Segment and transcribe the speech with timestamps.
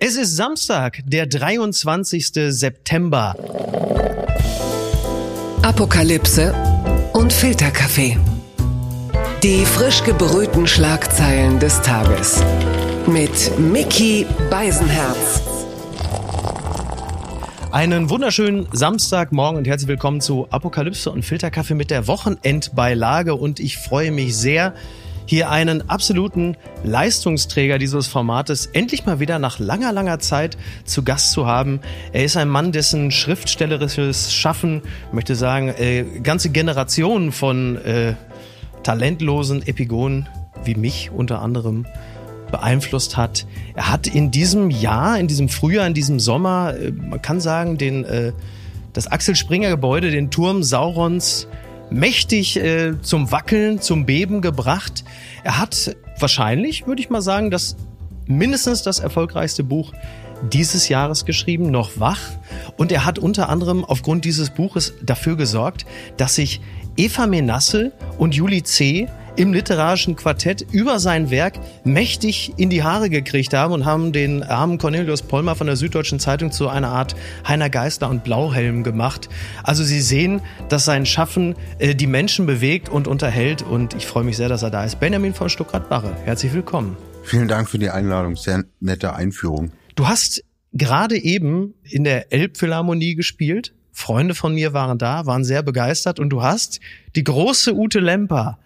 [0.00, 2.32] Es ist Samstag, der 23.
[2.48, 3.36] September.
[5.62, 6.52] Apokalypse
[7.12, 8.18] und Filterkaffee.
[9.44, 12.42] Die frisch gebrühten Schlagzeilen des Tages.
[13.06, 15.40] Mit Mickey Beisenherz.
[17.70, 23.36] Einen wunderschönen Samstagmorgen und herzlich willkommen zu Apokalypse und Filterkaffee mit der Wochenendbeilage.
[23.36, 24.74] Und ich freue mich sehr,
[25.26, 31.32] hier einen absoluten Leistungsträger dieses Formates endlich mal wieder nach langer, langer Zeit zu Gast
[31.32, 31.80] zu haben.
[32.12, 34.82] Er ist ein Mann, dessen schriftstellerisches Schaffen,
[35.12, 38.14] möchte sagen, äh, ganze Generationen von äh,
[38.82, 40.28] talentlosen Epigonen
[40.64, 41.86] wie mich unter anderem
[42.50, 43.46] beeinflusst hat.
[43.74, 47.78] Er hat in diesem Jahr, in diesem Frühjahr, in diesem Sommer, äh, man kann sagen,
[47.78, 48.32] den, äh,
[48.92, 51.48] das Axel Springer Gebäude, den Turm Saurons
[51.90, 55.04] mächtig äh, zum Wackeln, zum Beben gebracht.
[55.42, 57.76] Er hat wahrscheinlich, würde ich mal sagen, das
[58.26, 59.92] mindestens das erfolgreichste Buch
[60.52, 62.20] dieses Jahres geschrieben, noch wach.
[62.76, 66.60] Und er hat unter anderem aufgrund dieses Buches dafür gesorgt, dass sich
[66.96, 73.10] Eva Menasse und Juli C im literarischen Quartett über sein Werk mächtig in die Haare
[73.10, 77.16] gekriegt haben und haben den armen Cornelius Pollmer von der Süddeutschen Zeitung zu einer Art
[77.46, 79.28] Heiner Geister und Blauhelm gemacht.
[79.62, 84.24] Also Sie sehen, dass sein Schaffen äh, die Menschen bewegt und unterhält und ich freue
[84.24, 85.00] mich sehr, dass er da ist.
[85.00, 86.96] Benjamin von Stuckrad-Barre, herzlich willkommen.
[87.24, 89.72] Vielen Dank für die Einladung, sehr nette Einführung.
[89.96, 93.74] Du hast gerade eben in der Elbphilharmonie gespielt.
[93.92, 96.80] Freunde von mir waren da, waren sehr begeistert und du hast
[97.14, 98.58] die große Ute Lemper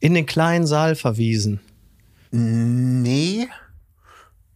[0.00, 1.60] in den kleinen Saal verwiesen.
[2.30, 3.48] Nee.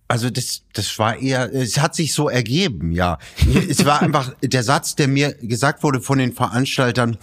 [0.08, 3.18] Also das, das war eher, es hat sich so ergeben, ja.
[3.68, 7.16] es war einfach der Satz, der mir gesagt wurde von den Veranstaltern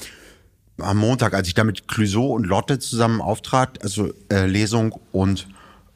[0.80, 5.48] am Montag, als ich da mit Clouseau und Lotte zusammen auftrat, also äh, Lesung und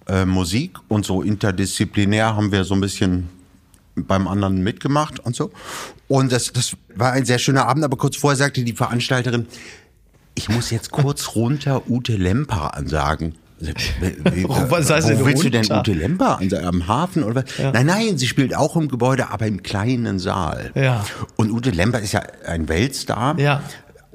[0.08, 3.30] äh, Musik und so interdisziplinär haben wir so ein bisschen
[3.96, 5.52] beim anderen mitgemacht und so.
[6.08, 9.48] Und das, das war ein sehr schöner Abend, aber kurz vorher sagte die Veranstalterin,
[10.36, 13.36] ich muss jetzt kurz runter Ute Lemper ansagen.
[13.64, 15.80] was heißt Wo willst du denn runter?
[15.80, 16.66] Ute Lemper ansagen?
[16.68, 17.58] Am Hafen oder was?
[17.58, 17.72] Ja.
[17.72, 20.72] Nein, nein, sie spielt auch im Gebäude, aber im kleinen Saal.
[20.76, 21.06] Ja.
[21.38, 23.40] Und Ute Lemper ist ja ein Weltstar.
[23.40, 23.62] Ja.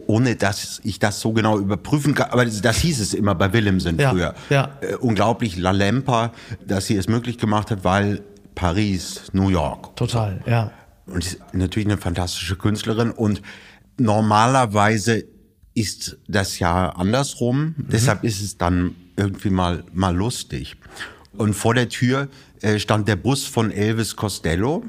[0.07, 2.31] Ohne dass ich das so genau überprüfen kann.
[2.31, 4.35] Aber das, das hieß es immer bei Willemsen Ja, früher.
[4.49, 4.71] ja.
[4.81, 6.33] Äh, unglaublich La Lemper,
[6.67, 8.23] dass sie es möglich gemacht hat, weil
[8.55, 9.95] Paris, New York.
[9.97, 10.71] Total, ja.
[11.07, 13.41] Und ist natürlich eine fantastische Künstlerin und
[13.99, 15.25] normalerweise
[15.79, 17.75] ist das ja andersrum.
[17.79, 20.77] Deshalb ist es dann irgendwie mal, mal lustig.
[21.37, 22.29] Und vor der Tür
[22.63, 24.85] äh, stand der Bus von Elvis Costello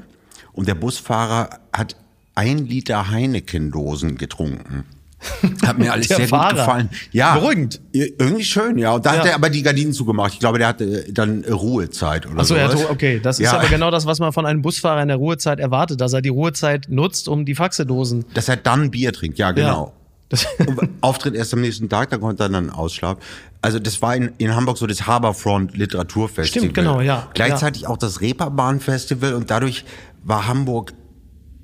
[0.52, 1.96] und der Busfahrer hat
[2.34, 4.84] ein Liter Heineken-Dosen getrunken.
[5.66, 6.48] Hat mir alles sehr Fahrer.
[6.48, 6.88] gut gefallen.
[7.12, 7.34] Ja.
[7.38, 7.78] Beruhigend.
[7.92, 8.92] Irgendwie schön, ja.
[8.92, 9.30] Und da hat Ja.
[9.32, 10.32] er aber die Gardinen zugemacht.
[10.32, 12.58] Ich glaube, der hatte dann Ruhezeit oder Achso, so.
[12.58, 13.20] ja, okay.
[13.22, 13.58] Das ist Ja.
[13.58, 16.30] aber genau das, was man von einem Busfahrer in der Ruhezeit erwartet, dass er die
[16.30, 18.24] Ruhezeit nutzt, um die Faxedosen.
[18.32, 19.84] Dass er dann Bier trinkt, ja, genau.
[19.84, 19.92] Und
[21.00, 23.22] Auftritt erst am nächsten Tag, da konnte er dann ausschlafen.
[23.62, 26.46] Also das war in, in Hamburg so das Harbourfront Literaturfestival.
[26.46, 29.84] Stimmt, genau, ja, Gleichzeitig auch das Reeperbahn Festival und dadurch
[30.22, 30.92] war Hamburg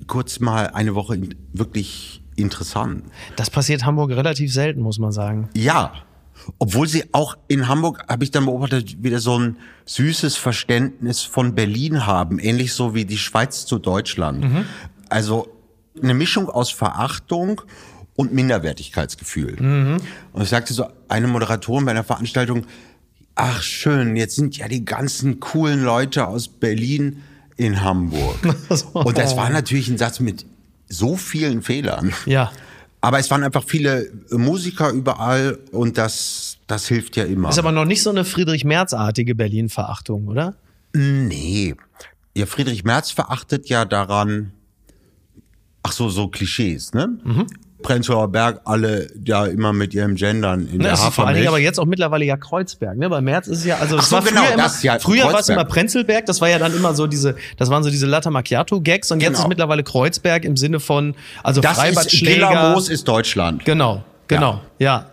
[0.06, 1.20] kurz mal eine Woche
[1.52, 3.04] wirklich interessant.
[3.36, 5.48] das passiert Hamburg relativ selten, muss man sagen.
[5.54, 5.92] Ja.
[6.58, 9.56] Obwohl sie auch in Hamburg, habe ich dann beobachtet, wieder so ein
[9.86, 12.38] süßes Verständnis von Berlin haben.
[12.38, 14.44] Ähnlich so wie die Schweiz zu Deutschland.
[15.08, 15.48] Also
[16.02, 17.62] eine Mischung aus Verachtung
[18.16, 19.56] und Minderwertigkeitsgefühl.
[20.32, 22.66] Und ich sagte so, eine Moderatorin bei einer Veranstaltung,
[23.34, 27.22] ach schön, jetzt sind ja die ganzen coolen Leute aus Berlin
[27.56, 28.36] in Hamburg.
[28.92, 30.44] Und das war natürlich ein Satz mit
[30.88, 32.12] so vielen Fehlern.
[32.26, 32.52] Ja.
[33.00, 37.50] Aber es waren einfach viele Musiker überall und das, das hilft ja immer.
[37.50, 40.54] Ist aber noch nicht so eine Friedrich-Merz-artige Berlin-Verachtung, oder?
[40.92, 41.74] nee.
[42.36, 44.52] Ja, Friedrich Merz verachtet ja daran,
[45.82, 47.18] ach so, so Klischees, ne?
[47.24, 47.46] Mhm.
[47.82, 51.46] Prenzlauer Berg, alle ja immer mit ihrem Gendern in Ne, der ist vor Hafermilch.
[51.48, 52.96] aber jetzt auch mittlerweile ja Kreuzberg.
[52.96, 53.08] Ne?
[53.08, 55.24] Bei Merz ist es ja, also es so, war genau, früher, immer, das, ja, früher
[55.24, 58.06] war es immer Prenzlberg, das war ja dann immer so diese, das waren so diese
[58.06, 59.40] Latte Macchiato-Gags und jetzt Genau.
[59.42, 62.48] ist mittlerweile Kreuzberg im Sinne von, also das ist, Freibadschläger.
[62.48, 63.64] Gillermoos ist Deutschland.
[63.64, 65.10] Genau, genau, ja.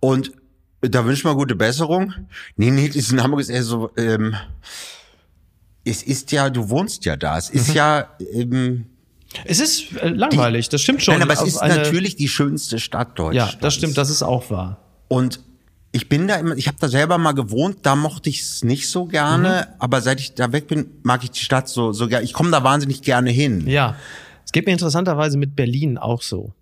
[0.00, 0.32] Und
[0.80, 2.12] da wünscht man gute Besserung.
[2.56, 4.34] Nee, nee, das in Hamburg ist eher so, ähm,
[5.84, 7.38] es ist ja, du wohnst ja da.
[7.38, 7.60] Es Mhm.
[7.60, 8.86] ist ja, ähm,
[9.44, 11.14] Es ist äh, langweilig, das stimmt schon.
[11.14, 13.58] nein, aber es ist natürlich die schönste Stadt Ja, Deutschlands.
[13.60, 14.78] das stimmt, das ist auch wahr.
[15.08, 15.40] Und
[15.92, 18.88] ich bin da immer, ich habe da selber mal gewohnt, da mochte ich es nicht
[18.88, 22.24] so gerne, aber seit ich da weg bin, mag ich die Stadt so, so gerne.
[22.24, 23.66] Ich komme da wahnsinnig gerne hin.
[23.66, 23.96] Ja.
[24.44, 26.52] Es geht mir interessanterweise mit Berlin auch so.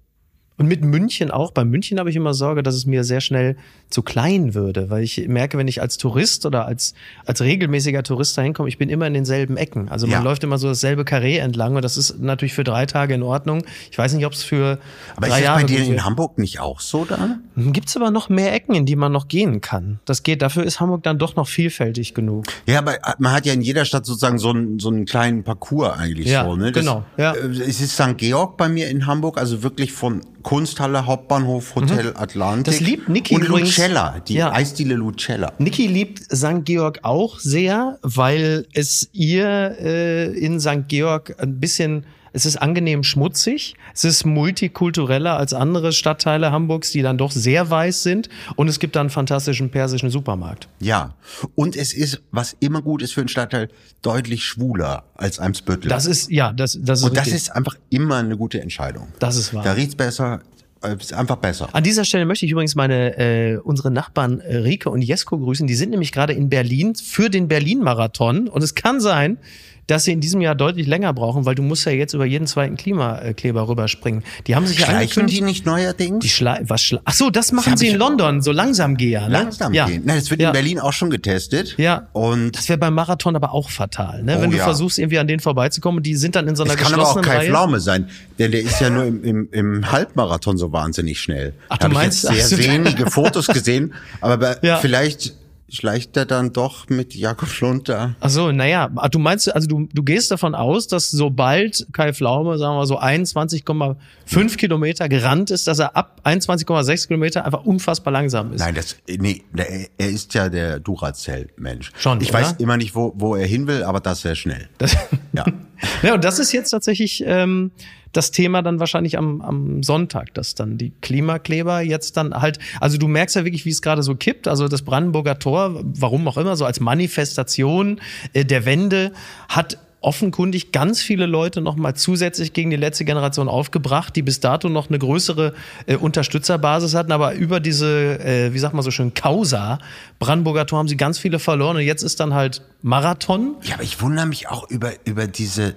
[0.56, 1.50] Und mit München auch.
[1.50, 3.56] Bei München habe ich immer Sorge, dass es mir sehr schnell
[3.90, 6.94] zu klein würde, weil ich merke, wenn ich als Tourist oder als,
[7.26, 9.88] als regelmäßiger Tourist dahin komme, ich bin immer in denselben Ecken.
[9.88, 10.22] Also man Ja.
[10.22, 13.64] läuft immer so dasselbe Karree entlang und das ist natürlich für drei Tage in Ordnung.
[13.90, 14.78] Ich weiß nicht, ob es für
[15.16, 16.04] Aber drei ist das bei dir in.
[16.04, 17.40] Hamburg nicht auch so dann?
[17.56, 19.98] Gibt es aber noch mehr Ecken, in die man noch gehen kann.
[20.04, 22.46] Das geht, dafür ist Hamburg dann doch noch vielfältig genug.
[22.66, 25.98] Ja, aber man hat ja in jeder Stadt sozusagen so einen, so einen kleinen Parcours
[25.98, 26.54] eigentlich Ja, so.
[26.56, 26.70] Ne?
[26.70, 27.32] Das, genau, ja.
[27.32, 28.16] äh, Es ist St.
[28.18, 32.74] Georg bei mir in Hamburg, also wirklich von Kunsthalle, Hauptbahnhof, Hotel Atlantik.
[32.74, 32.78] Mhm.
[32.78, 33.76] Das liebt Niki Und übrigens.
[33.76, 34.52] Lucella, die Ja.
[34.52, 35.52] Eisdiele Lucella.
[35.58, 36.64] Niki liebt St.
[36.64, 40.86] Georg auch sehr, weil es ihr äh, in St.
[40.86, 47.00] Georg ein bisschen, es ist angenehm schmutzig, es ist multikultureller als andere Stadtteile Hamburgs, die
[47.00, 50.68] dann doch sehr weiß sind und es gibt da einen fantastischen persischen Supermarkt.
[50.80, 51.14] Ja.
[51.54, 53.68] Und es ist, was immer gut ist für einen Stadtteil,
[54.02, 55.88] deutlich schwuler als Eimsbüttel.
[55.88, 57.42] Das ist, ja, das, das ist Und das richtig.
[57.42, 59.08] ist einfach immer eine gute Entscheidung.
[59.20, 59.62] Das ist wahr.
[59.62, 60.40] Da riecht's besser,
[60.82, 61.68] äh, ist einfach besser.
[61.72, 65.68] An dieser Stelle möchte ich übrigens meine äh, unsere Nachbarn äh, Rike und Jesko grüßen.
[65.68, 69.38] Die sind nämlich gerade in Berlin für den Berlin-Marathon und es kann sein,
[69.86, 72.46] dass sie in diesem Jahr deutlich länger brauchen, weil du musst ja jetzt über jeden
[72.46, 74.22] zweiten Klimakleber rüberspringen.
[74.46, 75.38] Die haben sich ja Schleichen angekündigt.
[75.38, 76.20] die nicht neuerdings?
[76.20, 79.22] Die Schle was Schle Ach so, das machen hab sie in London, so langsam geher.
[79.22, 79.32] Ne?
[79.32, 79.86] Langsam ja.
[79.86, 80.02] gehen.
[80.04, 80.48] Nein, das wird ja.
[80.48, 81.74] in Berlin auch schon getestet.
[81.78, 82.08] Ja.
[82.12, 84.36] Und Das wäre beim Marathon aber auch fatal, ne?
[84.38, 84.64] Oh Wenn du ja.
[84.64, 87.20] versuchst, irgendwie an denen vorbeizukommen die sind dann in so einer Es kann aber auch
[87.20, 87.48] Kai Reihe.
[87.48, 88.08] Pflaume sein,
[88.38, 91.54] denn der ist ja nur im, im, im Halbmarathon so wahnsinnig schnell.
[91.68, 94.76] Ach, Da du meinst- ich jetzt sehr wenige Fotos gesehen, aber Ja.
[94.78, 95.34] vielleicht
[95.68, 98.14] schleicht er dann doch mit Jakob Schlund da.
[98.20, 102.58] Ach so, naja, du meinst, also du, du gehst davon aus, dass sobald Kai Pflaume,
[102.58, 108.12] sagen wir mal so 21,5 Kilometer gerannt ist, dass er ab 21,6 Kilometer einfach unfassbar
[108.12, 108.60] langsam ist.
[108.60, 111.92] Nein, das, nee, er ist ja der Duracell-Mensch.
[111.96, 112.40] Schon, Ich oder?
[112.40, 114.68] weiß immer nicht, wo, wo er hin will, aber das wäre schnell.
[114.78, 114.96] Das,
[115.32, 115.44] Ja.
[116.02, 117.72] ja, und das ist jetzt tatsächlich ähm,
[118.16, 122.96] das Thema dann wahrscheinlich am, am Sonntag, dass dann die Klimakleber jetzt dann halt, also
[122.96, 124.48] du merkst ja wirklich, wie es gerade so kippt.
[124.48, 128.00] Also das Brandenburger Tor, warum auch immer, so als Manifestation
[128.32, 129.12] äh, der Wende
[129.48, 134.68] hat offenkundig ganz viele Leute nochmal zusätzlich gegen die letzte Generation aufgebracht, die bis dato
[134.68, 135.54] noch eine größere
[135.86, 139.78] äh, Unterstützerbasis hatten, aber über diese, äh, wie sagt man so schön, Causa,
[140.18, 143.56] Brandenburger Tor haben sie ganz viele verloren und jetzt ist dann halt Marathon.
[143.62, 145.74] Ja, aber ich wundere mich auch über, über diese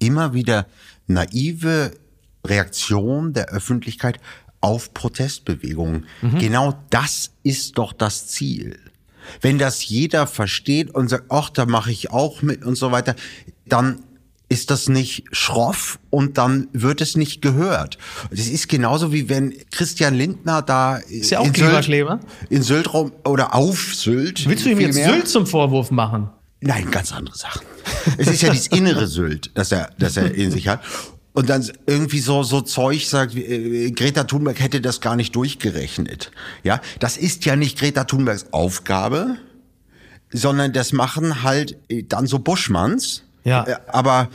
[0.00, 0.66] immer wieder
[1.08, 1.92] naive
[2.46, 4.20] Reaktion der Öffentlichkeit
[4.60, 6.06] auf Protestbewegungen.
[6.38, 8.78] Genau das ist doch das Ziel.
[9.40, 13.14] Wenn das jeder versteht und sagt, ach, da mache ich auch mit und so weiter,
[13.66, 14.02] dann
[14.48, 17.98] ist das nicht schroff und dann wird es nicht gehört.
[18.30, 21.54] Das ist genauso wie wenn Christian Lindner da ist ja auch in.
[21.54, 21.90] Sylt,
[22.48, 24.48] in Sylt rum oder auf Sylt.
[24.48, 25.14] Willst du ihm jetzt vielmehr.
[25.14, 26.30] Sylt zum Vorwurf machen?
[26.60, 27.62] Nein, ganz andere Sachen.
[28.16, 30.80] Es ist ja dieses innere Sylt, das er, das er in sich hat.
[31.32, 36.32] Und dann irgendwie so, so Zeug sagt, äh, Greta Thunberg hätte das gar nicht durchgerechnet.
[36.64, 39.36] Ja, das ist ja nicht Greta Thunbergs Aufgabe,
[40.32, 43.22] sondern das machen halt äh, dann so Buschmanns.
[43.44, 43.64] Ja.
[43.64, 44.28] Äh, Aber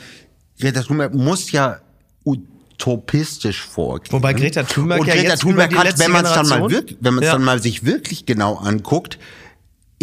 [0.58, 1.80] Greta Thunberg muss ja
[2.24, 4.12] utopistisch vorgehen.
[4.12, 6.96] Wobei Greta Thunberg Und ja Greta jetzt Thunberg hat, wenn man es dann mal wirklich,
[7.00, 7.34] wenn man es Ja.
[7.34, 9.18] dann mal sich wirklich genau anguckt,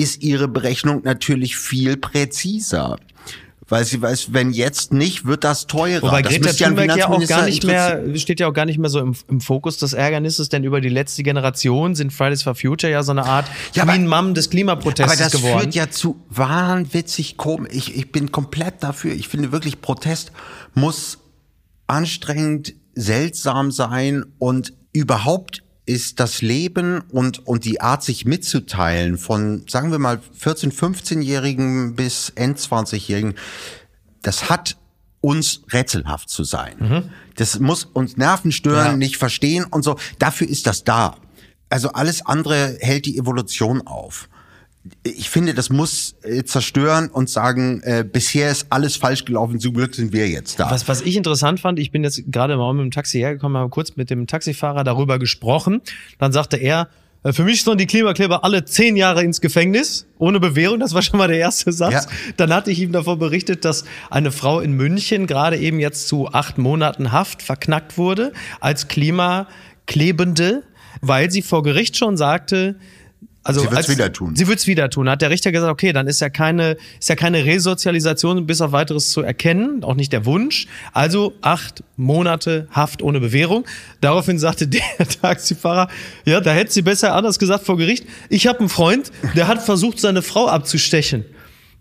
[0.01, 2.98] ist ihre Berechnung natürlich viel präziser.
[3.68, 6.01] Weil sie weiß, wenn jetzt nicht, wird das teurer.
[6.01, 8.77] Wobei das Greta ein Thunberg ja auch gar nicht mehr, steht ja auch gar nicht
[8.80, 12.53] mehr so im, im Fokus des Ärgernisses, denn über die letzte Generation sind Fridays for
[12.53, 15.62] Future ja so eine Art Ja, aber- Queen Mom des Aber Klimaprotestes das geworden.
[15.62, 17.71] führt ja zu wahnwitzig komisch.
[17.74, 19.13] Ich, ich bin komplett dafür.
[19.13, 20.33] Ich finde wirklich, Protest
[20.74, 21.20] muss
[21.88, 29.65] anstrengend, seltsam sein und überhaupt ist das Leben und, und die Art, sich mitzuteilen von,
[29.67, 33.35] sagen wir mal, 14-, 15-Jährigen bis End-20-Jährigen,
[34.21, 34.77] das hat
[35.21, 37.11] uns rätselhaft zu sein.
[37.35, 38.97] Das muss uns Nerven stören, Ja.
[38.97, 39.97] nicht verstehen und so.
[40.19, 41.17] Dafür ist das da.
[41.69, 44.29] Also alles andere hält die Evolution auf.
[45.03, 49.73] Ich finde, das muss äh, zerstören und sagen, äh, bisher ist alles falsch gelaufen, zum
[49.73, 50.71] Glück sind wir jetzt da.
[50.71, 53.69] Was, was ich interessant fand, ich bin jetzt gerade mal mit dem Taxi hergekommen, habe
[53.69, 55.81] kurz mit dem Taxifahrer darüber gesprochen.
[56.17, 56.89] Dann sagte er,
[57.23, 60.79] äh, für mich sollen die Klimakleber alle zehn Jahre ins Gefängnis, ohne Bewährung.
[60.79, 61.93] Das war schon mal der erste Satz.
[61.93, 62.05] Ja.
[62.38, 66.29] Dann hatte ich ihm davon berichtet, dass eine Frau in München gerade eben jetzt zu
[66.29, 70.63] acht Monaten Haft verknackt wurde als Klimaklebende,
[71.01, 72.75] weil sie vor Gericht schon sagte,
[73.43, 74.36] also Sie wird's als- wieder tun.
[74.36, 75.10] Sie wird's wieder tun.
[75.10, 78.71] Hat der Richter gesagt, okay, dann ist ja keine, ist ja keine Resozialisation bis auf
[78.71, 80.67] weiteres zu erkennen, auch nicht der Wunsch.
[80.93, 83.65] Also acht Monate Haft ohne Bewährung.
[84.01, 84.81] Daraufhin sagte der
[85.21, 85.88] Taxifahrer,
[86.25, 88.05] ja, da hätte sie besser anders gesagt vor Gericht.
[88.29, 91.25] Ich habe einen Freund, der hat versucht, seine Frau abzustechen.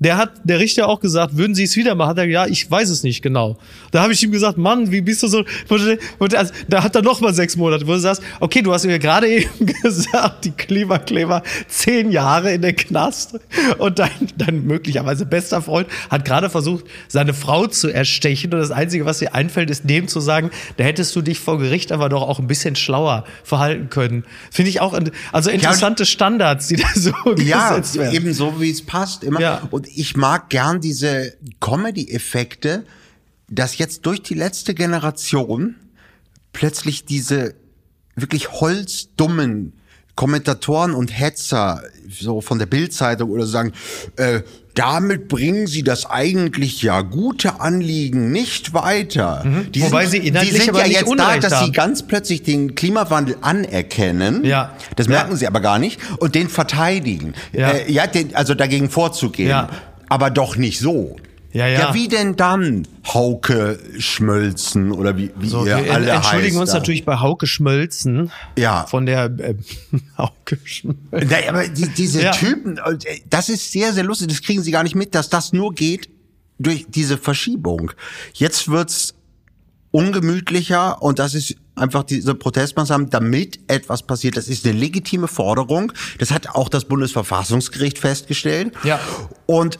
[0.01, 2.11] Der hat der Richter auch gesagt, würden Sie es wieder machen?
[2.11, 3.59] Hat er ja, ich weiß es nicht genau.
[3.91, 5.45] Da habe ich ihm gesagt, Mann, wie bist du so?
[5.69, 8.99] Also, da hat er noch mal sechs Monate, wo du sagst, okay, du hast mir
[8.99, 13.39] gerade eben gesagt, die Klimakleber zehn Jahre in den Knast
[13.79, 18.71] und dein, dein möglicherweise bester Freund hat gerade versucht, seine Frau zu erstechen und das
[18.71, 22.09] Einzige, was dir einfällt, ist dem zu sagen, da hättest du dich vor Gericht aber
[22.09, 24.25] doch auch ein bisschen schlauer verhalten können.
[24.51, 24.99] Finde ich auch,
[25.33, 28.15] also interessante Standards, die da so ja, gesetzt werden.
[28.15, 29.41] eben so, wie es passt immer.
[29.41, 29.63] Ja.
[29.71, 32.85] Und ich mag gern diese Comedy-Effekte,
[33.49, 35.77] dass jetzt durch die letzte Generation
[36.53, 37.55] plötzlich diese
[38.15, 39.73] wirklich holzdummen
[40.21, 43.73] Kommentatoren und Hetzer so von der Bildzeitung oder so sagen,
[44.17, 44.43] äh,
[44.75, 49.43] damit bringen sie das eigentlich ja gute Anliegen nicht weiter.
[49.71, 49.85] Die Mhm.
[49.87, 54.45] Wobei sie die sind ja jetzt da, dass sie ganz plötzlich den Klimawandel anerkennen.
[54.45, 54.75] Ja.
[54.97, 55.13] Das Ja.
[55.13, 57.33] merken sie aber gar nicht und den verteidigen.
[57.55, 57.71] Ja.
[57.71, 59.49] Äh, ja den, also dagegen vorzugehen.
[59.49, 59.71] Ja.
[60.11, 61.17] Aber doch nicht so.
[61.53, 61.95] Ja, ja.
[61.95, 66.71] wie denn dann Hauke Schmölzen oder wie, wie So, ihr wir alle entschuldigen heißt uns
[66.71, 66.79] da.
[66.79, 68.31] natürlich bei Hauke Schmölzen.
[68.57, 68.87] Ja.
[68.87, 69.55] Von der äh,
[70.19, 71.09] Hauke Schmölzen.
[71.11, 72.31] Nein, aber die, diese Ja.
[72.31, 72.97] Typen, äh,
[73.29, 74.29] das ist sehr, sehr lustig.
[74.29, 76.09] Das kriegen sie gar nicht mit, dass das nur geht
[76.61, 77.91] durch diese Verschiebung.
[78.35, 79.15] Jetzt wird's
[79.93, 84.37] ungemütlicher und das ist einfach diese Protestmaßnahmen, damit etwas passiert.
[84.37, 85.93] Das ist eine legitime Forderung.
[86.19, 88.73] Das hat auch das Bundesverfassungsgericht festgestellt.
[88.85, 89.01] Ja.
[89.47, 89.79] Und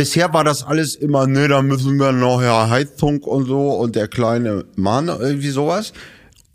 [0.00, 3.96] bisher war das alles immer, nee, da müssen wir noch ja Heizung und so und
[3.96, 5.92] der kleine Mann, irgendwie sowas.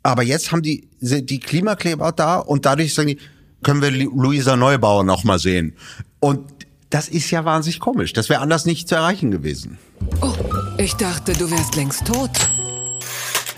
[0.02, 3.20] Aber jetzt haben die, sind die Klimakleber da und dadurch sagen die,
[3.62, 5.76] können wir Lu- Luisa Neubauer noch mal sehen.
[6.20, 6.40] Und
[6.90, 8.14] das ist ja wahnsinnig komisch.
[8.14, 9.78] Das wäre anders nicht zu erreichen gewesen.
[10.22, 10.34] Oh,
[10.80, 12.32] ich dachte, du wärst längst tot.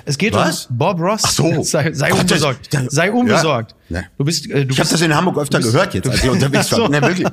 [0.03, 0.65] Es geht Was?
[0.65, 1.21] um Bob Ross.
[1.25, 1.43] Ach so.
[1.63, 2.73] Sei, sei Gott, das- unbesorgt.
[2.73, 3.73] das- sei unbesorgt.
[3.87, 4.01] Ja.
[4.17, 6.19] Du bist, äh, du Ich habe das in Hamburg öfter bist- gehört jetzt, du als
[6.23, 6.79] ich bist- unterwegs war.
[6.85, 6.87] So.
[6.89, 7.27] Nee, wirklich.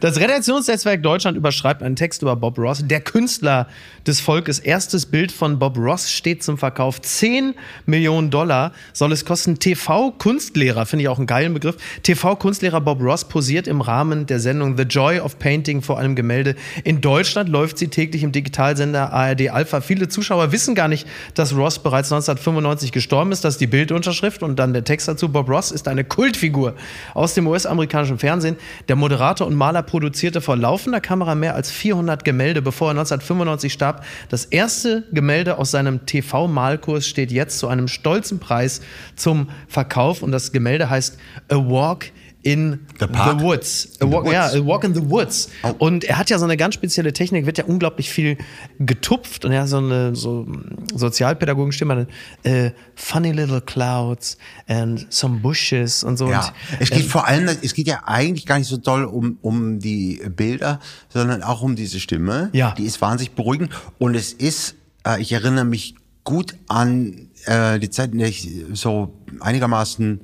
[0.00, 2.82] Das Redaktionsnetzwerk Deutschland überschreibt einen Text über Bob Ross.
[2.84, 3.68] Der Künstler
[4.06, 4.58] des Volkes.
[4.58, 7.00] Erstes Bild von Bob Ross steht zum Verkauf.
[7.00, 7.54] 10
[7.86, 9.58] Millionen Dollar soll es kosten.
[9.58, 11.76] TV-Kunstlehrer, finde ich auch einen geilen Begriff.
[12.02, 16.56] TV-Kunstlehrer Bob Ross posiert im Rahmen der Sendung The Joy of Painting vor einem Gemälde.
[16.84, 19.80] In Deutschland läuft sie täglich im Digitalsender ARD Alpha.
[19.80, 23.44] Viele Zuschauer wissen gar nicht, dass Ross bereits 1995 gestorben ist.
[23.44, 25.28] Das ist die Bildunterschrift und dann der Text dazu.
[25.28, 26.74] Bob Ross ist eine Kultfigur
[27.14, 28.56] aus dem US-amerikanischen Fernsehen.
[28.88, 33.72] Der Moderator und Maler produzierte vor laufender Kamera mehr als 400 Gemälde, bevor er 1995
[33.72, 34.04] starb.
[34.28, 38.80] Das erste Gemälde aus seinem TV-Malkurs steht jetzt zu einem stolzen Preis
[39.16, 41.18] zum Verkauf und das Gemälde heißt
[41.48, 43.40] A Walk in The Park?
[43.40, 43.96] Woods.
[44.00, 44.32] A In the walk, Woods.
[44.34, 45.48] Ja, A Walk in the Woods.
[45.62, 45.74] Oh.
[45.78, 48.36] Und er hat ja so eine ganz spezielle Technik, wird ja unglaublich viel
[48.78, 50.46] getupft und er hat so eine so
[50.94, 52.06] Sozialpädagogenstimme,
[52.42, 56.28] äh, funny little clouds and some bushes und so.
[56.30, 59.04] Ja, und, es geht ähm, vor allem, es geht ja eigentlich gar nicht so doll
[59.04, 62.50] um, um die Bilder, sondern auch um diese Stimme.
[62.52, 62.74] Ja.
[62.76, 64.74] Die ist wahnsinnig beruhigend und es ist,
[65.06, 65.94] äh, ich erinnere mich
[66.24, 70.20] gut an äh, die Zeit, in der ich so einigermaßen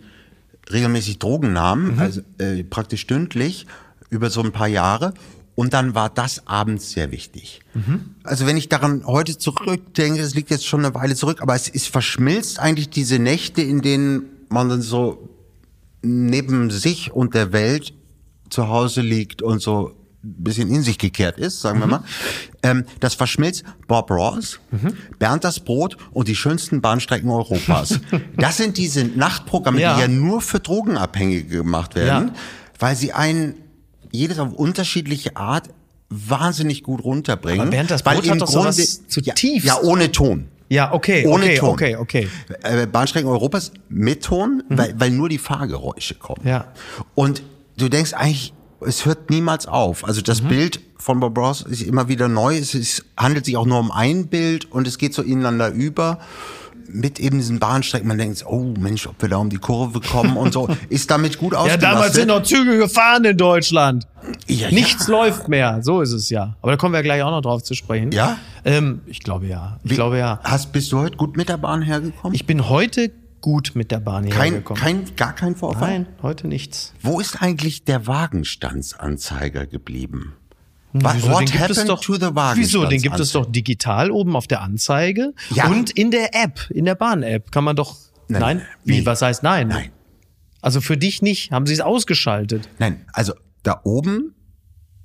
[0.73, 1.99] regelmäßig Drogen nahm, Mhm.
[1.99, 3.67] also äh, praktisch stündlich
[4.11, 5.15] über so ein paar Jahre.
[5.55, 7.61] Und dann war das abends sehr wichtig.
[7.75, 8.15] Mhm.
[8.23, 11.69] Also wenn ich daran heute zurückdenke, das liegt jetzt schon eine Weile zurück, aber es
[11.69, 15.29] ist verschmilzt eigentlich diese Nächte, in denen man dann so
[16.03, 17.93] neben sich und der Welt
[18.51, 22.03] zu Hause liegt und so bisschen in sich gekehrt ist, sagen wir mal.
[22.63, 24.59] Ähm, das verschmilzt Bob Ross,
[25.19, 28.01] Bernd das Brot und die schönsten Bahnstrecken Europas.
[28.37, 29.95] das sind diese Nachtprogramme, Ja.
[29.95, 32.35] die ja nur für Drogenabhängige gemacht werden, Ja.
[32.79, 33.55] weil sie einen
[34.11, 35.69] jedes auf unterschiedliche Art
[36.11, 37.61] wahnsinnig gut runterbringen.
[37.61, 40.47] Aber Bernd das weil Brot im hat doch Grunde, sowas ja, zutiefst- ja, ohne Ton.
[40.71, 41.69] Ja, okay, Ohne okay, Ton.
[41.71, 42.29] okay, okay.
[42.63, 46.41] Äh, Bahnstrecken Europas mit Ton, weil, weil nur die Fahrgeräusche kommen.
[46.43, 46.49] Mhm.
[46.49, 46.73] Ja.
[47.15, 47.43] Und
[47.79, 50.05] du denkst eigentlich, es hört niemals auf.
[50.05, 50.49] Also das Mhm.
[50.49, 52.57] Bild von Bob Ross ist immer wieder neu.
[52.57, 56.19] Es ist, handelt sich auch nur um ein Bild und es geht so ineinander über.
[56.91, 60.39] Mit eben diesen Bahnstrecken, man denkt, oh Mensch, ob wir da um die Kurve kommen
[60.39, 60.69] und so.
[60.89, 61.83] Ist damit gut Ja, ausgelastet.
[61.83, 64.07] damals sind noch Züge gefahren in Deutschland.
[64.47, 65.13] Ja, Nichts ja.
[65.13, 65.81] läuft mehr.
[65.83, 66.57] So ist es ja.
[66.63, 68.11] Aber da kommen wir gleich auch noch drauf zu sprechen.
[68.13, 68.39] Ja?
[68.65, 69.79] Ähm, ich glaube ja.
[69.85, 70.41] Ich Wie- glaube ja.
[70.45, 72.35] Hast, bist du heute gut mit der Bahn hergekommen?
[72.35, 73.11] Ich bin heute
[73.49, 74.79] gut mit der Bahn kein, gekommen.
[74.79, 75.89] kein, gar kein Vorfall?
[76.01, 76.93] Nein, heute nichts.
[77.01, 80.35] Wo ist eigentlich der Wagenstandsanzeiger geblieben?
[80.93, 83.33] Hm, What, Wieso, what den gibt es happened doch, to the wieso, den gibt es
[83.33, 85.67] doch digital oben auf der Anzeige Ja.
[85.69, 87.97] und in der App, in der Bahn-App kann man doch.
[88.29, 88.41] Nein.
[88.41, 88.63] Nein?
[88.85, 88.99] Wie?
[89.01, 89.07] Wie?
[89.07, 89.69] Was heißt nein?
[89.69, 89.91] Nein.
[90.61, 91.51] Also für dich nicht.
[91.51, 92.69] Haben sie es ausgeschaltet?
[92.79, 94.35] Nein, also da oben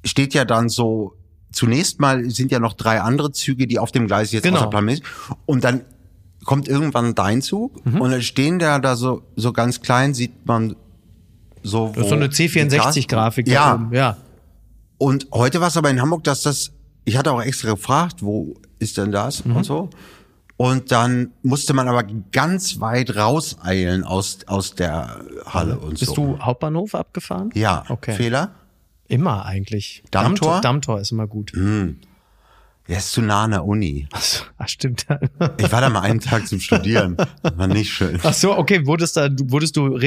[0.04, 1.14] steht ja dann so,
[1.54, 4.58] zunächst mal sind ja noch drei andere Züge, die auf dem Gleis jetzt Genau.
[4.58, 5.04] außer Plan sind.
[5.46, 5.86] Und dann
[6.46, 8.02] kommt irgendwann dein Zug Mhm.
[8.02, 10.76] und dann stehen da, da so, so ganz klein, sieht man
[11.64, 11.90] so.
[11.96, 13.94] Das ist so eine C64-Grafik ja, oben.
[13.94, 14.18] Ja.
[14.98, 16.72] Und heute war es aber in Hamburg, dass das,
[17.06, 19.56] ich hatte auch extra gefragt, wo ist denn das Mhm.
[19.58, 19.90] und so.
[20.56, 26.14] Und dann musste man aber ganz weit rauseilen aus, aus der Halle und Bist so.
[26.16, 27.50] du Hauptbahnhof abgefahren?
[27.56, 28.14] Ja, Okay.
[28.14, 28.52] Fehler?
[29.08, 30.04] Immer eigentlich.
[30.12, 30.62] Dammtor?
[30.62, 31.52] Dammtor ist immer gut.
[32.88, 34.08] Ja, ist zu nah an der Uni.
[34.12, 35.06] Ach, so, ach stimmt.
[35.58, 37.16] Ich war da mal einen Tag zum Studieren.
[37.42, 38.20] War nicht schön.
[38.24, 39.98] Ach so, okay, wurdest da, du- wurdest du,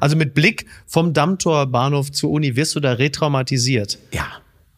[0.00, 3.98] also mit Blick vom Dammtor Bahnhof zur Uni, wirst du da retraumatisiert?
[4.12, 4.26] Ja.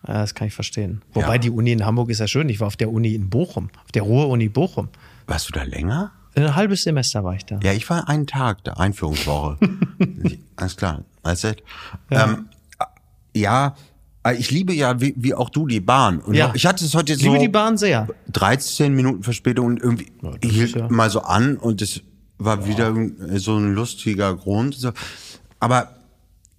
[0.06, 1.00] Ja, das kann ich verstehen.
[1.12, 1.38] Wobei Ja.
[1.38, 2.48] die Uni in Hamburg ist ja schön.
[2.48, 4.88] Ich war auf der Uni in Bochum, auf der Ruhr-Uni Bochum.
[5.26, 6.10] Warst du da länger?
[6.34, 7.60] Ein halbes Semester war ich da.
[7.62, 9.56] Ja, ich war einen Tag da, Einführungswoche.
[10.56, 11.54] Alles klar, weißt du?
[12.10, 12.48] Ja, ähm,
[13.34, 13.74] ja
[14.32, 16.18] ich liebe ja, wie, wie auch du, die Bahn.
[16.20, 16.50] Und Ja.
[16.54, 18.08] ich hatte es heute Ich so liebe die Bahn sehr.
[18.32, 22.00] 13 Minuten Verspätung und irgendwie das hielt ja- mal so an und es
[22.38, 24.76] war wieder äh, so ein lustiger Grund.
[25.60, 25.96] Aber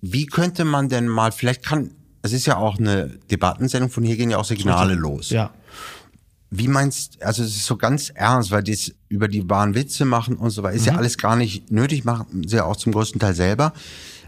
[0.01, 1.91] wie könnte man denn mal, vielleicht kann,
[2.21, 5.31] es ist ja auch eine Debattensendung, von hier gehen ja auch Signale los.
[5.31, 5.51] Ja.
[6.51, 10.35] Wie meinst, also es ist so ganz ernst, weil das über die Bahn Witze machen
[10.37, 13.19] und so weiter, ist ja alles gar nicht nötig, machen sie ja auch zum größten
[13.19, 13.73] Teil selber.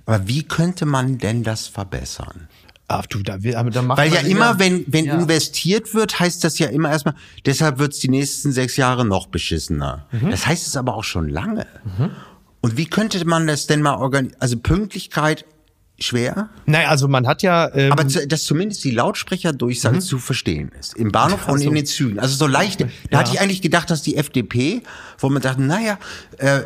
[0.06, 2.48] Aber wie könnte man denn das verbessern?
[2.90, 5.16] Ach du, da, da macht Weil ja immer, wenn, wenn Ja.
[5.20, 7.16] investiert wird, heißt das ja immer erstmal,
[7.46, 10.06] deshalb wird's die nächsten sechs Jahre noch beschissener.
[10.14, 10.30] Mhm.
[10.32, 11.66] Das heißt es aber auch schon lange.
[12.62, 14.40] Und wie könnte man das denn mal organisieren?
[14.42, 15.46] Also Pünktlichkeit
[16.00, 17.74] schwer, Naja, also man hat ja.
[17.74, 20.96] Ähm, aber zu, dass zumindest die Lautsprecherdurchsage zu verstehen ist.
[20.96, 21.62] Im Bahnhof und Mhm.
[21.64, 21.70] so.
[21.70, 22.20] in den Zügen.
[22.20, 22.82] Also so leicht.
[22.82, 23.18] Da Ja.
[23.20, 24.84] hatte ich eigentlich gedacht, dass die FDP,
[25.18, 25.98] wo man dachte, naja,
[26.38, 26.62] äh,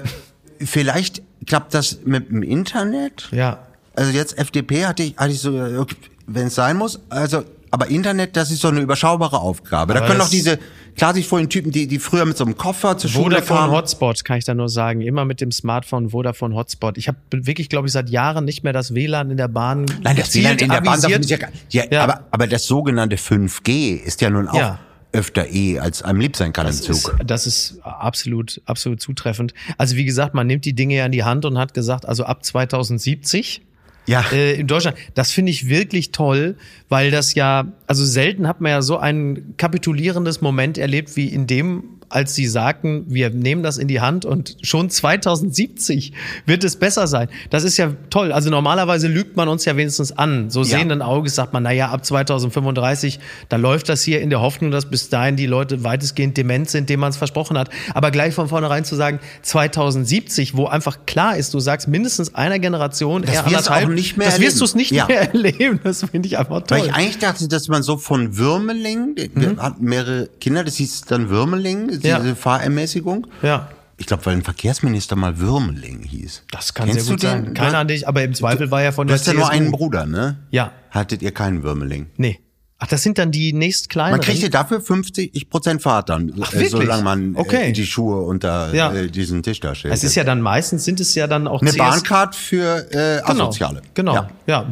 [0.59, 3.27] vielleicht klappt das mit dem Internet.
[3.31, 3.65] ja.
[3.93, 5.97] Also jetzt FDP hatte ich, hatte ich so, okay,
[6.35, 9.93] wenn es sein muss, also, aber Internet, das ist so eine überschaubare Aufgabe.
[9.93, 10.59] Da Aber können doch das- diese,
[10.97, 13.71] klar sich vorhin Typen, die, die früher mit so einem Koffer zur Schule Vodafone kamen.
[13.73, 15.00] Hotspot, kann ich da nur sagen.
[15.01, 16.97] Immer mit dem Smartphone Vodafone Hotspot.
[16.97, 19.85] Ich habe wirklich, glaube ich, seit Jahren nicht mehr das WLAN in der Bahn.
[20.03, 21.38] Nein, das WLAN in der Bahn, ist ja,
[21.69, 22.03] ja, Ja.
[22.03, 24.79] Aber, aber das sogenannte 5G ist ja nun auch Ja.
[25.13, 27.15] öfter eh, als einem lieb sein kann im Das ist, Zug.
[27.25, 29.53] das ist absolut, absolut zutreffend.
[29.77, 32.25] Also wie gesagt, man nimmt die Dinge ja in die Hand und hat gesagt, also
[32.25, 33.61] ab 2070
[34.08, 34.25] Ja.
[34.31, 34.98] äh, in Deutschland.
[35.13, 36.58] Das finde ich wirklich toll,
[36.89, 41.45] weil das ja, also selten hat man ja so ein kapitulierendes Moment erlebt wie in
[41.45, 46.13] dem, als sie sagten, wir nehmen das in die Hand und schon 2070
[46.45, 47.27] wird es besser sein.
[47.49, 48.32] Das ist ja toll.
[48.32, 50.49] Also normalerweise lügt man uns ja wenigstens an.
[50.49, 50.77] So Ja.
[50.77, 54.89] sehenden Auges sagt man, naja, ab 2035, da läuft das hier in der Hoffnung, dass
[54.89, 57.69] bis dahin die Leute weitestgehend dement sind, dem man es versprochen hat.
[57.93, 62.60] Aber gleich von vornherein zu sagen, 2070, wo einfach klar ist, du sagst mindestens einer
[62.60, 65.08] Generation, Das eher wirst du nicht mehr das wirst du es nicht Ja.
[65.08, 65.80] mehr erleben.
[65.84, 66.80] Das finde ich einfach toll.
[66.80, 71.02] Weil ich eigentlich dachte, dass man so von Würmeling, wir hatten mehrere Kinder, das hieß
[71.02, 72.28] dann Würmeling, diese Mhm.
[72.28, 72.36] Ja.
[72.36, 73.28] Fahrermäßigung.
[73.41, 73.70] ja.
[73.98, 76.41] Ich glaube, weil ein Verkehrsminister mal Würmeling hieß.
[76.50, 77.46] Das kann Kennst sehr gut du den?
[77.46, 77.54] sein.
[77.54, 79.70] Keiner an dich, aber im Zweifel war ja von Du der hast ja nur einen
[79.72, 80.38] Bruder, ne?
[80.50, 80.72] Ja.
[80.89, 82.08] Hattet ihr keinen Würmeling?
[82.17, 82.39] Nee.
[82.80, 84.17] Ach, das sind dann die nächst kleineren.
[84.17, 86.72] Man kriegt ja dafür 50 Prozent Fahrt dann, Ach, äh, wirklich?
[86.72, 87.70] solange man Okay.
[87.70, 88.91] äh, die Schuhe unter Ja.
[88.91, 89.94] äh, diesen Tisch da stellt.
[89.94, 93.22] Es ist ja dann meistens sind es ja dann auch eine CS Bahncard für äh,
[93.28, 93.84] Genau, Asoziale.
[93.94, 94.15] Genau.
[94.15, 94.30] Ja.
[94.48, 94.65] Ja.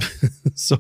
[0.55, 0.77] so,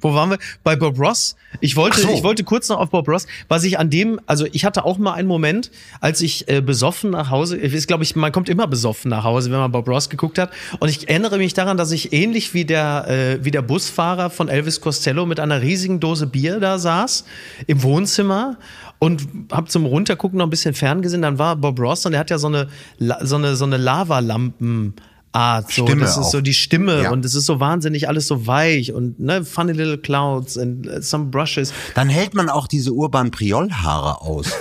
[0.00, 0.38] wo waren wir?
[0.64, 1.36] Bei Bob Ross.
[1.60, 2.08] Ich wollte, so.
[2.10, 4.98] ich wollte kurz noch auf Bob Ross, was ich an dem, also ich hatte auch
[4.98, 8.66] mal einen Moment, als ich äh, besoffen nach Hause, ich glaube ich, man kommt immer
[8.66, 10.50] besoffen nach Hause, wenn man Bob Ross geguckt hat.
[10.80, 14.48] Und ich erinnere mich daran, dass ich ähnlich wie der, äh, wie der Busfahrer von
[14.48, 17.24] Elvis Costello mit einer riesigen Dose Bier da saß
[17.66, 18.58] im Wohnzimmer
[18.98, 21.22] und hab zum Runtergucken noch ein bisschen ferngesehen.
[21.22, 22.68] Dann war Bob Ross und der hat ja so eine,
[22.98, 24.94] so eine, so eine Lavalampen.
[25.32, 26.30] Art, so, Stimme das ist auch.
[26.32, 27.10] so die Stimme Ja.
[27.10, 31.00] und es ist so wahnsinnig alles so weich und ne, funny little clouds and uh,
[31.00, 31.72] some brushes.
[31.94, 34.52] Dann hält man auch diese urban Priol-Haare aus.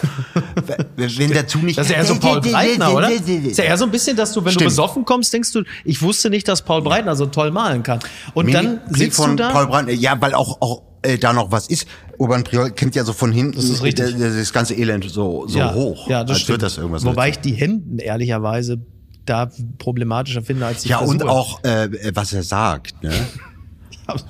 [0.98, 1.78] wenn dazu nicht.
[1.78, 3.10] Das ist ja eher so Paul Breitner, oder?
[3.10, 4.62] Das ist ja eher so ein bisschen, dass du, wenn Stimmt.
[4.62, 8.00] du besoffen kommst, denkst du, ich wusste nicht, dass Paul Breitner so toll malen kann.
[8.34, 9.52] Und dann Mimikry sitzt von du da.
[9.52, 11.88] Paul Brandt, ja, weil auch, auch äh, da noch was ist.
[12.18, 14.16] Urban Priol kennt ja so von hinten Das ist richtig.
[14.16, 16.10] äh, das ganze Elend so, so ja, hoch.
[16.10, 16.50] Ja, das als stimmt.
[16.62, 18.80] wird das irgendwas Wobei ich die Hemden ehrlicherweise
[19.30, 21.30] da problematischer finde als die Ja, und Frisur.
[21.30, 23.12] auch, äh, was er sagt, ne?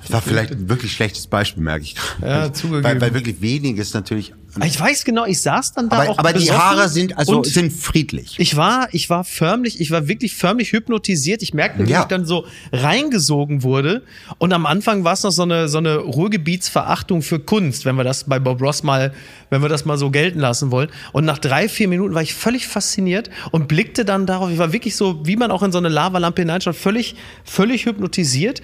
[0.08, 1.94] War vielleicht ein wirklich schlechtes Beispiel, merke ich.
[2.20, 2.84] Ja, zugegeben.
[2.84, 4.32] Weil, weil wirklich weniges natürlich.
[4.64, 7.72] Ich weiß genau, ich saß dann da Aber, auch aber die Haare sind also sind
[7.72, 8.34] friedlich.
[8.38, 11.42] Ich war, ich war förmlich, ich war wirklich förmlich hypnotisiert.
[11.42, 12.00] Ich merkte, wie Ja.
[12.00, 14.02] ich dann so reingesogen wurde.
[14.38, 18.04] Und am Anfang war es noch so eine, so eine Ruhrgebietsverachtung für Kunst, wenn wir
[18.04, 19.12] das bei Bob Ross mal,
[19.50, 20.88] wenn wir das mal so gelten lassen wollen.
[21.12, 24.50] Und nach drei, vier Minuten war ich völlig fasziniert und blickte dann darauf.
[24.50, 27.14] Ich war wirklich so, wie man auch in so eine Lavalampe hineinschaut, völlig,
[27.44, 28.62] völlig hypnotisiert.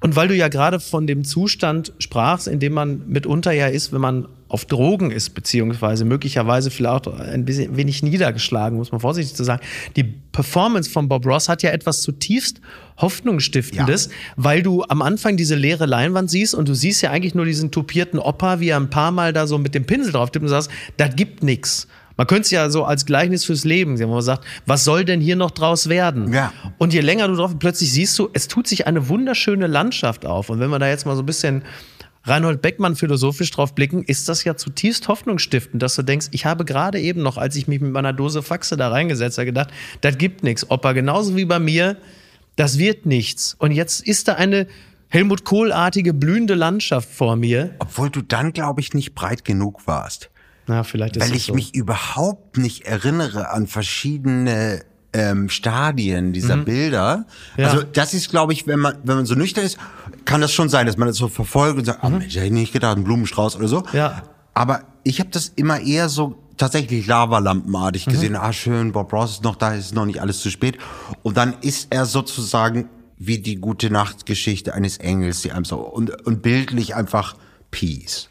[0.00, 3.92] Und weil du ja gerade von dem Zustand sprachst, in dem man mitunter ja ist,
[3.92, 9.00] wenn man auf Drogen ist, beziehungsweise möglicherweise vielleicht auch ein bisschen wenig niedergeschlagen, muss man
[9.00, 9.60] vorsichtig zu sagen.
[9.96, 12.60] Die Performance von Bob Ross hat ja etwas zutiefst
[12.98, 14.12] Hoffnungsstiftendes, ja.
[14.36, 17.70] weil du am Anfang diese leere Leinwand siehst und du siehst ja eigentlich nur diesen
[17.70, 20.48] tupierten Opa, wie er ein paar Mal da so mit dem Pinsel drauf tippt und
[20.48, 21.88] sagst, das gibt nix.
[22.16, 25.04] Man könnte es ja so als Gleichnis fürs Leben sehen, wo man sagt, was soll
[25.04, 26.32] denn hier noch draus werden?
[26.32, 26.52] Ja.
[26.78, 30.48] Und je länger du drauf, plötzlich siehst du, es tut sich eine wunderschöne Landschaft auf.
[30.48, 31.62] Und wenn wir da jetzt mal so ein bisschen
[32.24, 36.64] Reinhold Beckmann philosophisch drauf blicken, ist das ja zutiefst hoffnungsstiftend, dass du denkst, ich habe
[36.64, 40.18] gerade eben noch, als ich mich mit meiner Dose Faxe da reingesetzt habe, gedacht, das
[40.18, 40.68] gibt nichts.
[40.68, 41.96] Opa, genauso wie bei mir,
[42.56, 43.54] das wird nichts.
[43.58, 44.66] Und jetzt ist da eine
[45.08, 47.76] Helmut Kohl-artige blühende Landschaft vor mir.
[47.78, 50.30] Obwohl du dann, glaube ich, nicht breit genug warst.
[50.66, 51.54] Na, vielleicht ist Weil ich so.
[51.54, 56.64] mich überhaupt nicht erinnere an verschiedene ähm, Stadien dieser mhm.
[56.64, 57.26] Bilder.
[57.56, 57.68] Ja.
[57.68, 59.78] Also das ist, glaube ich, wenn man wenn man so nüchtern ist,
[60.24, 62.14] kann das schon sein, dass man das so verfolgt und sagt, mhm.
[62.14, 63.84] oh Mensch, hätte ich nicht gedacht, ein Blumenstrauß oder so.
[63.92, 64.22] Ja.
[64.54, 68.10] Aber ich habe das immer eher so tatsächlich Lavalampenartig mhm.
[68.10, 68.36] gesehen.
[68.36, 70.78] Ah, schön, Bob Ross ist noch da, ist noch nicht alles zu spät.
[71.22, 76.26] Und dann ist er sozusagen wie die gute Nachtgeschichte eines Engels, die einem so und,
[76.26, 77.36] und bildlich einfach
[77.70, 78.28] Peace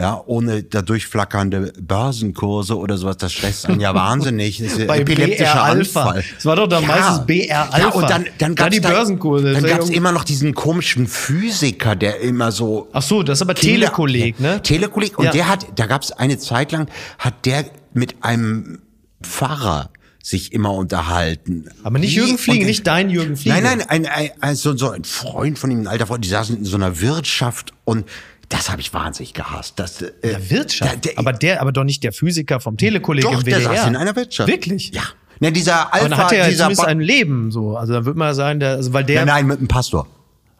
[0.00, 4.58] ja, ohne dadurch flackernde Börsenkurse oder sowas, das stresst einen ja wahnsinnig.
[4.58, 6.02] Das ist Bei epileptischer BR Alpha.
[6.02, 6.24] Anfall.
[6.34, 6.88] Das war doch dann ja.
[6.88, 7.78] meistens BR Alpha.
[7.78, 9.52] Ja, und dann, dann gab's da die Börsenkurse.
[9.52, 12.88] Dann gab's immer noch diesen komischen Physiker, der immer so.
[12.92, 14.60] Ach so, das ist aber Telekolleg, ne?
[14.62, 15.18] Telekolleg.
[15.18, 15.30] Und ja.
[15.30, 18.80] der hat, da gab's eine Zeit lang, hat der mit einem
[19.22, 19.90] Pfarrer
[20.22, 21.68] sich immer unterhalten.
[21.82, 23.62] Aber nicht Jürgen Fliegen, nicht dein Jürgen Fliegen.
[23.62, 26.28] Nein, nein, ein, ein, ein, so, so ein Freund von ihm, ein alter Freund, die
[26.28, 28.06] saßen in so einer Wirtschaft und
[28.52, 29.78] das habe ich wahnsinnig gehasst.
[29.78, 31.04] Das, äh, der Wirtschaft?
[31.04, 33.58] Der, der, aber der, aber doch nicht der Physiker vom Telekolleg doch, im WDR.
[33.60, 34.48] der saß in einer Wirtschaft.
[34.48, 34.90] Wirklich?
[34.92, 35.02] Ja.
[35.40, 37.76] Ne, dieser Alpha, dann hat er ja dieser zumindest ein Leben so.
[37.76, 39.24] Also dann würde man sagen, der, also weil der.
[39.24, 40.06] Nein, nein, mit einem Pastor.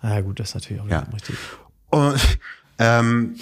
[0.00, 1.06] Ah, gut, das ist natürlich auch ja.
[1.12, 1.36] richtig.
[1.90, 2.16] Und,
[2.78, 3.36] ähm,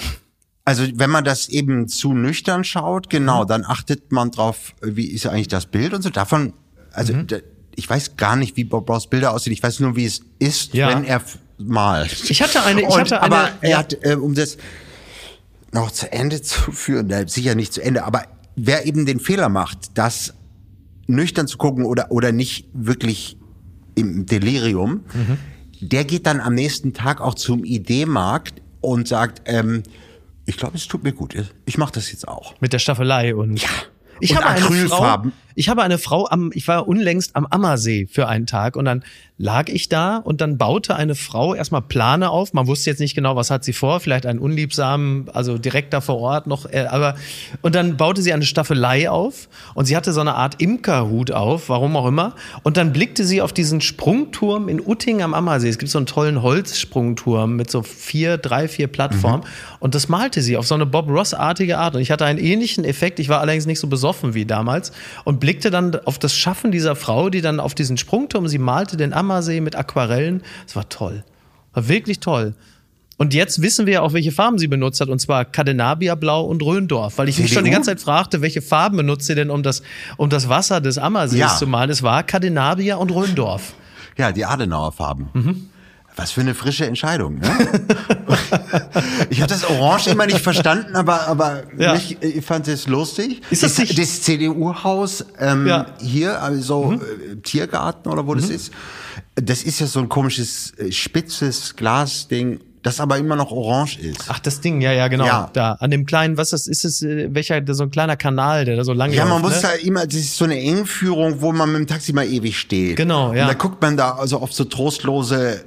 [0.65, 3.49] also wenn man das eben zu nüchtern schaut, genau, mhm.
[3.49, 6.11] dann achtet man drauf, wie ist eigentlich das Bild und so.
[6.11, 6.53] Davon,
[6.93, 7.29] also mhm.
[7.81, 9.55] Ich weiß gar nicht, wie Bob Ross Bilder aussieht.
[9.55, 10.89] Ich weiß nur, wie es ist, ja.
[10.91, 11.23] wenn er
[11.57, 12.07] mal.
[12.29, 13.35] Ich hatte eine, ich und, hatte eine.
[13.35, 14.59] Aber er hat, äh, um das
[15.73, 19.49] noch zu Ende zu führen, äh, sicher nicht zu Ende, aber wer eben den Fehler
[19.49, 20.35] macht, das
[21.07, 23.39] nüchtern zu gucken oder, oder nicht wirklich
[23.95, 25.39] im Delirium, mhm.
[25.81, 29.85] der geht dann am nächsten Tag auch zum Idee-Markt und sagt, ähm,
[30.45, 31.35] ich glaube, es tut mir gut.
[31.65, 32.61] Ich mache das jetzt auch.
[32.61, 33.57] Mit der Staffelei und.
[33.57, 33.69] Ja.
[34.21, 35.23] Ich und habe eine Frau,
[35.61, 39.05] ich habe eine Frau am, ich war unlängst am Ammersee für einen Tag und dann
[39.37, 42.55] lag ich da und dann baute eine Frau erstmal Plane auf.
[42.55, 46.01] Man wusste jetzt nicht genau, was hat sie vor, vielleicht einen unliebsamen, also direkt da
[46.01, 47.15] vor Ort noch, äh, aber
[47.61, 51.69] und dann baute sie eine Staffelei auf und sie hatte so eine Art Imkerhut auf,
[51.69, 52.35] warum auch immer.
[52.63, 55.69] Und dann blickte sie auf diesen Sprungturm in Utting am Ammersee.
[55.69, 59.77] Es gibt so einen tollen Holzsprungturm mit so vier, drei, vier Plattformen mhm.
[59.81, 61.95] und das malte sie auf so eine Bob Ross-artige Art.
[61.97, 63.19] Und ich hatte einen ähnlichen Effekt.
[63.19, 64.93] Ich war allerdings nicht so besoffen wie damals
[65.25, 68.97] und blickte dann auf das Schaffen dieser Frau, die dann auf diesen Sprungturm, sie malte
[68.97, 70.43] den Ammersee Ammersee mit Aquarellen.
[70.67, 71.25] Es war toll.
[71.73, 72.55] War wirklich toll.
[73.17, 76.45] Und jetzt wissen wir ja auch, welche Farben sie benutzt hat, und zwar Cadenabia Blau
[76.45, 79.51] und Röndorf, weil ich mich schon die ganze Zeit fragte, welche Farben benutzt sie denn,
[79.51, 79.83] um das,
[80.17, 81.57] um das Wasser des Ammersees ja.
[81.57, 81.91] zu malen.
[81.91, 83.75] Es war Cadenabia und Röndorf.
[84.17, 85.29] Ja, die Adenauer Farben.
[85.35, 85.69] Mhm.
[86.21, 87.39] Was für eine frische Entscheidung.
[87.39, 87.49] Ne?
[89.31, 91.95] ich habe das Orange immer nicht verstanden, aber, aber ja.
[91.95, 93.41] mich, ich fand es lustig.
[93.49, 95.87] Ist das, das, das CDU-Haus ähm, ja.
[95.99, 97.01] hier, also mhm.
[97.01, 98.41] äh, Tiergarten oder wo mhm.
[98.41, 98.71] das ist,
[99.35, 104.27] das ist ja so ein komisches, äh, spitzes Glasding, das aber immer noch orange ist.
[104.29, 105.25] Ach, das Ding, ja, ja, genau.
[105.25, 105.49] Ja.
[105.55, 108.77] Da, an dem kleinen, was das ist, es, äh, welcher, so ein kleiner Kanal, der
[108.77, 109.69] da so lang Ja, man läuft, muss ne?
[109.71, 112.97] da immer, das ist so eine Engführung, wo man mit dem Taxi mal ewig steht.
[112.97, 113.45] Genau, ja.
[113.45, 115.65] Und da guckt man da also auf so trostlose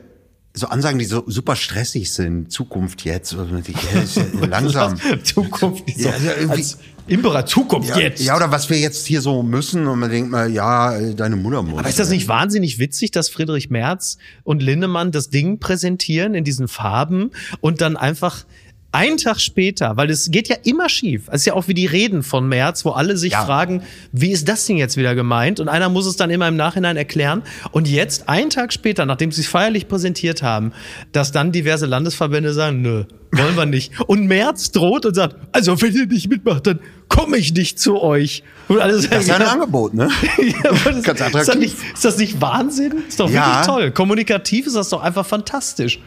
[0.55, 2.51] so Ansagen, die so super stressig sind.
[2.51, 3.35] Zukunft jetzt.
[4.47, 4.99] Langsam.
[5.23, 5.83] Zukunft.
[5.97, 8.23] So, ja, ja, als Imperat, Zukunft ja, jetzt.
[8.23, 9.87] Ja, oder was wir jetzt hier so müssen.
[9.87, 11.79] Und man denkt mal, ja, deine Mutter muss.
[11.79, 16.43] Aber ist das nicht wahnsinnig witzig, dass Friedrich Merz und Linnemann das Ding präsentieren in
[16.43, 18.45] diesen Farben und dann einfach
[18.93, 21.23] ein Tag später, weil es geht ja immer schief.
[21.27, 23.43] Es ist ja auch wie die Reden von März, wo alle sich ja.
[23.43, 25.59] fragen, wie ist das Ding jetzt wieder gemeint?
[25.59, 27.41] Und einer muss es dann immer im Nachhinein erklären.
[27.71, 30.73] Und jetzt, ein Tag später, nachdem sie es feierlich präsentiert haben,
[31.11, 33.99] dass dann diverse Landesverbände sagen, nö, wollen wir nicht.
[34.05, 36.79] Und März droht und sagt, also wenn ihr nicht mitmacht, dann
[37.09, 38.43] komme ich nicht zu euch.
[38.67, 40.07] Und alle sagen, das ist ja ein Angebot, ne?
[40.37, 41.39] ja, das, Ganz attraktiv.
[41.41, 42.93] Ist das, nicht, ist das nicht Wahnsinn?
[43.07, 43.47] Ist doch ja.
[43.47, 43.91] wirklich toll.
[43.91, 45.99] Kommunikativ ist das doch einfach fantastisch.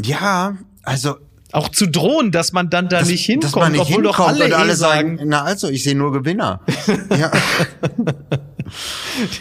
[0.00, 1.16] Ja, also
[1.54, 4.56] auch zu drohen, dass man dann da das, nicht hinkommt, nicht obwohl hinkommt, doch alle,
[4.56, 6.60] alle eh sagen, sagen, na also, ich sehe nur Gewinner.
[7.18, 7.30] ja.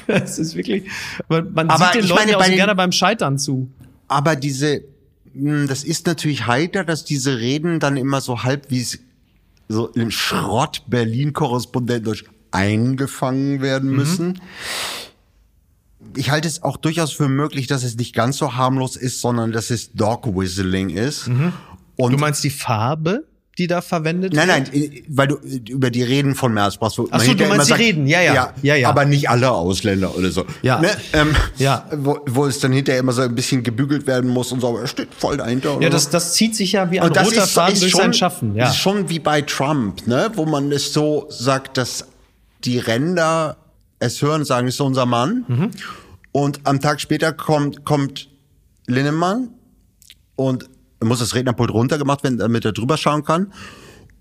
[0.05, 0.83] Das ist wirklich,
[1.29, 3.71] man, man sieht den Leuten meine, ja auch so gerne beim Scheitern zu.
[4.09, 4.83] aber diese,
[5.33, 8.99] mh, das ist natürlich heiter, dass diese Reden dann immer so halb wie es
[9.69, 14.41] so im Schrott Berlin-Korrespondent durch eingefangen werden müssen.
[16.15, 19.51] Ich halte es auch durchaus für möglich, dass es nicht ganz so harmlos ist, sondern
[19.51, 21.29] dass es Dog Whistling ist.
[21.97, 23.25] Und Du meinst die Farbe,
[23.57, 24.73] die da verwendet Nein, wird?
[24.73, 27.69] nein, äh, weil du äh, über die Reden von Merz man Ach so, du meinst
[27.69, 28.53] die Reden, ja, ja.
[28.63, 28.89] Ja, ja.
[28.89, 30.45] Aber nicht alle Ausländer oder so.
[30.63, 30.79] Ja.
[30.79, 30.89] Ne?
[31.13, 31.87] Ähm, Ja.
[31.95, 34.81] Wo, wo es dann hinterher immer so ein bisschen gebügelt werden muss und so, aber
[34.81, 35.79] er steht voll dahinter.
[35.81, 37.91] Ja, das, das zieht sich ja wie ein und das roter ist, Faden ist durch
[37.91, 38.55] schon, sein Schaffen.
[38.55, 38.69] Ja.
[38.69, 40.31] ist schon wie bei Trump, ne?
[40.35, 42.07] wo man es so sagt, dass
[42.63, 43.57] die Ränder
[43.99, 45.45] es hören, sagen, ist so unser Mann.
[45.47, 45.71] Mhm.
[46.31, 48.29] Und am Tag später kommt, kommt
[48.87, 49.49] Linnemann
[50.35, 50.65] und
[51.07, 53.51] muss das Rednerpult runtergemacht werden, damit er drüber schauen kann.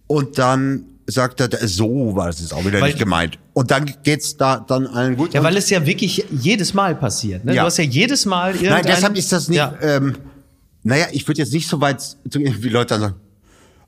[0.06, 3.38] Und dann sagt er, so war das jetzt auch wieder Weil- nicht gemeint.
[3.54, 5.34] Und dann geht's da dann allen gut.
[5.34, 7.44] Ja, weil es ja wirklich jedes Mal passiert.
[7.44, 7.54] Ne?
[7.54, 7.62] Ja.
[7.62, 8.86] Du hast ja jedes Mal Nein, irgendein...
[8.86, 9.74] deshalb ist das nicht, Ja.
[9.80, 10.14] ähm,
[10.84, 13.14] naja, ich würde jetzt nicht so weit zu wie Leute dann sagen,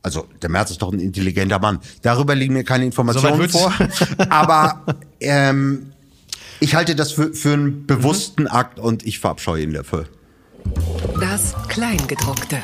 [0.03, 1.79] also der Merz ist doch ein intelligenter Mann.
[2.03, 3.73] Darüber liegen mir keine Informationen So vor.
[4.29, 4.85] Aber
[5.21, 5.93] ähm,
[6.61, 10.05] ich halte das für, für einen bewussten Akt und ich verabscheue ihn dafür.
[11.20, 12.59] Das Kleingedruckte.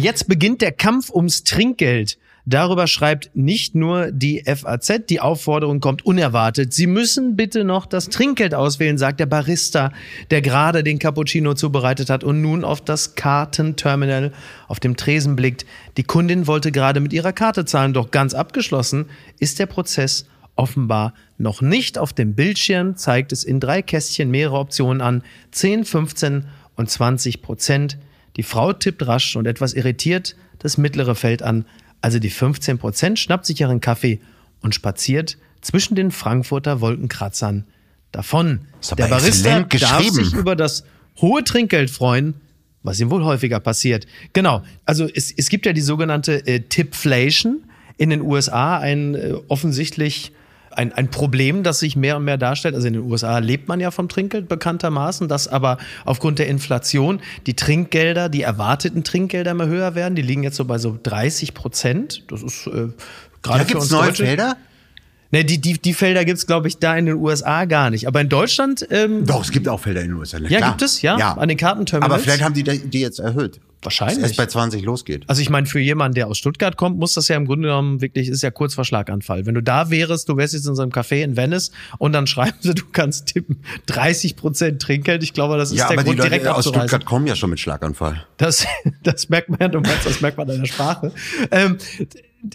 [0.00, 2.18] Jetzt beginnt der Kampf ums Trinkgeld.
[2.48, 6.72] Darüber schreibt nicht nur die FAZ, die Aufforderung kommt unerwartet.
[6.72, 9.92] Sie müssen bitte noch das Trinkgeld auswählen, sagt der Barista,
[10.30, 14.32] der gerade den Cappuccino zubereitet hat und nun auf das Kartenterminal
[14.68, 15.66] auf dem Tresen blickt.
[15.96, 19.06] Die Kundin wollte gerade mit ihrer Karte zahlen, doch ganz abgeschlossen
[19.40, 20.26] ist der Prozess
[20.56, 21.98] offenbar noch nicht.
[21.98, 25.22] Auf dem Bildschirm zeigt es in drei Kästchen mehrere Optionen an.
[25.52, 27.98] 10, 15 und 20 Prozent.
[28.36, 31.66] Die Frau tippt rasch und etwas irritiert das mittlere Feld an.
[32.00, 34.20] Also die 15 Prozent schnappt sich ihren Kaffee
[34.60, 37.66] und spaziert zwischen den Frankfurter Wolkenkratzern
[38.12, 38.60] davon.
[38.96, 40.84] Der Barista darf sich über das
[41.20, 42.34] hohe Trinkgeld freuen,
[42.82, 44.06] was ihm wohl häufiger passiert.
[44.32, 47.64] Genau, also es, es gibt ja die sogenannte äh, Tipflation
[47.96, 50.32] in den USA, ein äh, offensichtlich
[50.76, 52.74] ein, ein Problem, das sich mehr und mehr darstellt.
[52.74, 57.20] Also in den USA lebt man ja vom Trinkgeld bekanntermaßen, dass aber aufgrund der Inflation
[57.46, 60.14] die Trinkgelder, die erwarteten Trinkgelder immer höher werden.
[60.14, 62.22] Die liegen jetzt so bei so 30 Prozent.
[62.30, 62.94] Das ist äh, gerade
[63.42, 64.24] Da für gibt's uns neue Deutsche.
[64.26, 64.56] Felder?
[65.32, 68.06] Ne, die, die, die Felder gibt's glaube ich, da in den USA gar nicht.
[68.06, 70.38] Aber in Deutschland ähm, Doch, es gibt auch Felder in den USA.
[70.40, 70.70] na Ja, klar.
[70.70, 72.12] gibt es, ja, an den Kartenterminals.
[72.12, 73.60] Aber vielleicht haben die die die jetzt erhöht.
[73.82, 74.20] Wahrscheinlich.
[74.22, 75.22] Dass es bei 20 losgeht.
[75.28, 78.00] Also ich meine, für jemanden, der aus Stuttgart kommt, muss das ja im Grunde genommen
[78.00, 79.46] wirklich, ist ja kurz vor Schlaganfall.
[79.46, 82.26] Wenn du da wärst, du wärst jetzt in so einem Café in Venice und dann
[82.26, 85.22] schreiben sie, du kannst tippen 30 Prozent Trinkgeld.
[85.22, 86.88] Ich glaube, das ist Ja, der aber die Grund, direkt Leute aus abzureisen.
[86.88, 88.24] Stuttgart kommen ja schon mit Schlaganfall.
[88.38, 88.66] Das,
[89.04, 91.12] das merkt man ja, du meinst, das merkt man an der Sprache.
[91.52, 91.76] Ähm,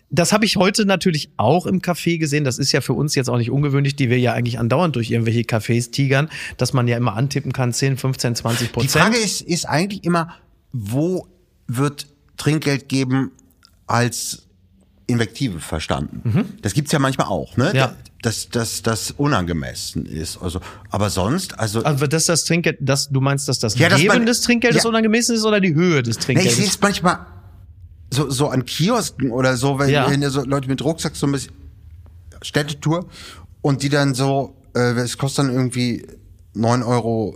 [0.09, 2.43] das habe ich heute natürlich auch im Café gesehen.
[2.43, 5.11] Das ist ja für uns jetzt auch nicht ungewöhnlich, die wir ja eigentlich andauernd durch
[5.11, 8.91] irgendwelche Cafés tigern, dass man ja immer antippen kann, 10, 15, 20% Die Prozent.
[8.91, 10.33] Frage ist, ist eigentlich immer,
[10.71, 11.27] wo
[11.67, 13.31] wird Trinkgeld geben
[13.87, 14.47] als
[15.07, 16.53] Invektive verstanden?
[16.61, 17.69] Das gibt's ja manchmal auch, ne?
[17.71, 17.75] Mhm.
[17.75, 17.95] Ja.
[18.21, 20.37] Dass das, das unangemessen ist.
[20.41, 23.99] Also, aber sonst, also, Also das das Trinkgeld, das, du meinst, dass das Ja, dass
[23.99, 24.89] Geben man- des Trinkgeldes Ja.
[24.89, 26.55] unangemessen ist oder die Höhe des ne, ich Trinkgeldes?
[26.55, 27.25] sehe es manchmal
[28.11, 30.09] so, so an Kiosken oder so, wenn, Ja.
[30.09, 31.53] wenn so Leute mit Rucksack so ein bisschen
[32.41, 33.07] Städtetour
[33.61, 36.05] und die dann so, äh, es kostet dann irgendwie
[36.55, 37.35] 9,80 Euro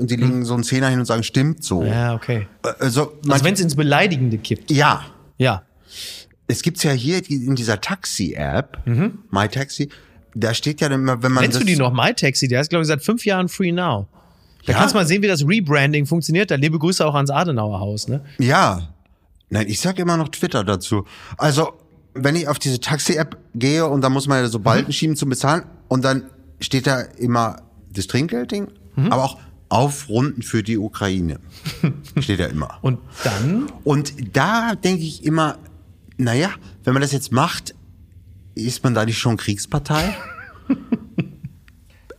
[0.00, 1.82] und die legen so einen Zehner hin und sagen, stimmt so.
[1.82, 1.88] Hm.
[1.88, 2.46] ja, okay.
[2.64, 4.70] Äh, Also, Also wenn es ins Beleidigende kippt.
[4.70, 5.04] ja,
[5.38, 5.62] Ja.
[6.48, 8.78] es gibt's ja hier in dieser Taxi-App,
[9.30, 9.90] MyTaxi,
[10.34, 12.48] da steht ja immer, wenn man Kennst du die noch, MyTaxi?
[12.48, 14.06] Der ist, glaube ich, seit fünf Jahren Free Now.
[14.64, 14.78] Da Ja?
[14.78, 16.50] kannst du mal sehen, wie das Rebranding funktioniert.
[16.50, 18.08] Da liebe Grüße auch ans Adenauer Haus.
[18.08, 18.22] Ne?
[18.38, 18.88] Ja.
[19.52, 21.04] Nein, ich sag immer noch Twitter dazu.
[21.36, 21.74] Also,
[22.14, 25.28] wenn ich auf diese Taxi-App gehe und da muss man ja so Balken schieben zum
[25.28, 26.24] Bezahlen und dann
[26.58, 27.60] steht da immer
[27.92, 28.68] das Trinkgeldding,
[29.10, 29.38] aber auch
[29.68, 31.38] Aufrunden für die Ukraine.
[32.18, 32.78] steht da immer.
[32.80, 35.58] Und dann, Und da denke ich immer,
[36.16, 36.48] naja,
[36.84, 37.74] wenn man das jetzt macht,
[38.54, 40.16] ist man da nicht schon Kriegspartei?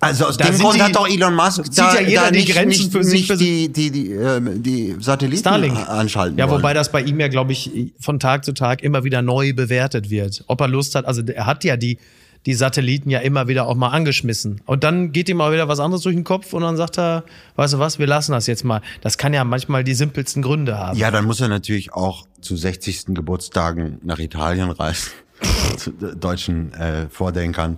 [0.03, 2.39] Also aus Da dem Grund die- hat doch Elon Musk da, ja jeder da die
[2.39, 5.77] nicht, Grenzen nicht, für sich- nicht die, die, die, ähm, die Satelliten Starlink.
[5.89, 6.59] anschalten Ja, wollen.
[6.61, 10.09] wobei das bei ihm ja, glaube ich, von Tag zu Tag immer wieder neu bewertet
[10.09, 10.43] wird.
[10.47, 11.97] Ob er Lust hat, also er hat ja die,
[12.45, 14.59] die Satelliten ja immer wieder auch mal angeschmissen.
[14.65, 17.23] Und dann geht ihm mal wieder was anderes durch den Kopf und dann sagt er,
[17.55, 18.81] weißt du was, wir lassen das jetzt mal.
[18.99, 20.97] Das kann ja manchmal die simpelsten Gründe haben.
[20.99, 23.05] Ja, dann muss er natürlich auch zu 60.
[23.13, 25.11] Geburtstagen nach Italien reisen,
[25.77, 27.77] zu de- deutschen äh, Vordenkern.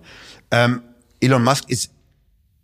[0.49, 0.81] Ähm,
[1.19, 1.91] Elon Musk ist,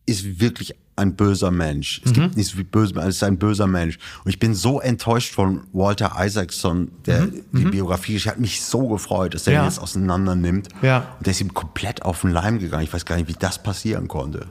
[0.06, 2.02] ist wirklich ein böser Mensch.
[2.06, 3.98] Es gibt nichts wie böse, es ist ein böser Mensch.
[4.24, 8.88] Und ich bin so enttäuscht von Walter Isaacson, der die Biografie, ich hat mich so
[8.88, 9.66] gefreut, dass er Ja.
[9.66, 10.68] jetzt auseinander nimmt.
[10.82, 11.16] Ja.
[11.18, 12.84] Und der ist ihm komplett auf den Leim gegangen.
[12.84, 14.46] Ich weiß gar nicht, wie das passieren konnte.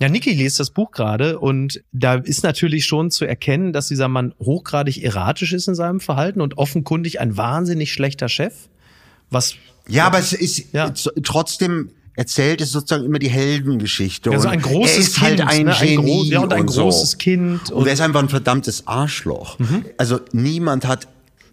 [0.00, 4.08] Ja, Niki liest das Buch gerade und da ist natürlich schon zu erkennen, dass dieser
[4.08, 8.54] Mann hochgradig erratisch ist in seinem Verhalten und offenkundig ein wahnsinnig schlechter Chef.
[9.30, 9.54] Was
[9.88, 10.90] Ja, aber es ist Ja.
[11.22, 14.30] trotzdem erzählt es sozusagen immer die Heldengeschichte.
[14.30, 15.74] so Und ein großes er ist Kind, halt ein ne?
[15.78, 16.82] Genie ein, groß, ja, und ein so.
[16.82, 19.58] großes Kind Und er ist einfach ein verdammtes Arschloch.
[19.58, 19.84] Mhm.
[19.96, 21.08] Also niemand hat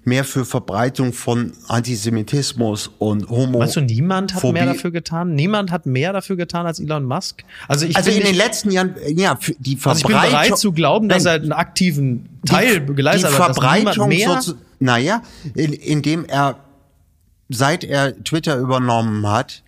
[0.08, 3.60] mehr für Verbreitung von Antisemitismus und Homo.
[3.60, 5.36] Weißt du, niemand hat mehr dafür getan.
[5.36, 7.44] Niemand hat mehr dafür getan als Elon Musk.
[7.68, 10.32] Also ich Also in den letzten Jahren, ja, die also ich bin Verbreitung.
[10.32, 13.50] bereit zu glauben, dass er einen aktiven Teil die, geleistet die hat.
[13.50, 14.42] niemand Verbreitung, mehr.
[14.42, 15.22] so, naja,
[15.56, 16.56] in, indem er,
[17.50, 19.62] seit er Twitter übernommen hat,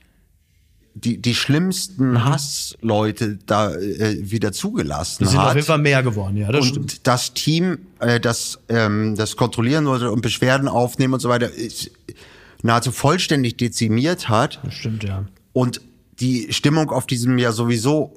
[1.04, 2.26] die, die schlimmsten Mhm.
[2.26, 5.56] Hassleute da äh, wieder zugelassen Die sind auf hat.
[5.56, 7.08] jeden Fall mehr geworden, ja, das und stimmt.
[7.08, 11.92] das Team, äh, das ähm, das kontrollieren sollte und Beschwerden aufnehmen und so weiter, ist
[12.62, 15.26] nahezu vollständig dezimiert hat Das stimmt, ja.
[15.54, 15.82] und
[16.20, 18.16] die Stimmung auf diesem ja sowieso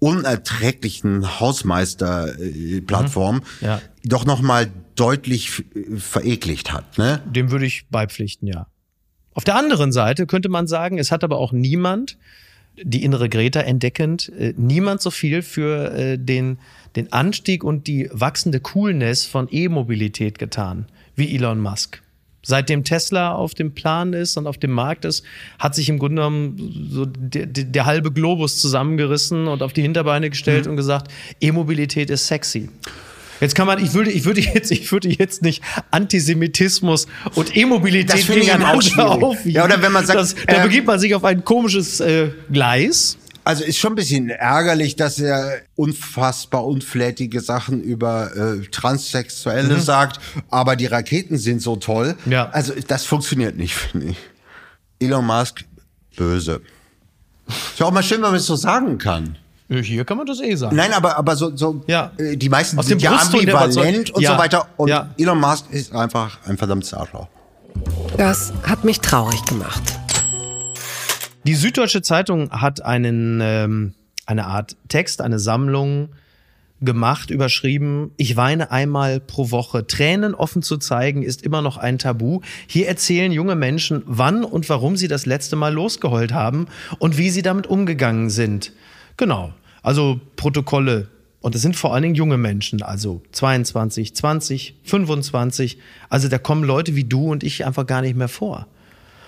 [0.00, 3.42] unerträglichen Hausmeister-Plattform Mhm.
[3.60, 3.80] Ja.
[4.04, 6.98] doch noch mal deutlich äh, verekligt hat.
[6.98, 7.22] Ne?
[7.26, 8.66] Dem würde ich beipflichten, ja.
[9.34, 12.16] Auf der anderen Seite könnte man sagen, es hat aber auch niemand,
[12.82, 16.58] die innere Greta entdeckend, äh, niemand so viel für äh, den,
[16.96, 22.02] den Anstieg und die wachsende Coolness von E-Mobilität getan wie Elon Musk.
[22.42, 25.24] Seitdem Tesla auf dem Plan ist und auf dem Markt ist,
[25.58, 29.82] hat sich im Grunde genommen so der, der, der halbe Globus zusammengerissen und auf die
[29.82, 32.70] Hinterbeine gestellt und gesagt, E-Mobilität ist sexy.
[33.40, 38.26] Jetzt kann man, ich würde, ich würde jetzt, ich würde jetzt nicht Antisemitismus und E-Mobilität
[38.26, 39.56] gegeneinander aufwiegen.
[39.56, 42.30] Ja, oder wenn man sagt, das, da äh, begibt man sich auf ein komisches äh,
[42.52, 43.16] Gleis.
[43.42, 50.20] Also ist schon ein bisschen ärgerlich, dass er unfassbar unflätige Sachen über äh, Transsexuelle sagt,
[50.50, 52.16] aber die Raketen sind so toll.
[52.26, 52.32] Mhm.
[52.32, 52.50] Ja.
[52.50, 54.16] Also das funktioniert nicht, finde ich.
[55.00, 55.64] Elon Musk,
[56.16, 56.60] böse.
[57.48, 59.36] Ist ja auch mal schön, wenn man es so sagen kann.
[59.70, 60.74] Hier kann man das eh sagen.
[60.74, 62.10] Nein, aber, aber so, so Ja.
[62.18, 64.32] äh, die meisten Aus sind dem ja ambivalent und Ja.
[64.32, 64.66] so weiter.
[64.76, 65.10] Und Ja.
[65.16, 67.28] Elon Musk ist einfach ein verdammtes Arschloch.
[68.16, 69.82] Das hat mich traurig gemacht.
[71.44, 73.94] Die Süddeutsche Zeitung hat einen, ähm,
[74.26, 76.08] eine Art Text, eine Sammlung
[76.82, 79.86] gemacht, überschrieben, ich weine einmal pro Woche.
[79.86, 82.40] Tränen offen zu zeigen ist immer noch ein Tabu.
[82.66, 86.66] Hier erzählen junge Menschen, wann und warum sie das letzte Mal losgeheult haben
[86.98, 88.72] und wie sie damit umgegangen sind.
[89.16, 89.52] Genau.
[89.82, 91.08] Also Protokolle.
[91.42, 95.78] Und es sind vor allen Dingen junge Menschen, also 22, 20, 25.
[96.10, 98.66] Also da kommen Leute wie du und ich einfach gar nicht mehr vor.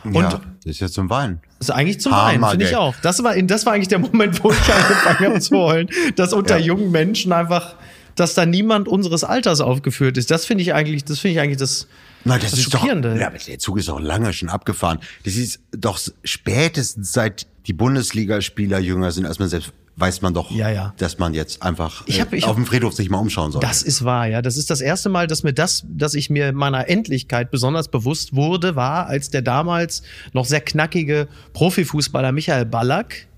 [0.04, 1.40] Und ja, das ist jetzt zum Weinen.
[1.58, 2.94] das ist eigentlich zum Hammer, Weinen, finde ich auch.
[3.02, 6.58] Das war, das war eigentlich der Moment, wo ich angefangen habe zu heulen, dass unter
[6.58, 6.66] Ja.
[6.66, 7.76] jungen Menschen einfach,
[8.16, 10.30] dass da niemand unseres Alters aufgeführt ist.
[10.30, 11.86] Das finde ich eigentlich, das finde ich eigentlich das,
[12.24, 13.12] Na, das, das ist Schockierende.
[13.14, 14.98] doch, ja, aber der Zug ist doch lange schon abgefahren.
[15.24, 20.50] Das ist doch spätestens seit die Bundesligaspieler jünger sind als man selbst, weiß man doch,
[20.50, 20.94] Ja, ja.
[20.98, 23.60] dass man jetzt einfach Ich hab- äh, ich auf dem Friedhof sich mal umschauen soll.
[23.62, 24.42] Das ist wahr, ja.
[24.42, 28.34] Das ist das erste Mal, dass mir das, dass ich mir meiner Endlichkeit besonders bewusst
[28.34, 33.28] wurde, war, als der damals noch sehr knackige Profifußballer Michael Ballack,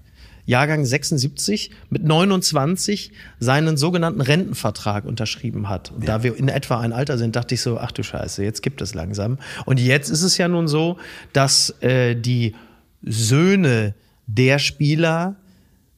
[0.47, 5.91] Jahrgang 76, mit 29 seinen sogenannten Rentenvertrag unterschrieben hat.
[5.93, 8.63] Und da wir in etwa ein Alter sind, dachte ich so, ach du Scheiße, jetzt
[8.63, 9.39] gibt es langsam.
[9.67, 10.97] Und jetzt ist es ja nun so,
[11.35, 12.55] dass äh, die
[13.03, 13.95] Söhne
[14.27, 15.37] der Spieler,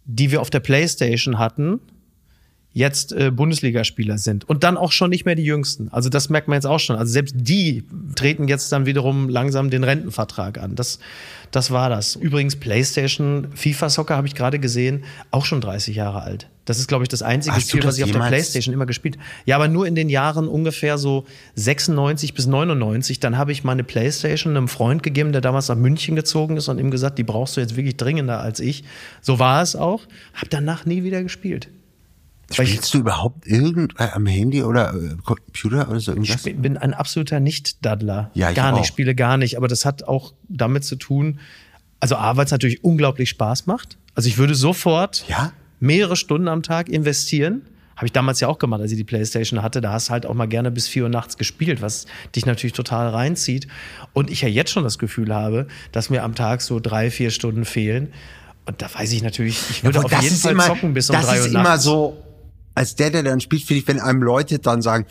[0.07, 1.81] die wir auf der Playstation hatten,
[2.73, 5.89] jetzt äh, Bundesligaspieler sind und dann auch schon nicht mehr die Jüngsten.
[5.93, 6.97] Also das merkt man jetzt auch schon.
[6.97, 7.85] Also selbst die
[8.17, 10.75] treten jetzt dann wiederum langsam den Rentenvertrag an.
[10.75, 10.99] Das,
[11.51, 12.17] das war das.
[12.17, 16.51] Übrigens PlayStation, FIFA Soccer habe ich gerade gesehen, auch schon 30 Jahre alt.
[16.67, 18.87] Das ist, glaube ich, das einzige Hast Spiel, das was ich auf der PlayStation immer
[18.87, 19.17] gespielt.
[19.47, 21.25] Ja, aber nur in den Jahren ungefähr so
[21.55, 23.21] 96 bis 99.
[23.21, 26.79] Dann habe ich meine PlayStation einem Freund gegeben, der damals nach München gezogen ist und
[26.79, 28.85] ihm gesagt, die brauchst du jetzt wirklich dringender als ich.
[29.23, 30.03] So war es auch.
[30.35, 31.69] Hab danach nie wieder gespielt.
[32.51, 36.47] Spielst du überhaupt irgend äh, am Handy oder äh, Computer oder so irgendwas?
[36.47, 38.31] Ich bin ein absoluter Nicht-Daddler.
[38.35, 38.85] Ja, ich gar nicht, auch.
[38.85, 39.57] spiele gar nicht.
[39.57, 41.39] Aber das hat auch damit zu tun,
[42.01, 43.99] also A, weil es natürlich unglaublich Spaß macht.
[44.15, 45.53] Also ich würde sofort Ja?
[45.87, 47.63] Mehrere Stunden am Tag investieren.
[47.97, 49.81] Habe ich damals ja auch gemacht, als ich die Playstation hatte.
[49.81, 52.75] Da hast du halt auch mal gerne bis vier Uhr nachts gespielt, was dich natürlich
[52.75, 53.69] total reinzieht.
[54.13, 57.31] Und ich ja jetzt schon das Gefühl habe, dass mir am Tag so drei, vier
[57.31, 58.13] Stunden fehlen.
[58.67, 61.25] Und da weiß ich natürlich, ich würde Aber auf jeden Fall zocken bis um das
[61.27, 61.85] drei ist Uhr immer nachts.
[61.85, 62.23] so,
[62.75, 65.07] als der, der dann spielt, finde ich, wenn einem Leute dann sagen,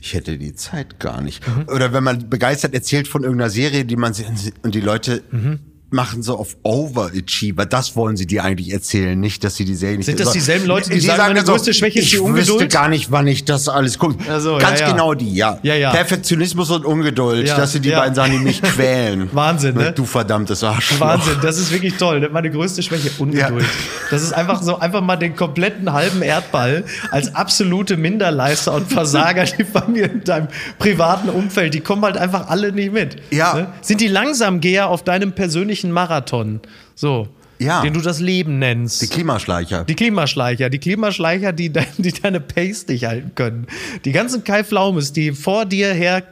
[0.00, 1.46] ich hätte die Zeit gar nicht.
[1.48, 1.66] Mhm.
[1.74, 4.30] Oder wenn man begeistert erzählt von irgendeiner Serie, die man sieht
[4.62, 5.58] und die Leute Mhm.
[5.92, 7.66] Machen so auf Overachiever.
[7.66, 10.32] Das wollen sie dir eigentlich erzählen, nicht, dass sie die Serie nicht Sind das so-
[10.34, 12.48] dieselben Leute, die Die sagen, meine so, größte Schwäche ist ich die Ungeduld?
[12.48, 14.16] wüsste gar nicht, wann ich das alles gucke.
[14.30, 14.92] Ach so, Ganz ja, ja.
[14.92, 15.58] genau die, ja.
[15.62, 15.90] Ja, ja.
[15.90, 19.28] Perfektionismus und Ungeduld, Ja, das sind die beiden Sachen, die mich quälen.
[19.32, 19.92] Wahnsinn, ne?
[19.92, 21.00] Du verdammtes Arschloch.
[21.00, 22.28] Wahnsinn, das ist wirklich toll.
[22.32, 23.64] Meine größte Schwäche, Ungeduld.
[24.10, 29.44] Das ist einfach so, einfach mal den kompletten halben Erdball als absolute Minderleister und Versager,
[29.44, 33.16] die bei mir in deinem privaten Umfeld, die kommen halt einfach alle nicht mit.
[33.30, 33.54] Ja.
[33.54, 33.66] Ne?
[33.82, 36.60] Sind die Langsamgeher auf deinem persönlichen Marathon?
[36.94, 37.28] So.
[37.58, 37.82] Ja.
[37.82, 39.02] Den du das Leben nennst.
[39.02, 39.84] Die Klimaschleicher.
[39.84, 43.66] Die Klimaschleicher, die Klimaschleicher, die, de die deine Pace nicht halten können.
[44.06, 46.22] Die ganzen Kai Flaumes, die vor dir her,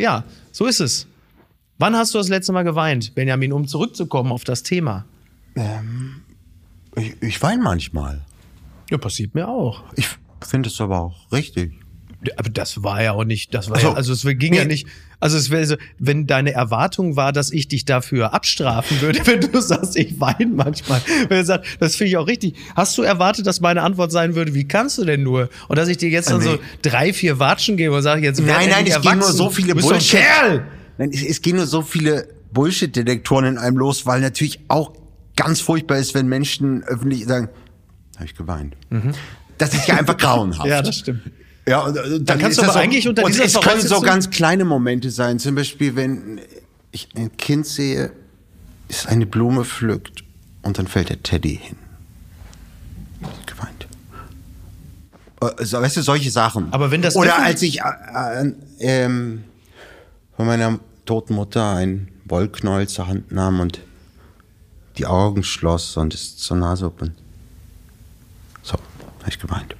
[0.00, 1.06] ja, so ist es.
[1.76, 5.04] Wann hast du das letzte Mal geweint, Benjamin, um zurückzukommen auf das Thema?
[6.96, 8.22] ich, ich weine manchmal.
[8.90, 9.84] Ja, passiert mir auch.
[9.96, 10.08] Ich
[10.40, 11.72] finde es aber auch richtig.
[12.36, 13.88] Aber das war ja auch nicht, das war so.
[13.88, 14.68] ja, also es ging ja Nee.
[14.72, 14.86] nicht,
[15.20, 19.40] also es wäre so, wenn deine Erwartung war, dass ich dich dafür abstrafen würde, wenn
[19.40, 21.00] du sagst, ich weine manchmal.
[21.28, 22.56] Wenn du sagst, das finde ich auch richtig.
[22.74, 25.48] Hast du erwartet, dass meine Antwort sein würde, wie kannst du denn nur?
[25.68, 26.44] Und dass ich dir jetzt dann Nee.
[26.44, 29.74] so drei, vier Watschen gebe und sage, jetzt Nein, nein, es gehen nur so viele
[29.76, 30.18] Bullshit.
[30.20, 30.66] Kerl!
[30.98, 34.92] Nein, es, es gehen nur so viele Bullshit-Detektoren in einem los, weil natürlich auch
[35.36, 37.48] ganz furchtbar ist, wenn Menschen öffentlich sagen,
[38.16, 38.76] habe ich geweint.
[39.58, 40.64] Das ist ja einfach grauenhaft.
[40.64, 40.70] Mhm.
[40.70, 41.22] Ja, das stimmt.
[41.68, 43.86] Ja, und, und dann kannst ist du das aber eigentlich unter und dieser es können
[43.86, 45.38] so ganz kleine Momente sein.
[45.38, 46.40] Zum Beispiel, wenn
[46.92, 48.10] ich ein Kind sehe,
[48.88, 50.24] es eine Blume pflückt
[50.62, 51.76] und dann fällt der Teddy hin.
[53.46, 53.86] Geweint.
[55.58, 56.72] Äh, So, weißt du, solche Sachen.
[56.72, 59.44] Aber wenn das Oder als ich äh, äh, ähm,
[60.36, 63.80] von meiner toten Mutter ein Wollknäuel zur Hand nahm und
[64.96, 67.02] die Augen schloss und es zur Nase hob.
[68.62, 69.76] So, habe ich geweint.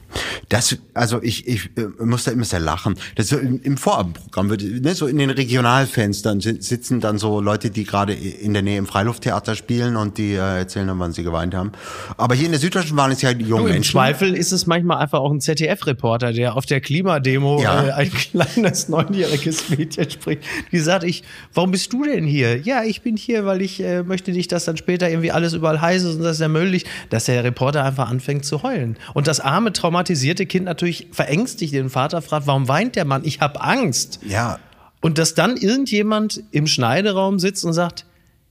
[0.49, 2.95] Das, also ich, ich äh, muss da immer sehr lachen.
[3.17, 7.41] Das so im, im Vorabendprogramm wird, ne, so in den Regionalfenstern si- sitzen dann so
[7.41, 11.13] Leute, die gerade in der Nähe im Freilufttheater spielen und die äh, erzählen dann, wann
[11.13, 11.73] sie geweint haben.
[12.17, 13.93] Aber hier in der Süddeutschen waren es ja jungen Du, Im Menschen.
[13.93, 17.89] Zweifel ist es manchmal einfach auch ein ZDF-Reporter, der auf der Klimademo Ja.
[17.89, 20.43] äh, ein kleines neunjähriges Mädchen spricht.
[20.73, 22.57] Die sagt, ich, warum bist du denn hier?
[22.59, 25.81] Ja, ich bin hier, weil ich äh, möchte nicht, dass dann später irgendwie alles überall
[25.81, 26.69] heiß ist und das ist ja Müll
[27.09, 28.97] dass der Reporter einfach anfängt zu heulen.
[29.15, 29.73] Und das arme,
[30.03, 33.23] traumatisierte Kind natürlich verängstigt den Vater, fragt, warum weint der Mann?
[33.25, 34.21] Ich habe Angst.
[34.27, 34.59] Ja,
[35.01, 38.05] Und dass dann irgendjemand im Schneideraum sitzt und sagt,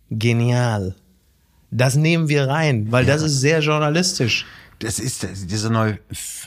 [0.09, 0.95] genial.
[1.71, 4.45] Das nehmen wir rein, weil das ist sehr journalistisch.
[4.79, 5.97] das ist das- dieser neue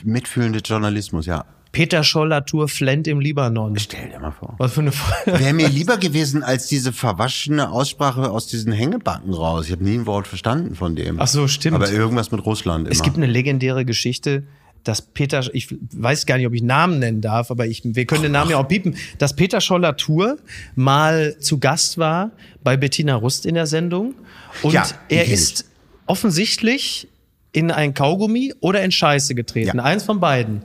[0.03, 1.45] mitfühlende Journalismus, ja.
[1.73, 3.77] Peter Scholler-Tour flennt im Libanon.
[3.79, 4.55] Stell dir mal vor.
[4.57, 4.91] Was für eine
[5.25, 9.67] Wäre mir lieber gewesen als diese verwaschene Aussprache aus diesen Hängebacken raus.
[9.67, 11.19] Ich habe nie ein Wort verstanden von dem.
[11.21, 11.75] Ach so, stimmt.
[11.75, 12.91] Aber irgendwas mit Russland immer.
[12.91, 14.43] Es gibt eine legendäre Geschichte,
[14.83, 18.23] dass Peter, ich weiß gar nicht, ob ich Namen nennen darf, aber ich, wir können
[18.23, 20.37] den Namen ja auch piepen, dass Peter Scholler-Tour
[20.75, 22.31] mal zu Gast war
[22.63, 24.15] bei Bettina Rust in der Sendung
[24.63, 25.65] und Ja, er ist
[26.07, 27.07] offensichtlich
[27.51, 29.83] in ein Kaugummi oder in Scheiße getreten, Ja.
[29.83, 30.61] eins von beiden.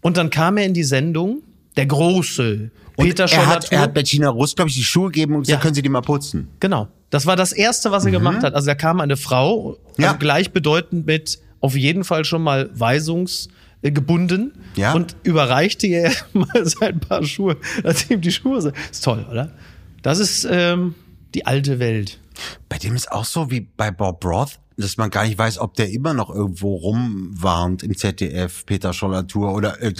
[0.00, 1.42] Und dann kam er in die Sendung,
[1.76, 5.34] der große Und Peter er hat, er hat Bettina Rust, glaube ich, die Schuhe gegeben
[5.34, 5.62] und gesagt, Ja.
[5.62, 6.48] können Sie die mal putzen?
[6.60, 6.88] Genau.
[7.10, 8.54] Das war das Erste, was er gemacht hat.
[8.54, 10.12] Also da kam eine Frau, also Ja.
[10.12, 14.92] gleichbedeutend mit auf jeden Fall schon mal weisungsgebunden Ja.
[14.92, 18.76] und überreichte ihr mal sein paar Schuhe, dass ihm die Schuhe sind.
[18.90, 19.50] Ist toll, oder?
[20.02, 20.94] Das ist ähm,
[21.34, 22.20] die alte Welt.
[22.68, 25.74] Bei dem ist auch so wie bei Bob Roth, dass man gar nicht weiß, ob
[25.74, 29.92] der immer noch irgendwo rumwarnt im ZDF, Peter Scholler Tour oder äh,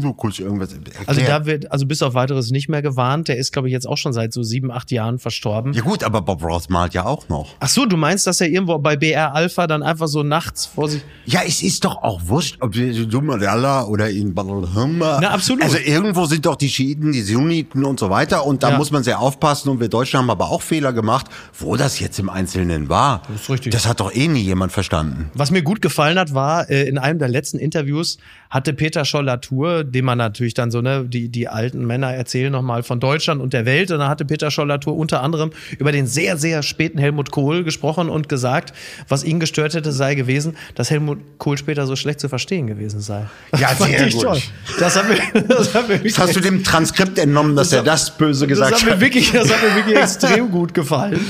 [0.00, 0.72] nur kurz irgendwas.
[0.72, 0.94] Erklär.
[1.06, 3.28] Also da wird, also bis auf weiteres nicht mehr gewarnt.
[3.28, 5.72] Der ist, glaube ich, jetzt auch schon seit so sieben, acht Jahren verstorben.
[5.72, 7.54] ja gut, aber Bob Roth malt ja auch noch.
[7.60, 10.88] Ach so, du meinst, dass er irgendwo bei BR Alpha dann einfach so nachts vor
[10.88, 15.18] sich Ja, es ist doch auch wurscht, ob wir Dumadella oder in Badalhumma.
[15.20, 15.62] Na, absolut.
[15.62, 18.46] Also irgendwo sind doch die Schiiten, die Sunniten und so weiter.
[18.46, 18.78] Und da Ja.
[18.78, 19.68] muss man sehr aufpassen.
[19.68, 21.26] Und wir Deutschen haben aber auch Fehler gemacht.
[21.58, 23.72] Wo das jetzt im Einzelnen war, Das ist richtig.
[23.72, 25.30] das hat doch eh nie jemand verstanden.
[25.34, 28.18] Was mir gut gefallen hat, war, äh, in einem der letzten Interviews
[28.50, 32.82] hatte Peter Scholler-Tour, dem man natürlich dann so, ne, die, die alten Männer erzählen nochmal
[32.82, 33.90] von Deutschland und der Welt.
[33.90, 38.08] Und da hatte Peter Scholler-Tour unter anderem über den sehr, sehr späten Helmut Kohl gesprochen
[38.08, 38.72] und gesagt,
[39.08, 43.00] was ihn gestört hätte, sei gewesen, dass Helmut Kohl später so schlecht zu verstehen gewesen
[43.00, 43.26] sei.
[43.58, 44.22] Ja, Das sehr gut.
[44.22, 44.38] toll.
[44.78, 48.16] Das hat mir, das hat mir Das hast du dem Transkript entnommen, dass er das
[48.16, 49.00] böse das gesagt hat mir hat.
[49.00, 51.20] wirklich, das hat mir wirklich extrem gut gefallen.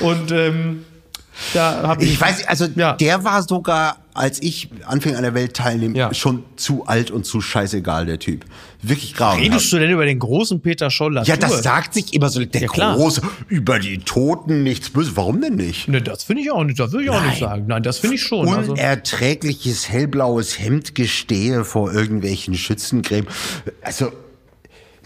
[0.00, 0.84] Und ähm,
[1.54, 2.92] da habe ich, Ich weiß, also Ja.
[2.94, 6.12] der war sogar, als ich Anfang an der Welt teilnehme, Ja.
[6.14, 8.44] schon zu alt und zu scheißegal, der Typ.
[8.82, 9.42] Wirklich grauenhaft.
[9.42, 11.22] Redest du denn über den großen Peter Scholler?
[11.24, 12.94] Ja, das sagt sich immer so, der Ja.
[12.94, 15.16] Große, über die Toten nichts Böses.
[15.16, 15.86] Warum denn nicht?
[15.88, 16.78] Ne, das finde ich auch nicht.
[16.80, 17.64] Das will ich auch nicht sagen.
[17.68, 18.48] Nein, das finde ich schon.
[18.48, 23.28] Also, Unerträgliches hellblaues Hemdgestehe vor irgendwelchen Schützengräben.
[23.82, 24.12] Also,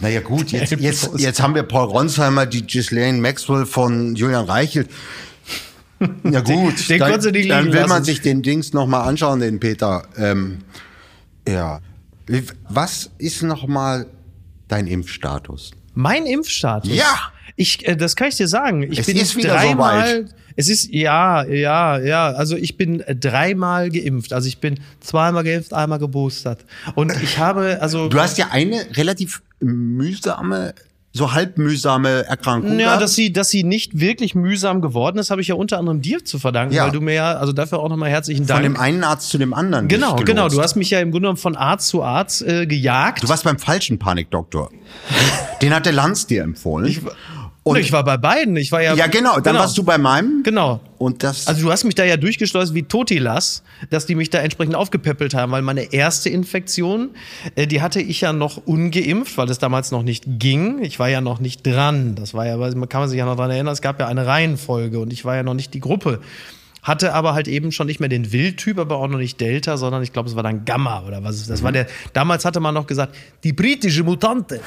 [0.01, 4.89] naja gut, jetzt, jetzt, jetzt haben wir Paul Ronsheimer, die Ghislaine Maxwell von Julian Reichelt.
[6.25, 8.05] Ja gut, den dann, konntest du nicht dann will man lassen.
[8.05, 10.05] sich den Dings nochmal anschauen, den Peter.
[10.17, 10.59] Ähm,
[11.49, 11.81] ja.
[12.69, 14.07] Was ist nochmal
[14.69, 15.73] dein Impfstatus?
[15.95, 16.91] Mein Impfstatus.
[16.93, 17.31] Ja!
[17.57, 18.83] Ich, äh, das kann ich dir sagen.
[18.91, 20.09] Ich Es bin ist wieder dreimal.
[20.23, 20.35] soweit.
[20.57, 22.31] Es ist ja, ja, ja.
[22.33, 24.33] Also ich bin äh, dreimal geimpft.
[24.33, 26.65] Also ich bin zweimal geimpft, einmal geboostert.
[26.95, 28.09] Und ich habe also.
[28.09, 30.75] Du hast ja eine relativ mühsame,
[31.17, 32.73] so halb mühsame Erkrankung.
[32.81, 33.03] ja, gehabt.
[33.03, 36.25] dass sie, dass sie nicht wirklich mühsam geworden ist, habe ich ja unter anderem dir
[36.25, 36.85] zu verdanken, Ja.
[36.87, 38.63] weil du mir ja, also dafür auch nochmal herzlichen Von Dank.
[38.65, 39.87] dem einen Arzt zu dem anderen.
[39.87, 40.49] genau, genau.
[40.49, 43.23] Du hast mich ja im Grunde genommen von Arzt zu Arzt äh, gejagt.
[43.23, 44.71] Du warst beim falschen Panikdoktor.
[45.63, 46.87] Den hat der Lanz dir empfohlen.
[46.89, 47.01] ich,
[47.65, 48.57] und ich war bei beiden.
[48.57, 48.95] Ich war ja.
[48.95, 49.41] ja, genau.
[49.41, 50.43] Dann warst du bei meinem.
[50.43, 50.81] Genau.
[50.99, 51.47] Und das.
[51.47, 55.33] Also du hast mich da ja durchgeschleust wie Totilas, dass die mich da entsprechend aufgepäppelt
[55.33, 57.11] haben, weil meine erste Infektion,
[57.57, 60.83] äh, die hatte ich ja noch ungeimpft, weil es damals noch nicht ging.
[60.83, 62.15] Ich war ja noch nicht dran.
[62.15, 64.27] Das war ja, man kann man sich ja noch dran erinnern, es gab ja eine
[64.27, 66.21] Reihenfolge und ich war ja noch nicht die Gruppe.
[66.83, 70.03] Hatte aber halt eben schon nicht mehr den Wildtyp, aber auch noch nicht Delta, sondern
[70.03, 71.47] ich glaube, es war dann Gamma oder was.
[71.47, 71.87] Das war der.
[72.13, 74.61] Damals hatte man noch gesagt, die britische Mutante.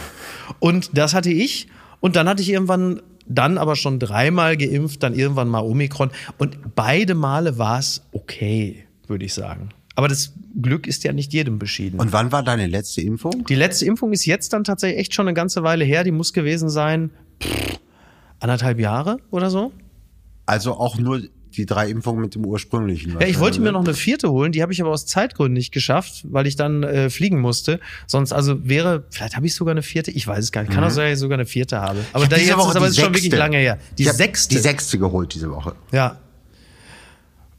[0.58, 1.68] Und das hatte ich.
[2.00, 6.12] Und dann hatte ich irgendwann, dann aber schon dreimal geimpft, dann irgendwann mal Omikron.
[6.38, 9.70] Und beide Male war es okay, würde ich sagen.
[9.96, 12.00] Aber das Glück ist ja nicht jedem beschieden.
[12.00, 13.46] und wann war deine letzte Impfung?
[13.46, 16.04] Die letzte Impfung ist jetzt dann tatsächlich echt schon eine ganze Weile her.
[16.04, 17.10] Die muss gewesen sein
[17.42, 17.80] pff,
[18.40, 19.72] anderthalb Jahre oder so.
[20.46, 21.24] Also auch nur
[21.58, 23.18] die drei Impfungen mit dem ursprünglichen.
[23.20, 25.72] Ja, ich wollte mir noch eine vierte holen, die habe ich aber aus Zeitgründen nicht
[25.72, 27.80] geschafft, weil ich dann äh, fliegen musste.
[28.06, 30.74] Sonst also wäre, vielleicht habe ich sogar eine vierte, ich weiß es gar nicht.
[30.74, 32.00] Kann auch sein, dass ich sogar eine vierte habe.
[32.14, 32.24] Aber Mhm.
[32.24, 33.78] Hab da jetzt ist aber ist schon wirklich lange her.
[33.98, 34.56] Die hab sechste.
[34.56, 35.76] Die sechste geholt diese Woche.
[35.92, 36.18] Ja.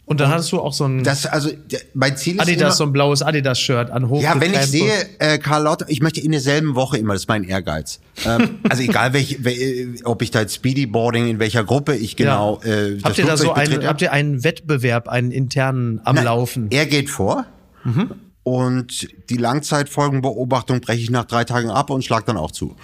[0.08, 1.50] Und dann hattest du auch so ein Das, also,
[1.92, 4.22] mein Ziel ist Adidas, so immer, ein blaues Adidas-Shirt an hoch.
[4.22, 7.28] ja, wenn ich sehe, äh, Karl Lauter, ich möchte in derselben Woche immer, das ist
[7.28, 8.00] mein Ehrgeiz.
[8.24, 12.58] Ähm, also egal, welch, wel- ob ich da jetzt Speedyboarding, in welcher Gruppe ich genau
[12.62, 16.24] äh, das habt ihr da so einen, habt ihr einen Wettbewerb, einen internen am Nein,
[16.24, 16.66] Laufen?
[16.70, 17.44] Er geht vor.
[17.84, 18.12] Mhm.
[18.44, 22.76] Und die Langzeitfolgenbeobachtung breche ich nach drei Tagen ab und schlag dann auch zu.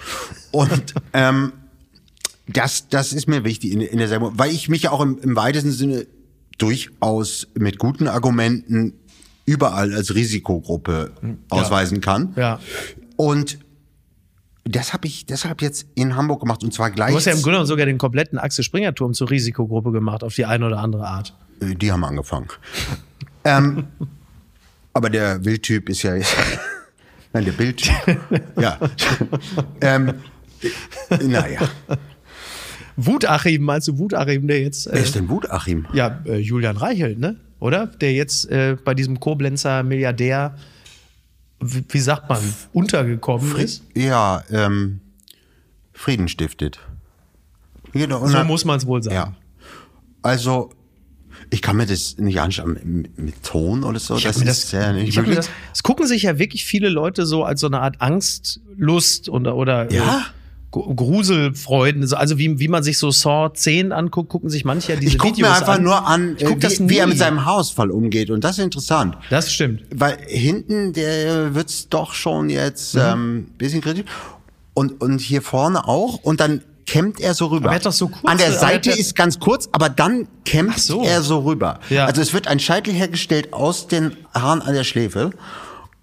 [0.51, 1.53] Und ähm,
[2.47, 5.35] das, das ist mir wichtig in, in derselben, weil ich mich ja auch im, im
[5.35, 6.05] weitesten Sinne
[6.57, 8.93] durchaus mit guten Argumenten
[9.45, 11.11] überall als Risikogruppe
[11.49, 12.33] ausweisen kann.
[12.35, 12.59] Ja.
[13.15, 13.59] Und
[14.63, 17.11] das habe ich deshalb jetzt in Hamburg gemacht und zwar gleich.
[17.11, 20.23] Du hast ja im Grunde genommen sogar den kompletten Axel Springer Turm zur Risikogruppe gemacht,
[20.23, 21.35] auf die eine oder andere Art.
[21.61, 22.47] Äh, Die haben angefangen.
[23.43, 23.87] ähm,
[24.93, 26.15] aber der Wildtyp ist ja.
[27.33, 27.93] Nein, der Bildtyp.
[28.59, 28.79] ja.
[29.81, 30.13] ähm,
[31.09, 31.69] äh, naja.
[32.97, 34.87] Wutachim, meinst du Wutachim, der jetzt.
[34.87, 35.85] Wer Äh, ist denn Wutachim?
[35.93, 37.35] ja, äh, Julian Reichelt, ne?
[37.59, 37.87] Oder?
[37.87, 40.55] Der jetzt äh, bei diesem Koblenzer Milliardär,
[41.61, 42.39] wie, wie sagt man,
[42.73, 43.83] untergekommen ist.
[43.95, 44.99] Ja, ähm,
[45.93, 46.79] Frieden stiftet.
[47.93, 49.15] Genau, und So muss man es wohl sagen.
[49.15, 49.33] Ja.
[50.21, 50.71] Also,
[51.49, 54.17] ich kann mir das nicht anschauen mit, mit Ton oder so.
[54.19, 55.35] Das ist ja nicht möglich.
[55.37, 59.55] das, es gucken sich ja wirklich viele Leute so als so eine Art Angstlust oder,
[59.55, 60.17] oder Ja?
[60.19, 60.21] äh,
[60.95, 62.05] Gruselfreuden.
[62.07, 65.13] So, Also wie, wie man sich so Saw 10 anguckt, gucken sich manche ja diese
[65.13, 65.83] ich gucke Videos mir einfach an.
[65.83, 68.29] nur an, Ich guck das wie, wie er mit seinem Hausfall umgeht.
[68.29, 69.17] Und das ist interessant.
[69.29, 69.83] Das stimmt.
[69.95, 73.01] Weil hinten, der wird's doch schon jetzt Mhm.
[73.03, 74.05] ähm, bisschen kritisch.
[74.73, 76.19] Und, und hier vorne auch.
[76.23, 77.71] Und dann kämmt er so rüber.
[77.71, 81.03] Er so kurze- An der er Seite ist ganz kurz, aber dann kämmt so.
[81.03, 81.79] er so rüber.
[81.89, 82.05] Ja.
[82.05, 85.31] Also es wird ein Scheitel hergestellt aus den Haaren an der Schläfe.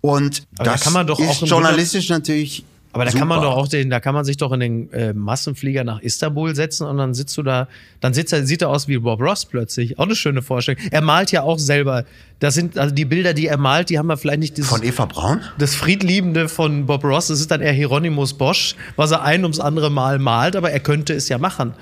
[0.00, 2.64] Und Aber da das kann man doch auch ist im journalistisch natürlich
[2.94, 3.20] Aber da super.
[3.20, 6.00] kann man doch auch den, da kann man sich doch in den äh, Massenflieger nach
[6.00, 7.66] Istanbul setzen und dann sitzt du da,
[8.00, 9.98] dann sitzt er, sieht er aus wie Bob Ross plötzlich.
[9.98, 10.80] Auch eine schöne Vorstellung.
[10.90, 12.04] Er malt ja auch selber.
[12.38, 14.82] Das sind also die Bilder, die er malt, die haben wir vielleicht nicht dieses, Von
[14.82, 15.40] Eva Braun?
[15.58, 17.28] das Friedliebende von Bob Ross.
[17.28, 20.80] Das ist dann eher Hieronymus Bosch, was er ein ums andere Mal malt, aber er
[20.80, 21.72] könnte es ja machen.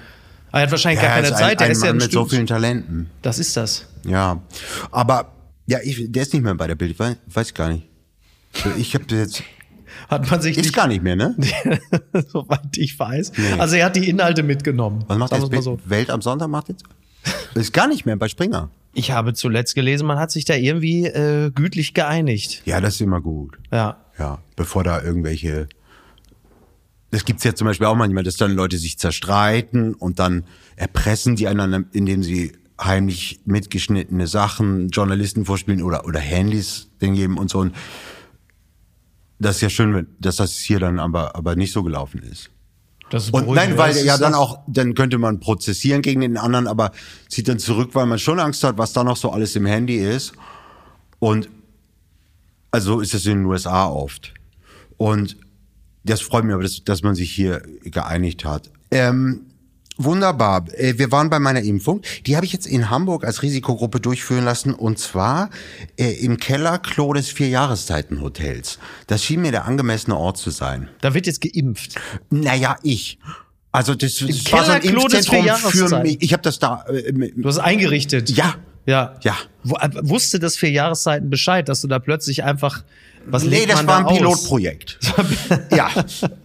[0.53, 1.59] Er hat wahrscheinlich gar keine ist Zeit.
[1.61, 3.11] Ein, er ein ist ja Mann ein mit so Stück- vielen Talenten.
[3.23, 3.87] Das ist das.
[4.05, 4.41] Ja.
[4.91, 5.33] Aber
[5.67, 6.99] ja, ich, der ist nicht mehr bei der Bild.
[6.99, 7.87] Weiß, weiß gar nicht.
[8.77, 9.43] Ich habe jetzt.
[10.09, 11.37] Hat man sich Ist nicht, gar nicht mehr, ne?
[12.29, 13.33] soweit ich weiß.
[13.59, 15.05] Also er hat die Inhalte mitgenommen.
[15.07, 15.67] Was macht jetzt Bild?
[15.89, 16.85] Welt am Sonntag macht jetzt?
[17.55, 18.71] Ist gar nicht mehr bei Springer.
[18.93, 22.63] Ich habe zuletzt gelesen, man hat sich da irgendwie äh, gütlich geeinigt.
[22.65, 23.59] Ja, das ist immer gut.
[23.71, 24.05] Ja.
[24.19, 25.69] Ja, bevor da irgendwelche.
[27.11, 30.45] Das gibt's ja zum Beispiel auch manchmal, dass dann Leute sich zerstreiten und dann
[30.77, 37.39] erpressen die einander, indem sie heimlich mitgeschnittene Sachen Journalisten vorspielen oder, oder Handys denen geben
[37.39, 37.59] und so.
[37.59, 37.75] Und
[39.41, 42.51] das ist ja schön, wenn- dass das hier dann aber, aber nicht so gelaufen ist.
[43.11, 46.37] Das ist Und nein, weil Das ja dann auch, dann könnte man prozessieren gegen den
[46.37, 46.93] anderen, aber
[47.29, 49.97] zieht dann zurück, weil man schon Angst hat, was da noch so alles im Handy
[49.97, 50.33] ist.
[51.19, 51.49] Und
[52.71, 54.33] also ist es in den USA oft.
[54.97, 55.37] Und
[56.05, 58.71] das freut mich aber, dass, dass man sich hier geeinigt hat.
[58.93, 59.47] Ähm,
[59.97, 60.65] Wunderbar.
[60.75, 62.01] Äh, Wir waren bei meiner Impfung.
[62.27, 65.51] Die habe ich jetzt in Hamburg als Risikogruppe durchführen lassen und zwar
[65.99, 68.79] äh, im Kellerklo des Vierjahreszeitenhotels.
[69.07, 70.89] Das schien mir der angemessene Ort zu sein.
[71.01, 71.97] Da wird jetzt geimpft.
[72.31, 73.19] Naja, ich.
[73.73, 76.17] Also das, das war so ein Impfzentrum für mich.
[76.23, 76.85] Ich habe das da.
[76.89, 78.31] Äh, mit- Du hast eingerichtet.
[78.31, 78.55] ja,
[78.87, 79.17] Ja.
[79.23, 79.37] ja.
[79.81, 82.83] Äh, Wusste das vier Jahreszeiten Bescheid, dass du da plötzlich einfach
[83.27, 84.17] was Nee, das war ein aus?
[84.17, 84.99] Pilotprojekt.
[85.77, 85.91] ja.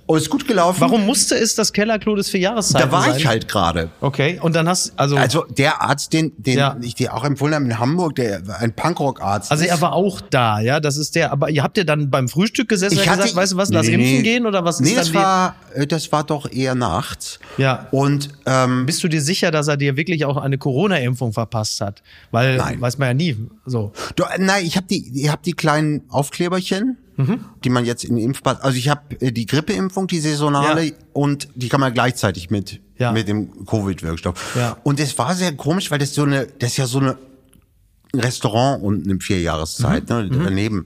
[0.07, 0.81] Und ist gut gelaufen.
[0.81, 3.17] Warum musste es das Kellerklo des vier Jahreszeiten Da war sein?
[3.17, 3.89] ich halt gerade.
[4.01, 6.77] Okay, und dann hast also also, der Arzt, den, den Ja.
[6.81, 9.51] ich dir auch empfohlen habe in Hamburg, der ein Punkrock-Arzt.
[9.51, 9.69] also ist.
[9.71, 12.69] er war auch da, ja, das ist der, aber ihr habt ihr dann beim Frühstück
[12.69, 14.21] gesessen und gesagt, weißt du was, lass Nee, impfen nee.
[14.21, 17.39] gehen oder was Nee, ist das dann war, äh, das war doch eher nachts.
[17.57, 17.87] Ja.
[17.89, 22.03] Und ähm, Bist du dir sicher, dass er dir wirklich auch eine Corona-Impfung verpasst hat?
[22.29, 22.79] Weil Nein.
[22.79, 23.37] weiß man ja nie.
[23.65, 23.91] So.
[24.15, 27.39] du, nein, ich habe die, ich habe die kleinen Aufkleberchen, Mhm.
[27.63, 28.61] die man jetzt in den Impfpass.
[28.61, 30.93] Also ich habe äh, die Grippeimpfung, die saisonale, Ja.
[31.13, 33.11] und die kann man gleichzeitig mit Ja.
[33.11, 34.55] mit dem Covid-Wirkstoff.
[34.55, 34.77] Ja.
[34.83, 37.17] Und es war sehr komisch, weil das so eine, das ist ja so eine
[38.13, 40.15] ein Restaurant unten im Vierjahreszeit Mhm.
[40.15, 40.85] ne, daneben.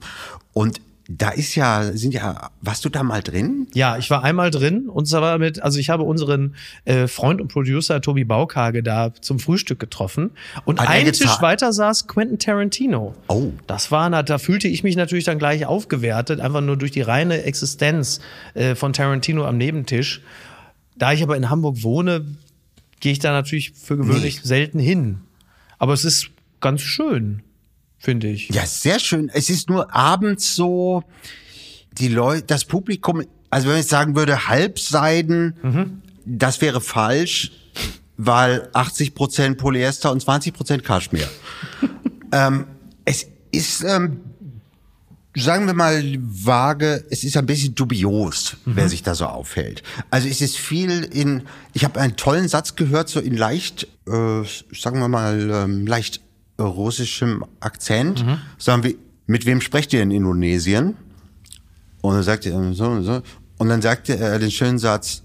[0.52, 0.80] Und
[1.12, 3.66] da ist ja, sind ja, warst du da mal drin?
[3.74, 6.54] Ja, ich war einmal drin und zwar mit, also ich habe unseren
[6.84, 10.30] äh, Freund und Producer Tobi Baukage da zum Frühstück getroffen
[10.64, 11.12] und er einen?
[11.12, 13.16] Tisch weiter saß Quentin Tarantino.
[13.26, 13.50] Oh.
[13.66, 17.42] Das war, da fühlte ich mich natürlich dann gleich aufgewertet, einfach nur durch die reine
[17.42, 18.20] Existenz
[18.54, 20.22] äh, von Tarantino am Nebentisch.
[20.96, 22.24] Da ich aber in Hamburg wohne,
[23.00, 25.22] gehe ich da natürlich für gewöhnlich selten hin.
[25.78, 26.30] Aber es ist
[26.60, 27.42] ganz schön,
[28.00, 28.48] finde ich.
[28.48, 29.30] Ja, sehr schön.
[29.32, 31.04] Es ist nur abends so,
[31.92, 37.52] die Leute, das Publikum, also wenn ich sagen würde, Halbseiden, das wäre falsch,
[38.16, 41.28] weil 80 Prozent Polyester und 20 Prozent Kaschmir.
[42.32, 42.66] ähm,
[43.04, 44.20] es ist, ähm,
[45.36, 49.82] sagen wir mal vage, es ist ein bisschen dubios, wer sich da so aufhält.
[50.10, 51.42] Also es ist viel in,
[51.74, 54.42] ich habe einen tollen Satz gehört, so in leicht, äh,
[54.72, 56.20] sagen wir mal, ähm, leicht
[56.66, 58.24] russischem Akzent.
[58.58, 58.94] Sagen wir,
[59.26, 60.96] mit wem sprecht ihr in Indonesien?
[62.00, 63.22] Und dann sagte er so und so.
[63.58, 65.22] Und dann sagte er den schönen Satz,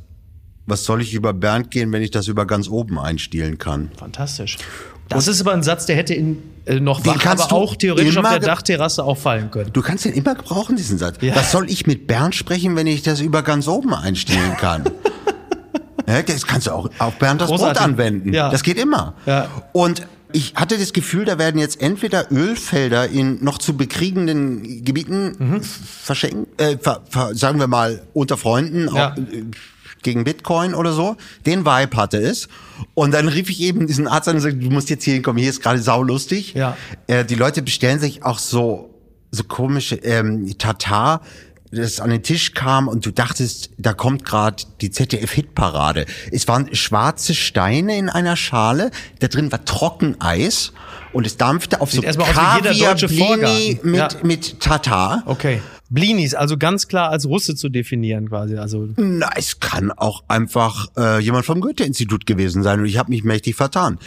[0.67, 3.91] was soll ich über Bernd gehen, wenn ich das über ganz oben einstielen kann?
[3.97, 4.57] Fantastisch.
[5.07, 8.27] Das ist aber ein Satz, der hätte in, äh, noch wach, aber auch theoretisch auf
[8.27, 9.71] der Dachterrasse auch fallen können.
[9.71, 11.17] Du kannst den immer gebrauchen, diesen Satz.
[11.21, 11.35] Ja.
[11.35, 14.83] Was soll ich mit Bernd sprechen, wenn ich das über ganz oben einstellen kann?
[16.07, 17.77] ja, das kannst du auch auf Bernd das Großartig.
[17.77, 18.33] Brot anwenden.
[18.33, 18.49] Ja.
[18.49, 19.13] Das geht immer.
[19.27, 19.47] Ja.
[19.73, 25.35] Und ich hatte das Gefühl, da werden jetzt entweder Ölfelder in noch zu bekriegenden Gebieten
[25.37, 25.61] Mhm.
[25.63, 29.13] verschenkt, äh, ver, ver, sagen wir mal unter Freunden, Ja.
[29.13, 29.43] auch, äh,
[30.03, 31.17] gegen Bitcoin oder so.
[31.47, 32.47] Den Vibe hatte es.
[32.93, 35.39] Und dann rief ich eben diesen Arzt an und sagte, du musst jetzt hier hinkommen,
[35.41, 36.53] hier ist gerade saulustig.
[36.53, 36.77] Ja.
[37.07, 38.93] Äh, die Leute bestellen sich auch so,
[39.31, 41.21] so komische ähm, Tatar,
[41.75, 46.05] das an den Tisch kam und du dachtest, da kommt gerade die ZDF-Hitparade.
[46.31, 50.73] Es waren schwarze Steine in einer Schale, da drin war Trockeneis
[51.13, 54.07] und es dampfte auf Sieht so Kaviar Blini mit, Ja.
[54.23, 55.23] mit Tatar.
[55.25, 55.61] Okay.
[55.89, 58.57] Blinis, also ganz klar als Russe zu definieren quasi.
[58.57, 63.11] Also Na, es kann auch einfach äh, jemand vom Goethe-Institut gewesen sein und ich habe
[63.11, 63.99] mich mächtig vertan.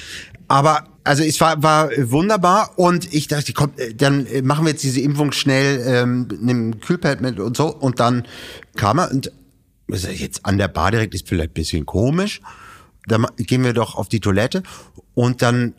[0.48, 4.82] Aber also es war war wunderbar und ich dachte, komm, äh, dann machen wir jetzt
[4.82, 8.26] diese Impfung schnell, ähm, nimm Kühlpad mit und so und dann
[8.76, 9.32] kam er und
[9.90, 12.40] also jetzt an der Bar direkt ist vielleicht ein bisschen komisch.
[13.06, 14.62] Dann gehen wir doch auf die Toilette
[15.14, 15.74] und dann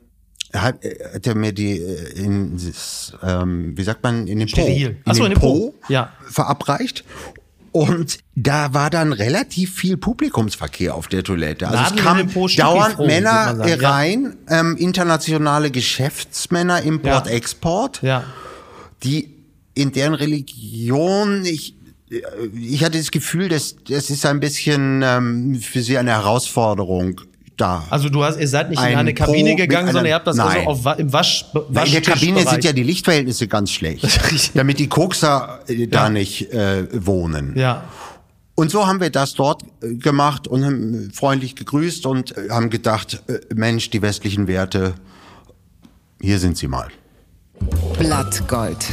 [0.53, 4.47] hat, äh, hat er mir die äh, in das, ähm, wie sagt man in den
[4.47, 4.87] Po, Steril.
[4.87, 5.75] in, Ach so, den in den Po, Po.
[5.89, 6.11] Ja.
[6.27, 7.03] verabreicht.
[7.71, 11.67] Und da war dann relativ viel Publikumsverkehr auf der Toilette.
[11.67, 13.89] Also Laden es kamen dauernd froh, Männer sagen, ja.
[13.89, 17.33] rein, ähm, internationale Geschäftsmänner, Import, Ja.
[17.33, 18.23] Export, ja.
[19.03, 19.35] die
[19.75, 21.75] in deren Religion ich
[22.09, 22.21] äh,
[22.55, 27.21] ich hatte das Gefühl, dass das ist ein bisschen ähm, für sie eine Herausforderung
[27.59, 27.85] da.
[27.89, 30.27] Also du hast, ihr seid nicht in Ein eine Kabine mit gegangen, sondern ihr habt
[30.27, 30.67] das Nein.
[30.67, 32.01] also auf, im Wasch, Na, in der.
[32.01, 34.51] Kabine sind ja die Lichtverhältnisse ganz schlecht, Richtig.
[34.53, 36.09] damit die Kokser äh, da Ja.
[36.09, 37.57] nicht äh, wohnen.
[37.57, 37.83] Ja.
[38.55, 42.69] Und so haben wir das dort äh, gemacht und haben freundlich gegrüßt und äh, haben
[42.69, 44.95] gedacht, äh, Mensch, die westlichen Werte,
[46.21, 46.87] hier sind sie mal.
[47.97, 48.85] Blattgold.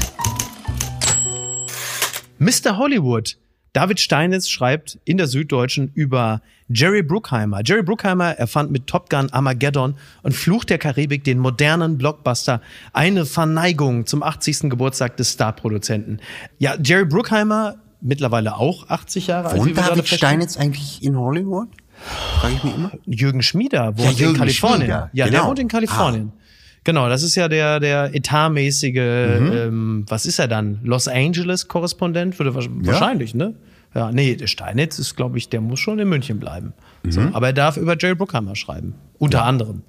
[2.38, 2.76] Mr.
[2.76, 3.36] Hollywood.
[3.76, 7.60] David Steinitz schreibt in der Süddeutschen über Jerry Bruckheimer.
[7.62, 12.62] Jerry Bruckheimer erfand mit Top Gun Armageddon und Fluch der Karibik den modernen Blockbuster.
[12.94, 14.70] Eine Verneigung zum 80.
[14.70, 16.22] Geburtstag des Starproduzenten.
[16.58, 19.58] Ja, Jerry Bruckheimer, mittlerweile auch 80 Jahre alt.
[19.60, 20.08] Wohnt David.
[20.08, 21.68] Steinitz eigentlich in Hollywood?
[22.40, 22.92] Frage ich mich immer.
[23.04, 24.78] Jürgen Schmieder wohnt Ja, in Kalifornien.
[24.80, 25.48] Schmieder, Ja, der genau.
[25.48, 26.32] wohnt in Kalifornien.
[26.84, 29.52] Genau, das ist ja der, der etatmäßige, Mhm.
[29.52, 30.78] ähm, was ist er dann?
[30.84, 32.38] Los Angeles-Korrespondent?
[32.38, 33.54] Würde wahrscheinlich, ne?
[33.96, 36.74] Ja, nee, der Steinitz ist, glaube ich, der muss schon in München bleiben.
[37.08, 37.34] So, Mhm.
[37.34, 38.94] aber er darf über Jerry Bruckheimer schreiben.
[39.18, 39.82] Unter anderem.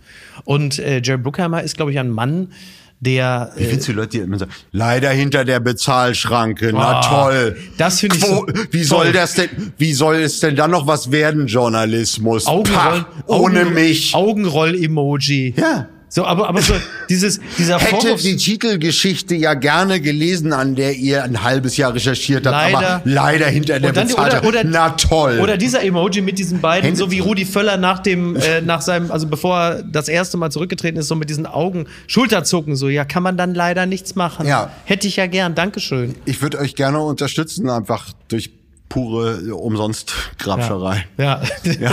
[0.46, 2.54] Und äh, Jerry Bruckheimer ist, glaube ich, ein Mann,
[3.02, 3.52] der.
[3.58, 7.58] Ich finde die Leute, die immer sagen, leider hinter der Bezahlschranke, na Ah, toll.
[7.78, 8.84] das finde ich so Wie toll.
[8.86, 12.48] soll das denn, wie soll es denn dann noch was werden, Journalismus?
[12.48, 14.16] Augenroll, Pah, ohne mich.
[14.16, 15.54] Augenroll-Emoji.
[15.58, 15.90] Ja.
[16.10, 16.74] So, aber, aber so
[17.10, 18.22] dieses, dieser Hätte Vorwurf.
[18.22, 22.78] die Titelgeschichte ja gerne gelesen, an der ihr ein halbes Jahr recherchiert habt, Leider.
[22.78, 25.40] aber leider hinter der dann oder- oder- na toll.
[25.42, 27.20] Oder dieser Emoji mit diesen beiden, Hände so wie.
[27.20, 31.10] Rudi Völler nach dem, äh, nach seinem, also bevor er das erste Mal zurückgetreten ist,
[31.10, 34.48] so mit diesen Augen, Schulterzucken, so, ja, kann man dann leider nichts machen.
[34.48, 34.72] Ja.
[34.86, 36.16] Hätte ich ja gern, Dankeschön.
[36.24, 38.52] ich würde euch gerne unterstützen, einfach durch
[38.88, 41.06] pure umsonst Grabscherei.
[41.18, 41.42] Ja.
[41.82, 41.92] Ja.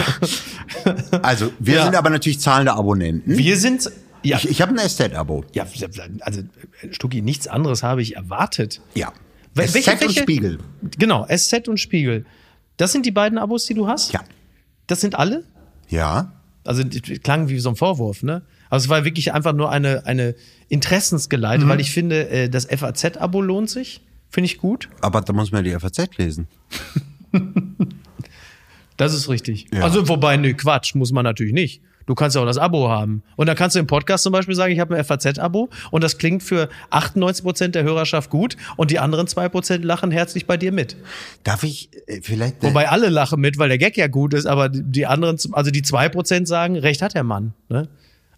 [1.22, 1.84] Also, wir Ja.
[1.84, 3.36] sind aber natürlich zahlende Abonnenten.
[3.36, 3.90] Wir sind,
[4.24, 5.44] ja, Ich, ich habe ein Estate-Abo.
[5.52, 5.66] ja,
[6.20, 6.42] also,
[6.90, 8.80] Stucki, nichts anderes habe ich erwartet.
[8.94, 9.12] Ja.
[9.54, 10.58] Wel- SZ welche- und Spiegel.
[10.98, 12.26] Genau, SZ und Spiegel.
[12.76, 14.12] Das sind die beiden Abos, die du hast?
[14.12, 14.20] Ja.
[14.88, 15.44] Das sind alle?
[15.88, 16.32] Ja.
[16.64, 16.82] Also
[17.22, 18.42] klang wie so ein Vorwurf, ne?
[18.70, 20.34] Also es war wirklich einfach nur eine, eine
[20.68, 24.00] Interessensgeleite, weil ich finde, äh, das FAZ-Abo lohnt sich.
[24.30, 24.88] Finde ich gut.
[25.00, 26.48] Aber da muss man die FAZ lesen.
[28.96, 29.66] Das ist richtig.
[29.72, 29.82] Ja.
[29.82, 31.82] Also wobei, nö, Quatsch, muss man natürlich nicht.
[32.06, 33.22] Du kannst ja auch das Abo haben.
[33.36, 36.18] Und dann kannst du im Podcast zum Beispiel sagen, ich habe ein FAZ-Abo und das
[36.18, 40.56] klingt für 98 Prozent der Hörerschaft gut und die anderen zwei Prozent lachen herzlich bei
[40.56, 40.96] dir mit.
[41.44, 42.62] Darf ich äh, vielleicht.
[42.62, 45.70] äh, Wobei alle lachen mit, weil der Gag ja gut ist, aber die anderen, also
[45.70, 47.54] die zwei Prozent sagen, recht hat der Mann.
[47.68, 47.88] Ne?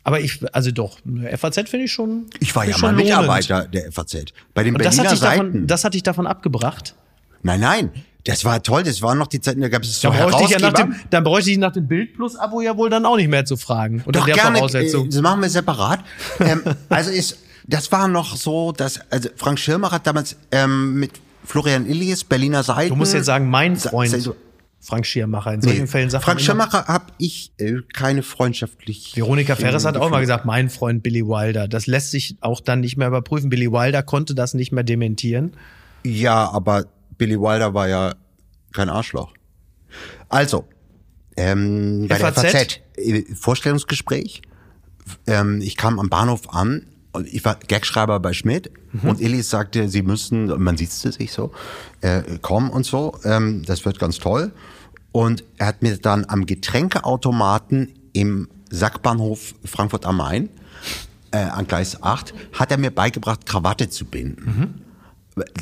[0.04, 0.98] Aber ich, also doch,
[1.36, 2.26] FAZ finde ich schon.
[2.38, 2.92] ich war ja mal.
[2.92, 4.26] Mitarbeiter der FAZ.
[4.54, 5.46] Bei den Und das Berliner Seiten.
[5.52, 6.94] davon, das hat dich davon abgebracht.
[7.42, 7.90] nein, nein.
[8.26, 8.82] Das war toll.
[8.82, 10.94] Das waren noch die Zeiten, da gab es so Da bräuchte ich ja nach dem,
[11.10, 13.56] dann bräuchte ich nach dem Bild Plus Abo ja wohl dann auch nicht mehr zu
[13.56, 14.02] fragen.
[14.04, 15.06] Unter Doch der gerne, Voraussetzung.
[15.06, 16.00] äh, das machen wir separat.
[16.40, 21.12] ähm, also ist, das war noch so, dass also Frank Schirmer hat damals ähm, mit
[21.44, 22.90] Florian Illies, Berliner Seiten.
[22.90, 24.32] du musst jetzt sagen, mein Freund sa-
[24.80, 25.52] Frank Schiermacher.
[25.54, 29.16] In solchen Nee, Fällen sagt Frank Schirmacher habe ich äh, keine freundschaftlich.
[29.16, 31.66] Veronika Ferres hat auch mal gesagt, mein Freund Billy Wilder.
[31.66, 33.50] Das lässt sich auch dann nicht mehr überprüfen.
[33.50, 35.54] Billy Wilder konnte das nicht mehr dementieren.
[36.04, 36.84] Ja, aber
[37.18, 38.14] Billy Wilder war ja
[38.72, 39.32] kein Arschloch.
[40.28, 40.66] Also,
[41.36, 42.42] ähm, bei FAZ?
[42.42, 44.42] der FAZ, äh, Vorstellungsgespräch.
[45.26, 48.70] Ähm, ich kam am Bahnhof an und ich war Gagschreiber bei Schmidt
[49.02, 51.52] und Elis sagte, sie müssen, man sieht es sich so,
[52.00, 54.52] äh, kommen und so, ähm, das wird ganz toll.
[55.12, 60.50] Und er hat mir dann am Getränkeautomaten im Sackbahnhof Frankfurt am Main,
[61.30, 64.82] äh, an Gleis 8, hat er mir beigebracht, Krawatte zu binden.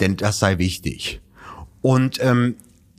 [0.01, 1.21] Denn das sei wichtig.
[1.85, 2.55] Und ähm,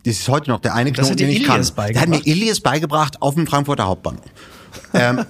[0.06, 1.66] das ist heute noch der eine Knoten, den ich kann.
[1.76, 2.24] Der hat mir?
[2.24, 4.24] Ilias beigebracht auf dem Frankfurter Hauptbahnhof.
[4.94, 5.26] ähm,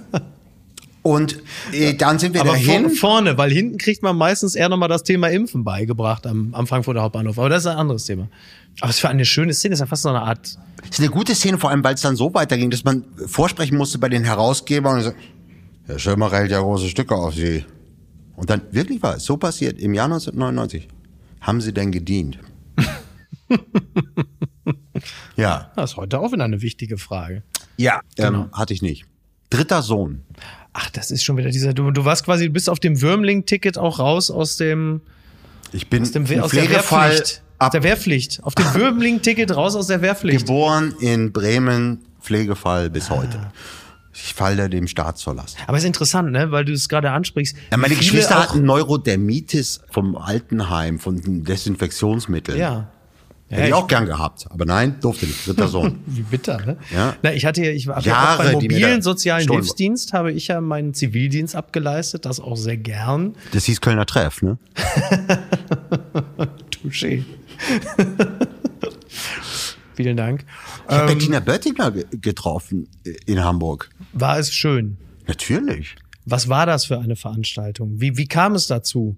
[1.04, 1.38] und
[1.72, 2.90] äh, dann sind wir Aber dahin.
[2.90, 6.68] vor, vorne, weil hinten kriegt man meistens eher nochmal das Thema Impfen beigebracht am, am
[6.68, 7.40] Frankfurter Hauptbahnhof.
[7.40, 8.28] Aber das ist ein anderes Thema.
[8.82, 10.58] Aber es für eine schöne Szene, das ist ja fast so eine Art.
[10.82, 13.78] Das ist eine gute Szene, vor allem, weil es dann so weiterging, dass man vorsprechen
[13.78, 15.12] musste bei den Herausgebern und so,
[15.86, 17.64] Herr Schirmer hält ja große Stücke auf Sie.
[18.36, 20.90] Und dann, wirklich war es so passiert, im Jahr 1999.
[21.40, 22.38] Haben Sie denn gedient?
[25.36, 25.72] ja.
[25.76, 27.44] Das ist heute auch wieder eine wichtige Frage.
[27.78, 28.02] Ja.
[28.16, 28.44] Genau.
[28.46, 29.06] Ähm, hatte ich nicht.
[29.50, 30.24] Dritter Sohn.
[30.74, 31.74] Ach, das ist schon wieder dieser.
[31.74, 35.02] Du, du warst quasi, du bist auf dem Würmling-Ticket auch raus aus dem,
[35.72, 37.22] Ich bin aus dem aus der Wehrpflicht.
[37.22, 38.44] Aus ab der Wehrpflicht.
[38.44, 40.40] Auf dem Würmling-Ticket raus aus der Wehrpflicht.
[40.46, 43.18] geboren in Bremen, Pflegefall bis Ah.
[43.18, 43.52] heute.
[44.18, 45.58] Ich falle dem Staat zur Last.
[45.68, 47.56] Aber es ist interessant, ne, weil du es gerade ansprichst.
[47.72, 52.58] Ja, meine Geschwister hatten Neurodermitis vom Altenheim, von Desinfektionsmitteln.
[52.58, 52.88] Ja.
[53.48, 55.46] Hätte Ja, ich auch gern gehabt, aber nein, durfte nicht.
[55.46, 56.00] Dritter Sohn.
[56.08, 56.78] Wie bitter, ne?
[56.92, 57.16] Ja.
[57.22, 60.48] Na, ich hatte ja, ich war ja Jahre, beim mobilen sozialen gestohlen Hilfsdienst habe ich
[60.48, 63.36] ja meinen Zivildienst abgeleistet, das auch sehr gern.
[63.54, 64.58] Das hieß Kölner Treff, ne?
[66.72, 67.24] Touché.
[69.96, 70.44] Vielen Dank.
[70.90, 73.90] Ich habe Ähm, Bettina Böttinger ge- getroffen äh, in Hamburg.
[74.14, 74.98] war es schön.
[75.28, 75.96] Natürlich.
[76.26, 78.02] Was war das für eine Veranstaltung?
[78.02, 79.18] Wie, wie kam es dazu?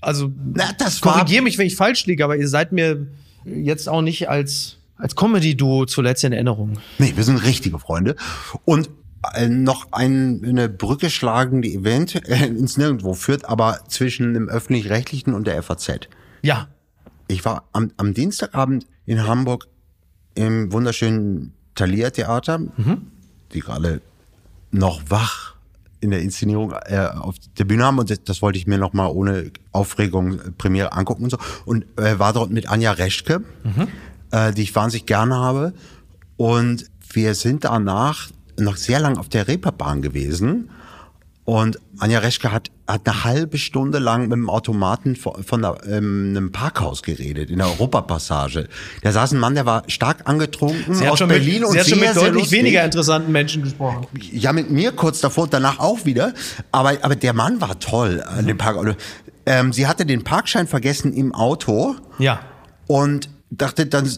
[0.00, 3.08] Also, Na, das war korrigier mich, wenn ich falsch liege, aber ihr seid mir
[3.44, 6.78] jetzt auch nicht als, als Comedy-Duo zuletzt in Erinnerung.
[6.98, 8.16] Nee, wir sind richtige Freunde.
[8.64, 8.90] Und
[9.34, 15.34] äh, noch ein, eine Brücke schlagen, die eventuell ins Nirgendwo führt, aber zwischen dem Öffentlich-Rechtlichen
[15.34, 16.08] und der FAZ.
[16.42, 16.68] Ja.
[17.28, 19.68] Ich war am, am Dienstagabend in Hamburg
[20.34, 22.60] im wunderschönen Thalia Theater,
[23.52, 24.00] die gerade
[24.72, 25.54] noch wach
[26.00, 28.92] in der Inszenierung äh, auf der Bühne haben und das, das wollte ich mir noch
[28.92, 31.38] mal ohne Aufregung äh, Premiere angucken und so.
[31.64, 33.42] Und äh, war dort mit Anja Reschke,
[34.30, 35.74] äh, die ich wahnsinnig gerne habe.
[36.36, 40.70] Und wir sind danach noch sehr lang auf der Reeperbahn gewesen
[41.50, 45.78] Und Anja Reschke hat, hat eine halbe Stunde lang mit dem Automaten von, von der,
[45.84, 48.68] ähm, einem Parkhaus geredet, in der Europapassage.
[49.02, 51.86] Da saß ein Mann, der war stark angetrunken Sie aus Berlin mit, und sie hat
[51.86, 52.58] sehr, schon mit sehr deutlich lustig.
[52.60, 54.06] weniger interessanten Menschen gesprochen.
[54.30, 56.34] Ja, mit mir kurz davor und danach auch wieder.
[56.70, 58.96] Aber, aber der Mann war toll an dem Park.
[59.44, 62.42] Ähm, sie hatte den Parkschein vergessen im Auto Ja.
[62.86, 64.08] und dachte dann,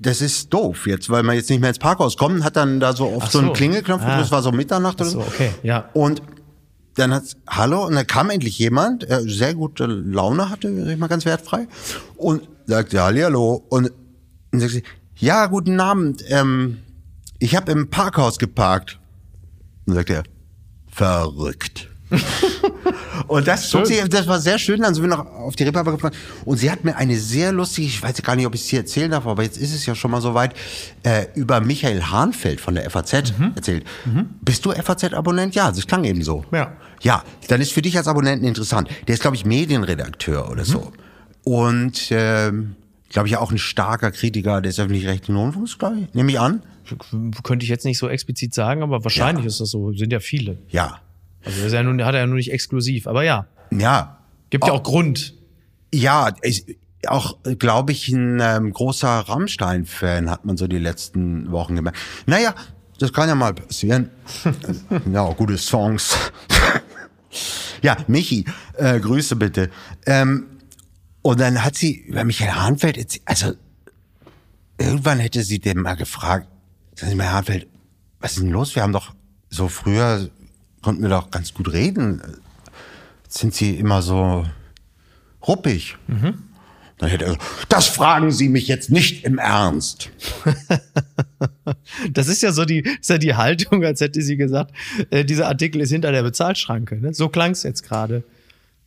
[0.00, 2.94] das ist doof jetzt, weil man jetzt nicht mehr ins Parkhaus kommt, hat dann da
[2.94, 3.52] so auf Ach so einen so.
[3.52, 4.18] Klingelknopf, Ah.
[4.18, 5.88] das war so Mitternacht oder So, okay, ja.
[5.92, 6.20] Und
[6.94, 10.98] dann hat's, hallo, und dann kam endlich jemand, der sehr gute Laune hatte, sag ich
[10.98, 11.66] mal ganz wertfrei,
[12.16, 13.92] und sagte, hallo, und
[14.50, 14.82] dann sagt sie,
[15.16, 16.78] ja, guten Abend, ähm,
[17.38, 18.98] ich habe im Parkhaus geparkt.
[19.86, 20.22] Und dann sagt er,
[20.88, 21.88] verrückt.
[23.26, 25.94] Und das, zog sie, das war sehr schön, dann sind wir noch auf die Reeperbahn
[25.94, 26.14] gefahren.
[26.44, 28.80] Und sie hat mir eine sehr lustige, ich weiß gar nicht, ob ich es hier
[28.80, 30.54] erzählen darf, aber jetzt ist es ja schon mal soweit,
[31.02, 33.84] äh, über Michael Hahnfeld von der FAZ erzählt.
[34.42, 35.54] Bist du FAZ-Abonnent?
[35.54, 36.44] Ja, das klang eben so.
[36.52, 36.76] Ja.
[37.04, 38.88] Ja, dann ist für dich als Abonnenten interessant.
[39.06, 40.90] Der ist, glaube ich, Medienredakteur oder so.
[41.44, 42.74] Und, ähm,
[43.10, 46.14] glaube ich, auch ein starker Kritiker des öffentlich-rechtlichen Rundfunks, glaube ich.
[46.14, 46.62] Nehme ich an.
[47.42, 49.92] Könnte ich jetzt nicht so explizit sagen, aber wahrscheinlich ist das so.
[49.92, 50.58] Sind ja viele.
[50.70, 51.00] Ja.
[51.44, 53.06] Also das ist ja nun, hat er ja nur nicht exklusiv.
[53.06, 54.18] Aber ja, Ja.
[54.50, 55.34] gibt ja auch Grund.
[55.92, 56.64] Ja, ich,
[57.06, 61.98] auch, glaube ich, ein ähm, großer Rammstein-Fan hat man so die letzten Wochen gemerkt.
[62.26, 62.54] Naja,
[62.98, 64.08] das kann ja mal passieren.
[65.12, 66.16] ja, auch gute Songs.
[67.82, 68.44] Ja, Michi,
[68.76, 69.70] äh, Grüße bitte.
[70.06, 70.46] Ähm,
[71.22, 73.54] und dann hat sie über Michael Hahnfeld, also
[74.78, 76.48] irgendwann hätte sie den mal gefragt,
[76.94, 77.66] sagen Sie mal, Herr Hahnfeld,
[78.20, 78.74] was ist denn los?
[78.74, 79.14] Wir haben doch
[79.50, 80.28] so früher,
[80.82, 82.22] konnten wir doch ganz gut reden.
[83.24, 84.46] Jetzt sind Sie immer so
[85.46, 85.96] ruppig.
[86.98, 90.10] Dann hätte er gesagt, das fragen Sie mich jetzt nicht im Ernst.
[92.12, 94.72] Das ist ja so die, ist ja die Haltung, als hätte sie gesagt,
[95.10, 96.96] äh, dieser Artikel ist hinter der Bezahlschranke.
[97.00, 97.12] Ne?
[97.14, 98.22] So klang es jetzt gerade.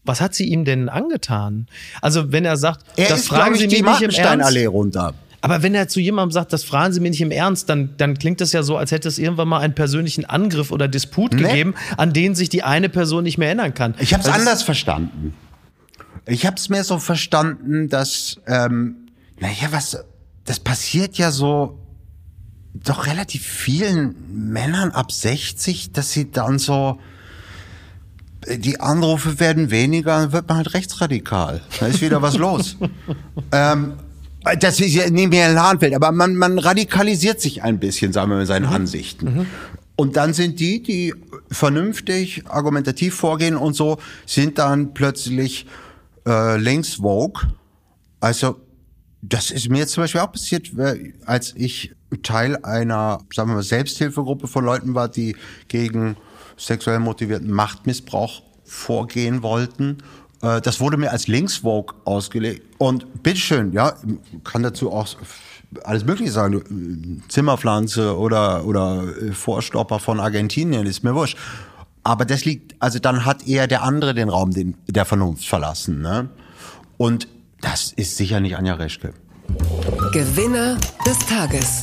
[0.03, 1.68] Was hat sie ihm denn angetan?
[2.01, 4.58] Also wenn er sagt, Er das ist, fragen Sie ich, mich nicht im Ernst.
[4.68, 5.14] Runter.
[5.41, 8.18] Aber wenn er zu jemandem sagt, das fragen Sie mir nicht im Ernst, dann, dann
[8.18, 11.43] klingt das ja so, als hätte es irgendwann mal einen persönlichen Angriff oder Disput Nee.
[11.43, 13.93] gegeben, an den sich die eine Person nicht mehr erinnern kann.
[13.99, 15.34] Ich habe es Das ist- anders verstanden.
[16.28, 19.07] Ich habe es mehr so verstanden, dass, ähm,
[19.39, 19.97] naja, was,
[20.43, 21.80] das passiert ja so
[22.73, 26.99] doch relativ vielen Männern ab 60, dass sie dann so,
[28.45, 31.61] die Anrufe werden weniger, dann wird man halt rechtsradikal.
[31.80, 32.78] Da ist wieder was los.
[33.51, 33.93] ähm,
[34.59, 38.36] das ist ja nicht mehr Lahnfeld, aber man, man radikalisiert sich ein bisschen, sagen wir
[38.36, 39.47] mal, in seinen Ansichten.
[39.95, 41.13] Und dann sind die, die
[41.49, 45.65] vernünftig, argumentativ vorgehen und so, sind dann plötzlich
[46.28, 47.41] äh, links Vogue.
[48.19, 48.59] Also
[49.21, 53.63] das ist mir zum Beispiel auch passiert, äh, als ich Teil einer, sagen wir mal,
[53.63, 55.36] Selbsthilfegruppe von Leuten war, die
[55.67, 56.15] gegen
[56.57, 59.97] sexuell motivierten Machtmissbrauch vorgehen wollten.
[60.41, 62.63] Äh, Das wurde mir als Linksvogue ausgelegt.
[62.78, 63.95] Und bitteschön, ja,
[64.43, 65.07] kann dazu auch
[65.84, 67.21] alles Mögliche sagen.
[67.25, 69.03] Äh, Zimmerpflanze oder, oder
[69.34, 71.38] Vorstopper von Argentinien, ist mir wurscht.
[72.08, 75.99] Aber das liegt, also dann hat eher der andere den Raum den, der Vernunft verlassen.
[75.99, 76.30] Ne?
[76.95, 77.28] Und
[77.60, 79.14] das ist sicher nicht Anja Reschke.
[80.14, 81.82] Gewinner des Tages.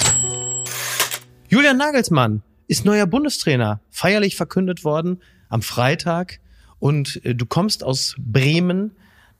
[1.50, 5.20] Julian Nagelsmann ist neuer Bundestrainer, feierlich verkündet worden
[5.50, 6.40] am Freitag.
[6.78, 8.92] Und äh, du kommst aus Bremen,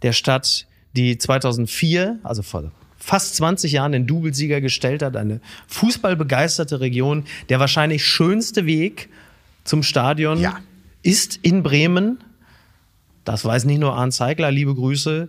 [0.02, 6.80] der Stadt, die 2004, also vor fast 20 Jahren den Doublesieger gestellt hat, eine fußballbegeisterte
[6.80, 7.24] Region.
[7.48, 9.08] Der wahrscheinlich schönste Weg
[9.64, 10.58] zum Stadion Ja.
[11.04, 12.22] Ist in Bremen.
[13.24, 15.28] Das weiß nicht nur Arndt Zeigler, liebe Grüße.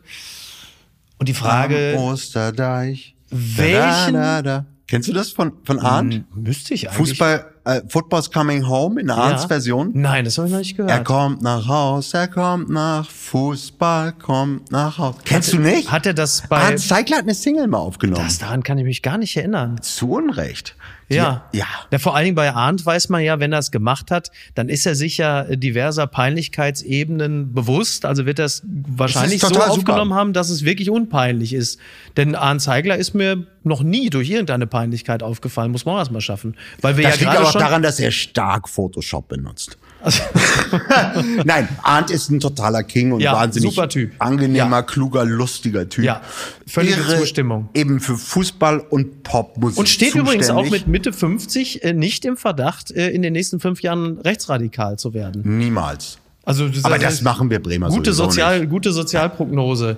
[1.20, 3.16] Und die Frage, Am Osterdeich.
[3.30, 4.66] welchen- Da, da, da.
[4.88, 6.26] Kennst du das von, von Arndt?
[6.36, 7.10] müsste ich eigentlich...
[7.10, 9.48] Fußball, äh, Football's Coming Home in Arndts Ja.
[9.48, 9.90] Version?
[9.96, 10.92] Nein, das habe ich noch nicht gehört.
[10.92, 15.16] Er kommt nach Haus, er kommt nach Fußball, kommt nach Haus.
[15.26, 15.90] Kennst du nicht?
[15.92, 16.58] Hat er das bei...
[16.62, 18.24] Arndt Zeigler hat eine Single mal aufgenommen.
[18.24, 19.82] Das, daran kann ich mich gar nicht erinnern.
[19.82, 20.76] Zu Unrecht.
[21.10, 21.46] Ja.
[21.52, 21.66] Ja.
[21.92, 22.00] ja.
[22.00, 24.86] Vor allen Dingen bei Arndt weiß man ja, wenn er es gemacht hat, dann ist
[24.86, 28.06] er sich ja diverser Peinlichkeitsebenen bewusst.
[28.06, 29.70] Also wird er es wahrscheinlich so super.
[29.70, 31.80] aufgenommen haben, dass es wirklich unpeinlich ist.
[32.18, 35.72] Denn Arndt Zeigler ist mir noch nie durch irgendeine Peinlichkeit aufgefallen.
[35.72, 36.56] Muss man auch erst mal schaffen.
[36.82, 39.78] Weil wir Das ja liegt aber auch daran, dass er stark Photoshop benutzt.
[41.46, 44.12] Nein, Arndt ist ein totaler King und Ja, wahnsinnig super Typ.
[44.20, 44.82] angenehmer, Ja.
[44.82, 46.06] kluger, lustiger Typ.
[46.06, 46.22] Ja,
[46.68, 47.70] völlige Zustimmung.
[47.74, 50.88] Eben für Fußball und Popmusik und steht übrigens auch zuständig.
[50.88, 55.14] mit Mitte 50 äh, nicht im Verdacht, äh, in den nächsten fünf Jahren rechtsradikal zu
[55.14, 55.42] werden.
[55.58, 56.18] Niemals.
[56.44, 58.70] Also Aber das machen wir Bremer gute Sozial, nicht.
[58.70, 59.98] gute Sozialprognose.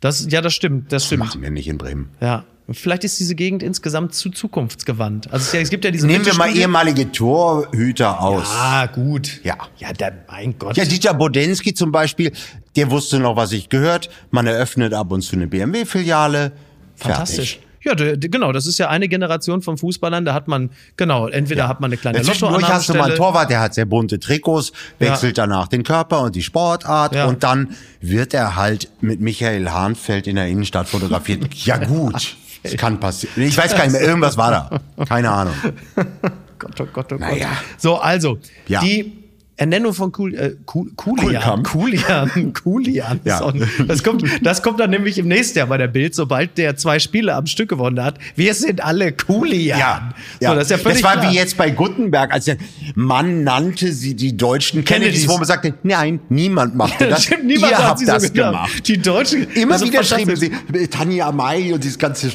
[0.00, 1.20] Das, ja, das stimmt, das Das stimmt.
[1.24, 2.10] machen wir nicht in Bremen.
[2.20, 2.44] Ja.
[2.72, 5.32] Vielleicht ist diese Gegend insgesamt zu zukunftsgewandt.
[5.32, 8.48] Also es, ja, es gibt ja diese Nehmen wir mal ehemalige Torhüter aus.
[8.52, 9.40] Ah, gut.
[9.44, 9.56] Ja.
[9.78, 10.76] Ja, der, mein Gott.
[10.76, 12.32] Ja, Dieter Bodensky zum Beispiel,
[12.74, 14.10] der wusste noch, was ich gehört.
[14.30, 16.52] Man eröffnet ab und zu eine BMW-Filiale.
[16.96, 17.60] Fantastisch.
[17.84, 21.28] Ja, d- d- genau, das ist ja eine Generation von Fußballern, da hat man, genau,
[21.28, 23.14] entweder hat man eine kleine Zwischendurch hast du mal einen.
[23.16, 27.26] Torwart, der hat sehr bunte Trikots, wechselt danach den Körper und die Sportart Ja.
[27.26, 31.54] und dann wird er halt mit Michael Hahnfeld in der Innenstadt fotografiert.
[31.64, 32.36] ja gut,
[32.72, 33.42] das kann passieren.
[33.42, 34.50] Ich weiß gar nicht mehr, irgendwas war
[34.96, 35.04] da.
[35.04, 35.54] Keine Ahnung.
[36.58, 37.20] Gott, oh Gott, oh Gott.
[37.20, 37.48] Naja.
[37.76, 38.80] So, also, Ja.
[38.80, 39.25] die
[39.58, 40.94] Ernennung von Cool, äh, Coolian.
[40.96, 41.66] Kuhlkamp.
[41.70, 42.52] Coolian.
[42.52, 43.20] Coolian.
[43.24, 43.52] Ja.
[43.88, 46.98] Das, kommt, das kommt dann nämlich im nächsten Jahr bei der Bild, sobald der zwei
[46.98, 48.18] Spiele am Stück gewonnen hat.
[48.34, 49.78] Wir sind alle Coolian.
[49.78, 51.30] Ja, So, das ist ja völlig war klar.
[51.32, 52.56] wie jetzt bei Gutenberg, als der
[52.94, 55.28] Mann nannte sie die deutschen Kennedys, Kennedys.
[55.28, 57.24] wo man sagte, nein, niemand machte das.
[57.24, 58.52] Stimmt, niemand Ihr hat habt sie das so gedacht.
[58.52, 58.88] gemacht.
[58.88, 59.46] Die Deutschen.
[59.54, 60.50] Immer also wieder schrieben sie,
[60.90, 62.30] Tanja May und dieses ganze,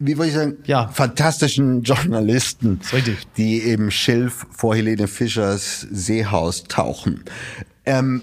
[0.00, 0.88] wie wollte ich sagen, Ja.
[0.88, 2.80] fantastischen Journalisten,
[3.36, 7.22] die im Schilf vor Helene Fischers Seehaus tauchen.
[7.86, 8.22] Ähm,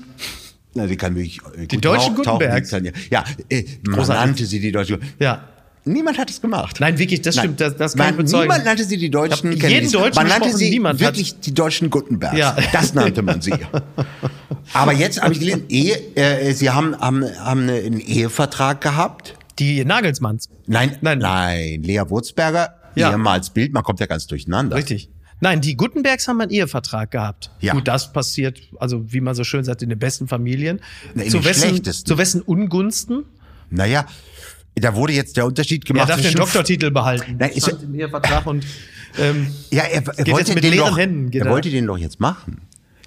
[0.74, 2.70] na, die kann wirklich äh, gut deutschen tauchen, Gutenbergs.
[2.70, 2.92] die Tanja.
[3.10, 5.00] Ja, äh, man nannte sie die deutschen.
[5.20, 5.44] Ja.
[5.86, 6.82] Niemand hat es gemacht.
[6.82, 8.44] Nein, wirklich, das stimmt, das- das kann ich Man- bezeugen.
[8.44, 9.92] Niemand nannte sie die deutschen Ich hab jeden Kennedys.
[9.94, 12.38] Deutschen Man nannte sie niemand hat- wirklich die deutschen Gutenbergs.
[12.38, 12.58] Ja.
[12.74, 13.54] Das nannte man sie.
[14.74, 19.36] Aber jetzt habe ich gelesen, Ehe, äh, sie haben, haben, haben einen Ehevertrag gehabt.
[19.60, 20.50] Die Nagelsmanns.
[20.68, 21.20] Nein, Nein.
[21.20, 23.10] nein, Lea Wurzberger, Ja.
[23.12, 24.76] ehemals Bild, man kommt ja ganz durcheinander.
[24.76, 25.10] Richtig.
[25.40, 27.52] Nein, die Gutenbergs haben einen Ehevertrag gehabt.
[27.60, 27.74] Ja.
[27.74, 30.80] Gut, das passiert, also wie man so schön sagt, in den besten Familien.
[31.14, 32.08] Na, in zu, den wessen, schlechtesten.
[32.08, 33.26] zu wessen Ungunsten?
[33.70, 34.08] Naja,
[34.76, 36.10] da wurde jetzt der Unterschied Er gemacht.
[36.10, 37.36] darf den Doktortitel behalten.
[37.40, 38.66] Nein, ist- Stand im Ehevertrag und
[39.20, 41.52] ähm, Ja, er, er wollte jetzt mit den doch, Händen, er er.
[41.52, 42.62] wollte den doch jetzt machen.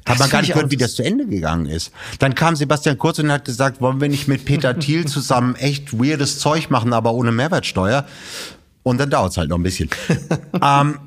[0.07, 1.93] Hat man gar nicht ich gehört, wie das zu Ende gegangen ist.
[2.19, 5.93] Dann kam Sebastian Kurz und hat gesagt, wollen wir nicht mit Peter Thiel zusammen echt
[5.93, 8.07] weirdes Zeug machen, aber ohne Mehrwertsteuer?
[8.83, 9.91] Und dann dauert's halt noch ein bisschen.
[10.63, 10.99] ähm,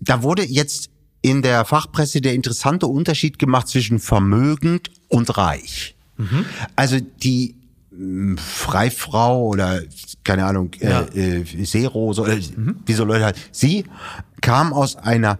[0.00, 0.88] da wurde jetzt
[1.20, 5.94] in der Fachpresse der interessante Unterschied gemacht zwischen vermögend und reich.
[6.16, 6.44] Mhm.
[6.74, 7.54] Also die
[7.90, 9.82] mh, Freifrau oder
[10.24, 11.02] keine Ahnung, Ja.
[11.14, 12.36] äh, äh, Seerose oder
[12.86, 13.36] wie so Leute halt.
[13.52, 13.84] Sie
[14.40, 15.38] kam aus einer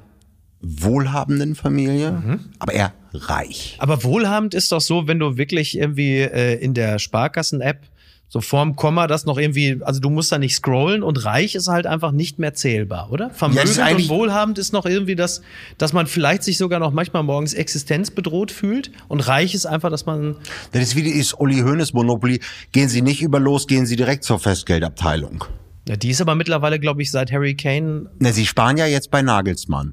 [0.63, 2.41] wohlhabenden Familie, Mhm.
[2.59, 3.77] aber eher reich.
[3.79, 7.81] aber wohlhabend ist doch so, wenn du wirklich irgendwie äh, in der Sparkassen-App
[8.29, 11.69] so vorm Komma das noch irgendwie, also du musst da nicht scrollen und reich ist
[11.69, 13.27] halt einfach nicht mehr zählbar, oder?
[13.27, 15.43] Ja, Vermögend das eigentlich- und wohlhabend ist noch irgendwie das,
[15.77, 20.07] dass man vielleicht sich sogar noch manchmal morgens existenzbedroht fühlt und reich ist einfach, dass
[20.07, 20.37] man
[20.71, 22.41] Das ist wie ist Uli Hoeneß Monopoly.
[22.71, 25.45] Gehen Sie nicht über los, gehen Sie direkt zur Festgeldabteilung.
[25.87, 28.09] Ja, die ist aber mittlerweile, glaube ich, seit Harry Kane.
[28.21, 29.93] Na, Sie sparen ja jetzt bei Nagelsmann.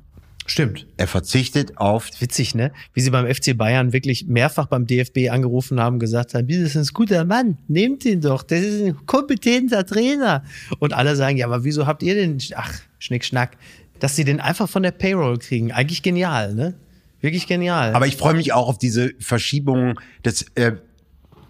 [0.50, 0.88] Stimmt.
[0.98, 2.72] Er verzichtet auf Witzig, ne?
[2.96, 6.76] Wie sie beim FC Bayern wirklich mehrfach beim DFB angerufen haben, gesagt haben, das ist
[6.76, 10.44] ein guter Mann, nehmt ihn doch, das ist ein kompetenter Trainer.
[10.80, 13.58] Und alle sagen, ja, aber wieso habt ihr den, ach, Schnickschnack,
[14.00, 15.72] dass sie den einfach von der Payroll kriegen.
[15.72, 16.74] Eigentlich genial, ne?
[17.22, 17.94] Wirklich genial.
[17.94, 20.78] Aber ich freue mich auch auf diese Verschiebung des, äh,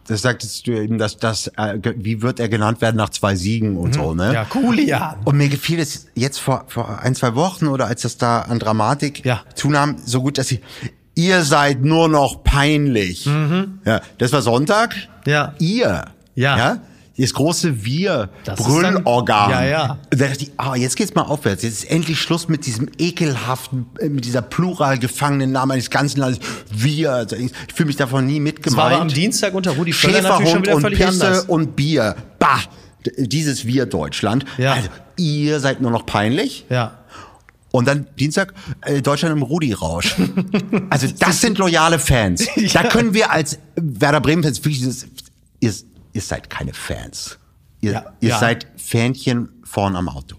[0.10, 3.78] das sagtest du eben, dass das, äh, wie wird er genannt werden nach zwei Siegen
[3.78, 4.30] und so, ne?
[4.30, 4.34] Mhm.
[4.34, 5.16] ja, cool, ja.
[5.24, 8.60] Und mir gefiel es jetzt vor, vor ein, zwei Wochen oder als das da an
[8.60, 9.41] Dramatik Ja.
[9.55, 10.62] zunahm, so gut, dass sie,
[11.16, 13.26] ihr seid nur noch peinlich.
[13.86, 14.95] Ja, das war Sonntag.
[14.95, 15.32] Mhm.
[15.32, 15.53] Ja.
[15.60, 16.05] Ihr.
[16.36, 16.57] Ja.
[16.57, 16.78] ja?
[17.20, 19.50] Das große Wir, Das ist dann- Brüllorgan.
[19.52, 19.98] Ja, ja.
[20.10, 21.64] Da dachte ich, ah, jetzt geht's mal aufwärts.
[21.64, 26.20] Jetzt ist endlich Schluss mit diesem ekelhaften, äh, mit dieser plural gefangenen Namen eines ganzen
[26.22, 26.40] Landes.
[26.72, 27.28] Wir.
[27.38, 28.78] Ich fühle mich davon nie Das mitgemeint.
[28.78, 31.46] war aber am Dienstag unter Rudi Völler natürlich schon Schäferhund wieder und völlig Pisse anders.
[31.46, 32.16] und Bier.
[32.40, 32.60] Bah!
[33.18, 34.46] Dieses Wir Deutschland.
[34.58, 34.74] Ja.
[34.74, 36.66] Also, ihr seid nur noch peinlich.
[36.70, 37.00] Ja.
[37.72, 40.16] Und dann Dienstag äh, Deutschland im Rudi-Rausch.
[40.90, 42.48] Also das sind loyale Fans.
[42.74, 45.06] Da können wir als Werder Bremen-Fans wirklich, das-
[45.60, 45.74] ihr,
[46.14, 47.38] ihr seid keine Fans.
[47.82, 48.39] Ihr, Ja, ihr ja.
[48.39, 50.36] seid Fähnchen vorn am Auto.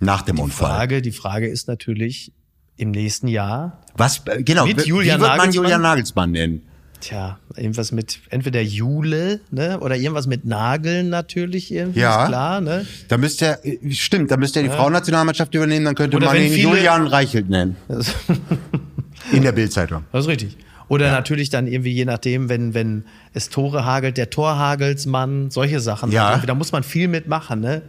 [0.00, 0.68] Nach dem Die Unfall.
[0.70, 2.32] Frage, die Frage ist natürlich
[2.76, 5.64] im nächsten Jahr, Was, äh, genau, Mit wie Julian wird man Nagelsmann?
[5.64, 6.62] Julian Nagelsmann nennen?
[7.00, 12.22] Tja, irgendwas mit entweder Jule, ne, oder irgendwas mit Nageln natürlich irgendwie, Ja.
[12.24, 12.86] ist klar, ne?
[13.08, 16.36] Da müsste er, äh, stimmt, da müsste er die Frauennationalmannschaft übernehmen, dann könnte Oder man
[16.36, 17.76] ihn viele- Julian Reichelt nennen.
[19.32, 20.04] In der Bildzeitung.
[20.12, 20.56] Das ist richtig.
[20.88, 26.12] Oder natürlich dann irgendwie, je nachdem, wenn, wenn es Tore hagelt, der Torhagelsmann, solche Sachen.
[26.12, 26.38] Ja.
[26.38, 27.82] Da muss man viel mitmachen, ne?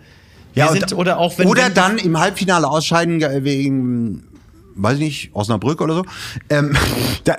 [0.53, 4.23] Wir Ja, sind, oder auch wenn, oder wenn, dann im Halbfinale ausscheiden äh, wegen,
[4.75, 6.05] weiß ich nicht, Osnabrück oder so.
[6.49, 6.75] Ähm,
[7.23, 7.37] da,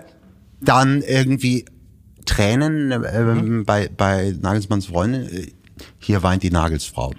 [0.60, 1.64] dann irgendwie
[2.24, 5.22] Tränen ähm, bei, bei Nagelsmanns Freundin.
[5.28, 5.46] Äh,
[5.98, 7.12] Hier weint die Nagelsfrau.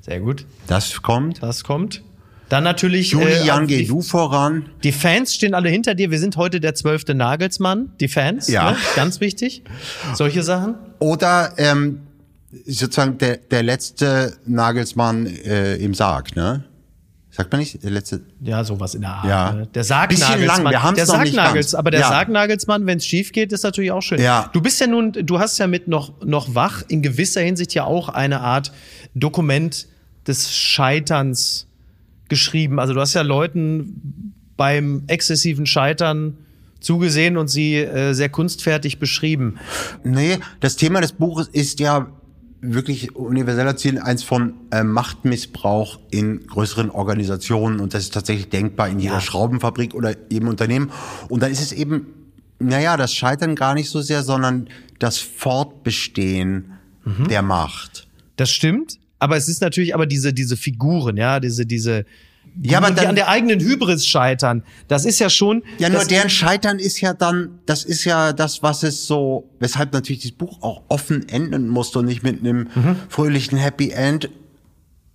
[0.00, 1.42] Sehr gut, Das kommt.
[1.42, 2.02] das kommt.
[2.50, 3.12] Dann natürlich.
[3.12, 4.66] Julian, äh, geh die, du voran.
[4.82, 6.10] die Fans stehen alle hinter dir.
[6.10, 7.92] Wir sind heute der zwölfte Nagelsmann.
[8.00, 8.72] Die Fans, Ja.
[8.72, 8.76] ne?
[8.96, 9.62] ganz wichtig.
[10.14, 10.74] Solche Sachen.
[10.98, 12.00] Oder ähm,
[12.66, 16.64] sozusagen der, der letzte Nagelsmann äh, im Sarg, ne?
[17.32, 17.82] Sagt man nicht?
[17.84, 18.22] Der letzte.
[18.40, 19.24] Ja, sowas in der Art.
[19.28, 19.52] Ja.
[19.52, 19.58] ne?
[19.72, 20.62] Der Bisschen Sargnagelsmann.
[20.64, 21.74] lang, wir haben's der noch nicht ganz.
[21.74, 22.08] aber der Ja.
[22.08, 24.20] Sargnagelsmann, wenn es schief geht, ist natürlich auch schön.
[24.20, 24.50] Ja.
[24.52, 27.84] Du bist ja nun, du hast ja mit noch, noch wach in gewisser Hinsicht ja
[27.84, 28.72] auch eine Art
[29.14, 29.86] Dokument
[30.26, 31.68] des Scheiterns
[32.30, 32.78] geschrieben.
[32.78, 36.38] Also du hast ja Leuten beim exzessiven Scheitern
[36.80, 39.56] zugesehen und sie äh, sehr kunstfertig beschrieben.
[40.02, 42.10] Nee, das Thema des Buches ist ja
[42.62, 48.88] wirklich universeller Ziel eins von äh, Machtmissbrauch in größeren Organisationen und das ist tatsächlich denkbar
[48.88, 49.20] in jeder Ja.
[49.20, 50.90] Schraubenfabrik oder im Unternehmen.
[51.28, 52.06] Und dann ist es eben,
[52.58, 54.68] naja, das Scheitern gar nicht so sehr, sondern
[54.98, 56.72] das Fortbestehen
[57.04, 57.28] Mhm.
[57.28, 58.06] der Macht.
[58.36, 62.04] Das stimmt, aber es ist natürlich aber diese, diese Figuren, ja, diese, diese,
[62.62, 64.64] Ja, aber die dann- an der eigenen Hybris scheitern.
[64.88, 65.62] Das ist ja schon.
[65.78, 69.92] Ja, nur deren Scheitern ist ja dann, das ist ja das, was es so, weshalb
[69.92, 72.96] natürlich das Buch auch offen enden musste und nicht mit einem Mhm.
[73.08, 74.28] fröhlichen Happy End.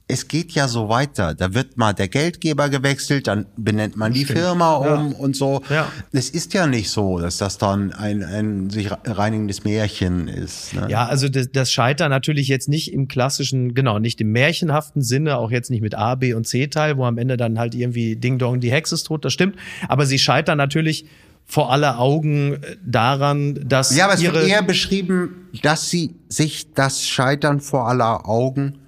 [0.08, 1.34] Es geht ja so weiter.
[1.34, 5.64] Da wird mal der Geldgeber gewechselt, dann benennt man die Firma um und so.
[5.70, 5.91] Ja.
[6.12, 10.76] Es ist ja nicht so, dass das dann ein, ein sich reinigendes Märchen ist.
[10.76, 10.88] Ne?
[10.89, 15.38] Ja, also das, das Scheitern natürlich jetzt nicht im klassischen, genau, nicht im märchenhaften Sinne,
[15.38, 18.38] auch jetzt nicht mit A, B und C-Teil, wo am Ende dann halt irgendwie Ding
[18.38, 19.56] Dong, die Hexe ist tot, das stimmt.
[19.88, 21.08] Aber sie scheitern natürlich
[21.45, 26.16] vor aller Augen äh, daran, dass Ja, aber es ihre wird eher beschrieben, dass sie
[26.28, 28.80] sich das Scheitern vor aller Augen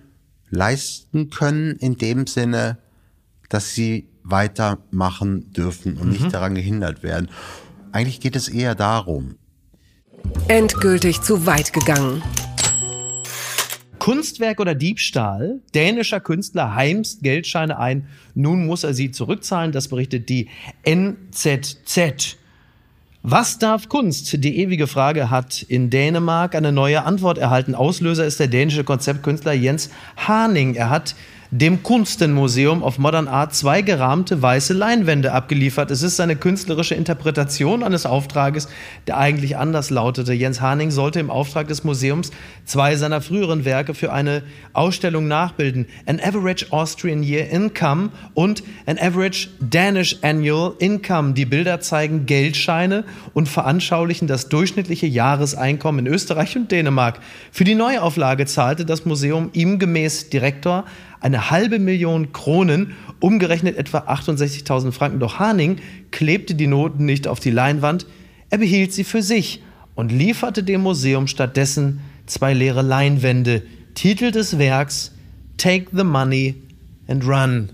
[0.49, 2.77] leisten können, in dem Sinne,
[3.49, 6.11] dass sie weitermachen dürfen und Mhm.
[6.13, 7.29] nicht daran gehindert werden.
[7.91, 9.35] Eigentlich geht es eher darum.
[10.47, 12.21] Endgültig zu weit gegangen.
[13.99, 15.59] Kunstwerk oder Diebstahl.
[15.73, 18.07] Dänischer Künstler heimst Geldscheine ein.
[18.35, 19.71] Nun muss er sie zurückzahlen.
[19.71, 20.49] Das berichtet die
[20.83, 22.37] NZZ.
[23.29, 24.41] Was darf Kunst?
[24.41, 27.75] Die ewige Frage hat in Dänemark eine neue Antwort erhalten.
[27.75, 30.75] Auslöser ist der dänische Konzeptkünstler Jens Haning.
[30.75, 31.13] Er hat
[31.51, 35.91] dem Kunstenmuseum of Modern Art zwei gerahmte weiße Leinwände abgeliefert.
[35.91, 38.67] Es ist seine künstlerische Interpretation eines Auftrages,
[39.07, 40.33] der eigentlich anders lautete.
[40.33, 42.31] Jens Haning sollte im Auftrag des Museums
[42.65, 44.43] zwei seiner früheren Werke für eine
[44.73, 45.85] Ausstellung nachbilden.
[46.05, 51.33] An Average Austrian Year Income und An Average Danish Annual Income.
[51.33, 57.21] Die Bilder zeigen Geldscheine und veranschaulichen das durchschnittliche Jahreseinkommen in Österreich und Dänemark.
[57.53, 60.83] Für die Neuauflage zahlte das Museum ihm gemäß Direktor
[61.19, 65.19] eine halbe Million Kronen, umgerechnet etwa 68.000 Franken.
[65.19, 65.77] Doch Haning
[66.11, 68.05] klebte die Noten nicht auf die Leinwand,
[68.49, 69.61] er behielt sie für sich
[69.95, 73.63] und lieferte dem Museum stattdessen zwei leere Leinwände.
[73.93, 75.13] Titel des Werks
[75.57, 76.55] Take the Money
[77.07, 77.69] and Run.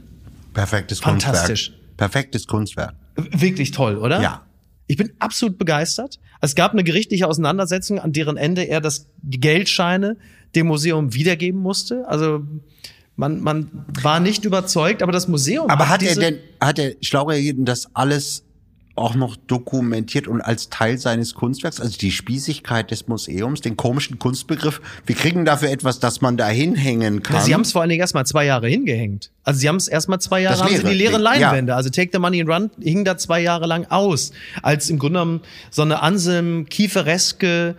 [0.54, 1.68] Perfektes Fantastisch.
[1.68, 1.98] Kunstwerk.
[1.98, 2.94] Perfektes Kunstwerk.
[3.16, 4.22] Wirklich toll, oder?
[4.22, 4.44] Ja.
[4.88, 6.20] Ich bin absolut begeistert.
[6.42, 10.18] Es gab eine gerichtliche Auseinandersetzung, an deren Ende er das die Geldscheine
[10.56, 12.08] dem Museum wiedergeben musste.
[12.08, 12.44] Also
[13.16, 16.94] man, man war nicht überzeugt, aber das Museum Aber hat er diese, denn, hat er
[17.02, 18.44] schlau reagiert und das alles
[18.96, 24.20] auch noch dokumentiert und als Teil seines Kunstwerks, also die Spießigkeit des Museums, den komischen
[24.20, 27.42] Kunstbegriff, wir kriegen dafür etwas, das man da hinhängen kann.
[27.42, 29.32] Sie haben es vor allen Dingen erstmal zwei Jahre hingehängt.
[29.44, 31.50] Also sie haben es erstmal zwei Jahre, Das haben leere die leeren Ding, ja.
[31.50, 31.76] Leinwände.
[31.76, 34.32] Also Take the Money and Run hing da zwei Jahre lang aus.
[34.62, 35.42] Als im Grunde genommen
[35.72, 37.76] so eine Anselm Kiefereske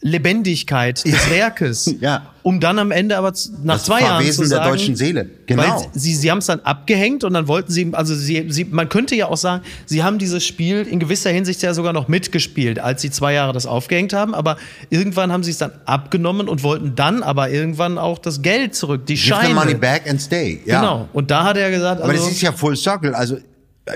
[0.00, 1.94] Lebendigkeit des Werkes.
[2.00, 2.30] Ja.
[2.42, 3.32] Um dann am Ende aber
[3.64, 5.28] nach Das zwei Jahren Verwesen zu der sagen, deutschen Seele.
[5.46, 5.90] Genau.
[5.94, 9.16] Sie, sie haben es dann abgehängt und dann wollten sie, also sie, sie, man könnte
[9.16, 13.02] ja auch sagen, sie haben dieses Spiel in gewisser Hinsicht ja sogar noch mitgespielt, als
[13.02, 14.58] sie zwei Jahre das aufgehängt haben, aber
[14.90, 19.06] irgendwann haben sie es dann abgenommen und wollten dann aber irgendwann auch das Geld zurück,
[19.06, 19.48] die Give Scheine.
[19.48, 20.60] the money back and stay.
[20.66, 20.80] Ja.
[20.80, 21.08] Genau.
[21.14, 23.14] Und da hat er gesagt, Aber also, das ist ja Full Circle.
[23.14, 23.38] Also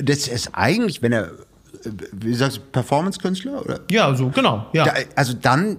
[0.03, 1.31] das ist eigentlich, wenn er,
[2.13, 3.65] wie sagst du, Performance-Künstler?
[3.65, 3.81] Oder?
[3.91, 4.85] ja, so, genau, ja.
[4.87, 5.77] Da, also dann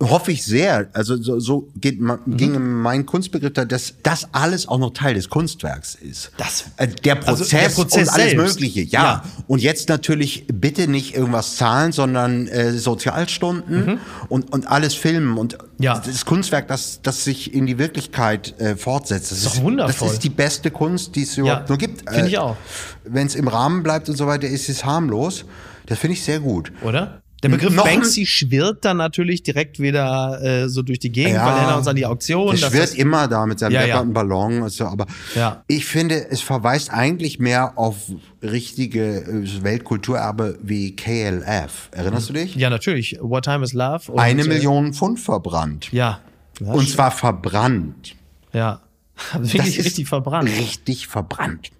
[0.00, 2.18] hoffe ich sehr, also so, so geht, Mhm.
[2.36, 6.30] ging mein Kunstbegriff da, dass das alles auch noch Teil des Kunstwerks ist.
[6.36, 8.54] Das- Äh, der Prozess, also der Prozess und alles selbst.
[8.60, 9.02] Mögliche, ja.
[9.02, 9.24] Ja.
[9.48, 15.54] Und jetzt natürlich bitte nicht irgendwas zahlen, sondern äh, Sozialstunden und, und alles filmen und
[15.78, 15.82] Mhm.
[15.84, 15.98] Ja.
[16.04, 19.32] das Kunstwerk, das, das sich in die Wirklichkeit äh, fortsetzt.
[19.32, 20.06] Das Ist doch wundervoll.
[20.08, 22.08] Das ist die beste Kunst, die es überhaupt Ja, nur gibt.
[22.08, 22.56] Äh, finde ich auch.
[23.04, 25.44] Wenn es im Rahmen bleibt und so weiter, ist es harmlos.
[25.86, 26.70] Das finde ich sehr gut.
[26.82, 27.20] Oder?
[27.42, 31.40] Der Begriff Noch Banksy schwirrt dann natürlich direkt wieder äh, so durch die Gegend, weil
[31.52, 32.52] er erinnert uns an die Auktion.
[32.60, 34.02] Wird das- immer da mit seinem Ja, ja, ja.
[34.02, 34.64] Ballon.
[34.64, 35.62] Also, aber Ja.
[35.68, 37.96] ich finde, es verweist eigentlich mehr auf
[38.42, 41.90] richtige äh, Weltkulturerbe wie KLF.
[41.92, 42.56] Erinnerst du dich?
[42.56, 43.18] Ja, natürlich.
[43.20, 44.10] What Time is Love.
[44.10, 45.92] Und, Eine äh, Million Pfund verbrannt.
[45.92, 46.20] Ja.
[46.60, 48.16] ja Und zwar verbrannt.
[48.52, 48.80] Ja.
[49.38, 50.48] Wirklich richtig verbrannt.
[50.58, 51.70] Richtig verbrannt.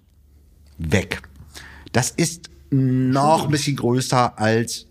[0.77, 1.21] Weg.
[1.91, 4.85] Das ist noch ein bisschen größer als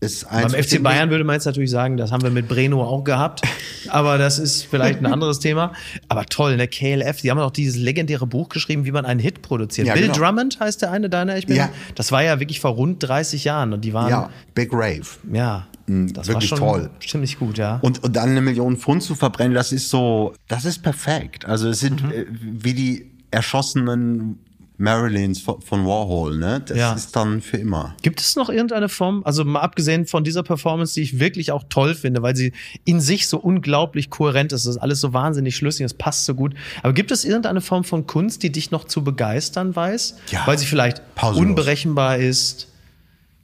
[0.00, 2.82] ist Beim eins, FC Bayern würde man jetzt natürlich sagen, das haben wir mit Breno
[2.84, 3.42] auch gehabt.
[3.88, 5.72] Aber das ist vielleicht ein anderes Thema.
[6.08, 6.68] Aber toll, ne?
[6.68, 9.88] KLF, die haben auch dieses legendäre Buch geschrieben, wie man einen Hit produziert.
[9.88, 10.18] Ja, Bill genau.
[10.18, 11.56] Drummond heißt der eine deiner, ich bin.
[11.56, 11.70] Ja.
[11.96, 15.02] Das war ja wirklich vor rund 30 Jahren und die waren, Ja, ja, Big Rave.
[15.32, 16.90] das war wirklich schon toll.
[17.04, 17.78] ziemlich gut, ja.
[17.82, 21.44] Und, und dann eine Million Pfund zu verbrennen, das ist so, das ist perfekt.
[21.44, 22.10] Also es sind Mhm.
[22.12, 24.38] äh, wie die erschossenen
[24.80, 26.62] Marilyns von, von Warhol, ne?
[26.64, 26.92] Das Ja.
[26.94, 27.94] ist dann für immer.
[28.02, 31.64] Gibt es noch irgendeine Form, also mal abgesehen von dieser Performance, die ich wirklich auch
[31.68, 32.52] toll finde, weil sie
[32.84, 36.34] in sich so unglaublich kohärent ist, das ist alles so wahnsinnig schlüssig, es passt so
[36.34, 36.54] gut.
[36.84, 40.16] Aber gibt es irgendeine Form von Kunst, die dich noch zu begeistern weiß?
[40.30, 40.46] Ja.
[40.46, 41.48] Weil sie vielleicht Pausenlos.
[41.50, 42.68] unberechenbar ist?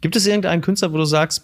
[0.01, 1.43] Gibt es irgendeinen Künstler, wo du sagst,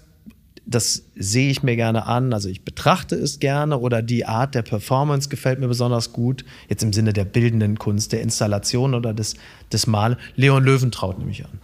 [0.66, 4.62] das sehe ich mir gerne an, also ich betrachte es gerne oder die Art der
[4.62, 9.34] Performance gefällt mir besonders gut, jetzt im Sinne der bildenden Kunst, der Installation oder des,
[9.72, 10.16] des Mal.
[10.36, 11.58] Leon Löwentraut nehme ich an.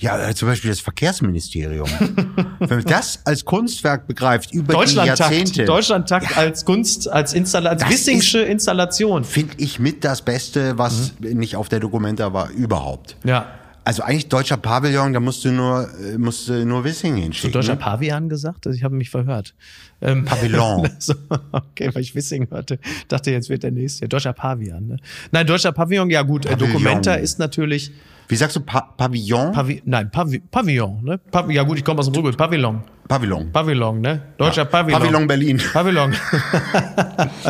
[0.00, 1.88] Ja, äh, zum Beispiel das Verkehrsministerium.
[2.60, 7.80] Wenn man das als Kunstwerk begreift, über die Deutschlandtakt, Jahrzehnte, Deutschlandtakt als Kunst, als Installation,
[7.80, 9.24] Das Wissingsche Installation.
[9.24, 13.16] finde ich mit das Beste, was nicht auf der Dokumenta war, überhaupt.
[13.24, 13.46] Ja.
[13.88, 17.52] Also eigentlich deutscher Pavillon, da musst du nur, äh, musst du nur Wissing hinschicken.
[17.52, 17.80] Deutscher ne?
[17.80, 18.66] Pavian gesagt?
[18.66, 19.54] Also ich habe mich verhört.
[20.02, 20.90] Ähm, Pavillon.
[20.98, 21.14] so,
[21.52, 22.78] okay, weil ich Wissing hörte.
[23.08, 24.06] Dachte, jetzt wird der nächste.
[24.06, 24.88] Deutscher Pavian.
[24.88, 24.96] Ne?
[25.32, 26.44] Nein, Deutscher Pavillon, ja gut.
[26.44, 26.72] Äh, Pavillon.
[26.74, 27.90] Documenta ist natürlich
[28.28, 29.52] Wie sagst du pa Pavillon?
[29.52, 31.02] Pavi Nein, Pavi Pavillon.
[31.02, 31.16] Ne?
[31.16, 32.36] Pav ja gut, ich komme aus dem Ruhrgebiet.
[32.36, 32.82] Pavillon.
[33.08, 33.50] Pavillon.
[33.52, 34.20] Pavillon, ne?
[34.36, 35.00] Deutscher Pavillon.
[35.00, 35.60] Pavillon Berlin.
[35.72, 36.12] Pavillon.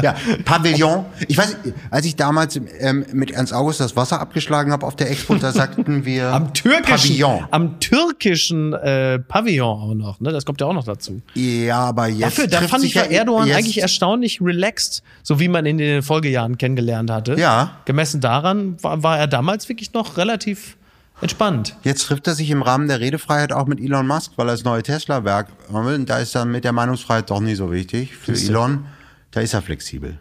[0.03, 0.15] Ja,
[0.45, 1.05] Pavillon.
[1.27, 1.57] Ich weiß,
[1.91, 5.51] als ich damals ähm, mit Ernst August das Wasser abgeschlagen habe auf der Expo, da
[5.53, 7.45] sagten wir Am türkischen, Pavillon.
[7.51, 10.21] am türkischen äh, Pavillon auch noch.
[10.21, 10.31] Ne?
[10.33, 11.21] Das kommt ja auch noch dazu.
[11.35, 15.67] Ja, aber jetzt Dafür, da fand ich ja Erdogan eigentlich erstaunlich relaxed, so wie man
[15.67, 17.35] ihn in den Folgejahren kennengelernt hatte.
[17.39, 17.79] Ja.
[17.85, 20.78] Gemessen daran war, war er damals wirklich noch relativ
[21.21, 21.77] entspannt.
[21.83, 24.65] Jetzt trifft er sich im Rahmen der Redefreiheit auch mit Elon Musk, weil er das
[24.65, 25.49] neue Tesla-Werk.
[25.69, 28.17] Und da ist dann mit der Meinungsfreiheit doch nicht so wichtig.
[28.17, 28.87] Für Elon,
[29.31, 30.19] da ist er flexibel.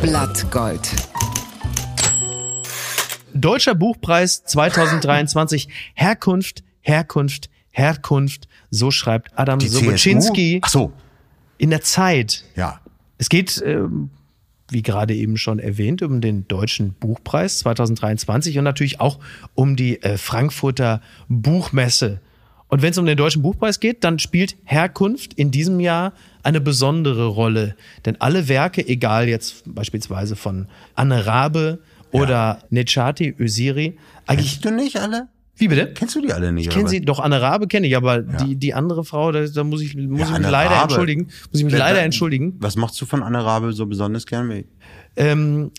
[0.00, 0.88] Blattgold.
[3.32, 8.48] Deutscher Buchpreis 2023 Herkunft, Herkunft, Herkunft.
[8.70, 10.60] So schreibt Adam Die Sobocinski CSU?
[10.62, 10.92] Ach so,
[11.58, 12.44] in der Zeit.
[12.56, 12.80] ja.
[13.18, 14.08] Es geht, ähm,
[14.72, 19.18] wie gerade eben schon erwähnt, um den Deutschen Buchpreis 2023 und natürlich auch
[19.54, 22.20] um die äh, Frankfurter Buchmesse.
[22.68, 26.12] Und wenn es um den Deutschen Buchpreis geht, dann spielt Herkunft in diesem Jahr
[26.44, 27.74] eine besondere Rolle.
[28.06, 31.80] Denn alle Werke, egal jetzt beispielsweise von Anne Rabe
[32.12, 35.28] oder Necati Öziri, eigentlich, Kennst du nicht alle?
[35.60, 35.92] Wie bitte?
[35.94, 36.66] Kennst du die alle nicht?
[36.68, 39.64] Ich kenne sie, doch Anne Rabe kenne ich, aber die, die andere Frau, da, da
[39.64, 40.82] muss ich, muss Ja, ich mich Anne leider Rabe.
[40.84, 41.24] entschuldigen.
[41.24, 42.56] Muss ich mich Wer- leider entschuldigen.
[42.60, 44.64] Was machst du von Anne Rabe so besonders gern?
[45.16, 45.70] Ähm,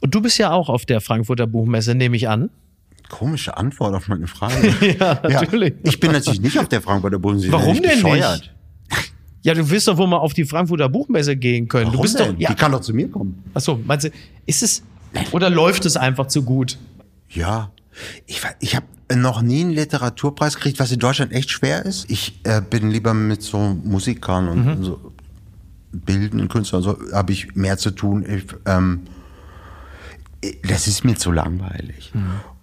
[0.00, 2.50] und du bist ja auch auf der Frankfurter Buchmesse, nehme ich an.
[3.08, 4.54] Komische Antwort auf meine Frage.
[5.00, 5.74] Ja, natürlich.
[5.82, 7.58] Ich bin natürlich nicht auf der Frankfurter Bundesliga.
[7.58, 8.54] Warum denn bescheuert.
[9.42, 11.86] Ja, du wirst doch wohl mal auf die Frankfurter Buchmesse gehen können.
[11.86, 12.34] Warum du bist denn?
[12.34, 12.38] doch.
[12.40, 13.42] Ja, Die kann doch zu mir kommen.
[13.54, 14.10] achso, meinst du,
[14.44, 14.82] ist es.
[15.32, 16.76] Oder läuft es einfach zu gut?
[17.30, 17.70] Ja.
[18.26, 18.84] Ich, ich habe
[19.16, 22.08] noch nie einen Literaturpreis gekriegt, was in Deutschland echt schwer ist.
[22.08, 24.84] Ich äh, bin lieber mit so Musikern und Mhm.
[24.84, 25.12] so
[25.92, 28.24] bildenden Künstlern, so habe ich mehr zu tun.
[28.28, 29.00] Ich, ähm,
[30.68, 32.12] das ist mir zu langweilig.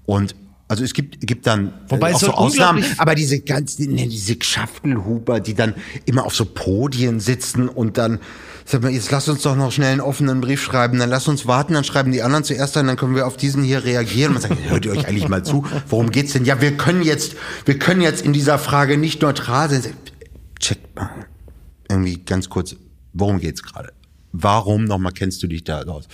[0.06, 0.36] Und
[0.70, 1.72] also es gibt, gibt dann Mhm.
[1.90, 5.74] Wobei äh, es auch so Ausnahmen, aber diese ganzen, ne, diese Schaftelhuber, die dann
[6.06, 8.20] immer auf so Podien sitzen und dann,
[8.68, 11.48] sag mal, jetzt lass uns doch noch schnell einen offenen Brief schreiben, dann lass uns
[11.48, 14.34] warten, dann schreiben die anderen zuerst ein, dann können wir auf diesen hier reagieren.
[14.34, 15.66] Man sagt, hört ihr euch eigentlich mal zu?
[15.88, 16.44] Worum geht's denn?
[16.44, 19.94] Ja, wir können jetzt, wir können jetzt in dieser Frage nicht neutral sein.
[20.60, 21.10] Check mal.
[21.90, 22.76] Irgendwie ganz kurz,
[23.14, 23.94] worum geht's gerade?
[24.34, 26.10] Warum nochmal kennst du dich da aus?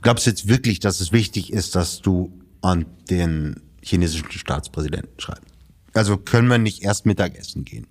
[0.00, 2.32] Glaubst du jetzt wirklich, dass es wichtig ist, dass du
[2.62, 5.52] an den chinesischen Staatspräsidenten schreibst?
[5.92, 7.86] Also können wir nicht erst Mittagessen gehen?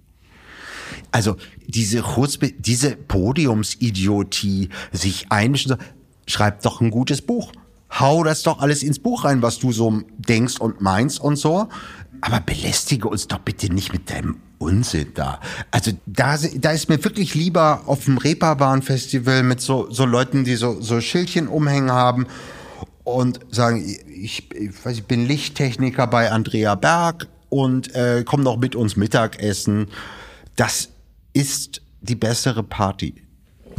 [1.11, 1.37] Also
[1.67, 5.77] diese Chuzpe, diese Podiumsidiotie, sich einmischen,
[6.27, 7.51] schreib doch ein gutes Buch.
[7.99, 11.69] Hau das doch alles ins Buch rein, was du so denkst und meinst und so.
[12.21, 15.39] Aber belästige uns doch bitte nicht mit deinem Unsinn da.
[15.71, 20.55] Also da, da ist mir wirklich lieber auf dem Reeperbahn-Festival mit so, so Leuten, die
[20.55, 22.25] so, so Schildchen umhängen haben
[23.03, 28.57] und sagen, ich, ich, weiß, ich bin Lichttechniker bei Andrea Berg und äh, komm doch
[28.57, 29.87] mit uns Mittagessen.
[30.55, 30.89] Das
[31.33, 33.21] ist die bessere Party.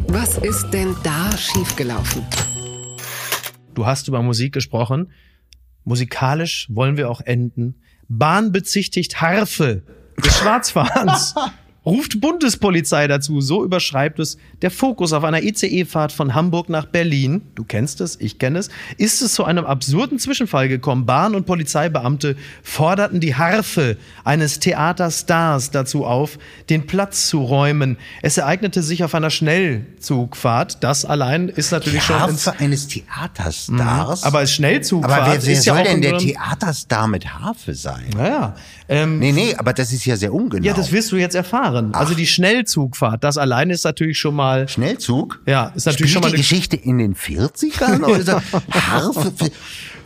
[0.08, 2.22] Was ist denn da schiefgelaufen?
[3.74, 5.10] Du hast über Musik gesprochen.
[5.84, 7.76] Musikalisch wollen wir auch enden.
[8.08, 9.84] Bahn bezichtigt Harfe
[10.22, 11.34] des Schwarzfahrens.
[11.86, 13.40] ruft Bundespolizei dazu.
[13.40, 17.42] So überschreibt es der Fokus auf einer ICE-Fahrt von Hamburg nach Berlin.
[17.54, 18.68] Du kennst es, ich kenne es.
[18.98, 21.06] Ist es zu einem absurden Zwischenfall gekommen.
[21.06, 26.38] Bahn- und Polizeibeamte forderten die Harfe eines Theaterstars dazu auf,
[26.68, 27.96] den Platz zu räumen.
[28.20, 30.82] Es ereignete sich auf einer Schnellzugfahrt.
[30.82, 34.24] Das allein ist natürlich Die schon Harfe eines Theaterstars.
[34.24, 38.06] aber als Schnellzugfahrt aber wer, wer ja soll auch denn der Theaterstar mit Harfe sein?
[38.16, 38.54] Naja,
[38.88, 40.64] ähm, Nee, nee, aber das ist ja sehr ungenau.
[40.64, 41.75] ja, das wirst du jetzt erfahren.
[41.92, 45.40] Also die Schnellzugfahrt, das allein ist natürlich schon mal Schnellzug?
[45.46, 48.02] Ja, ist natürlich Spielt schon mal die eine- Geschichte in den 40ern?
[48.04, 48.42] Oder?
[48.70, 49.32] Harfe?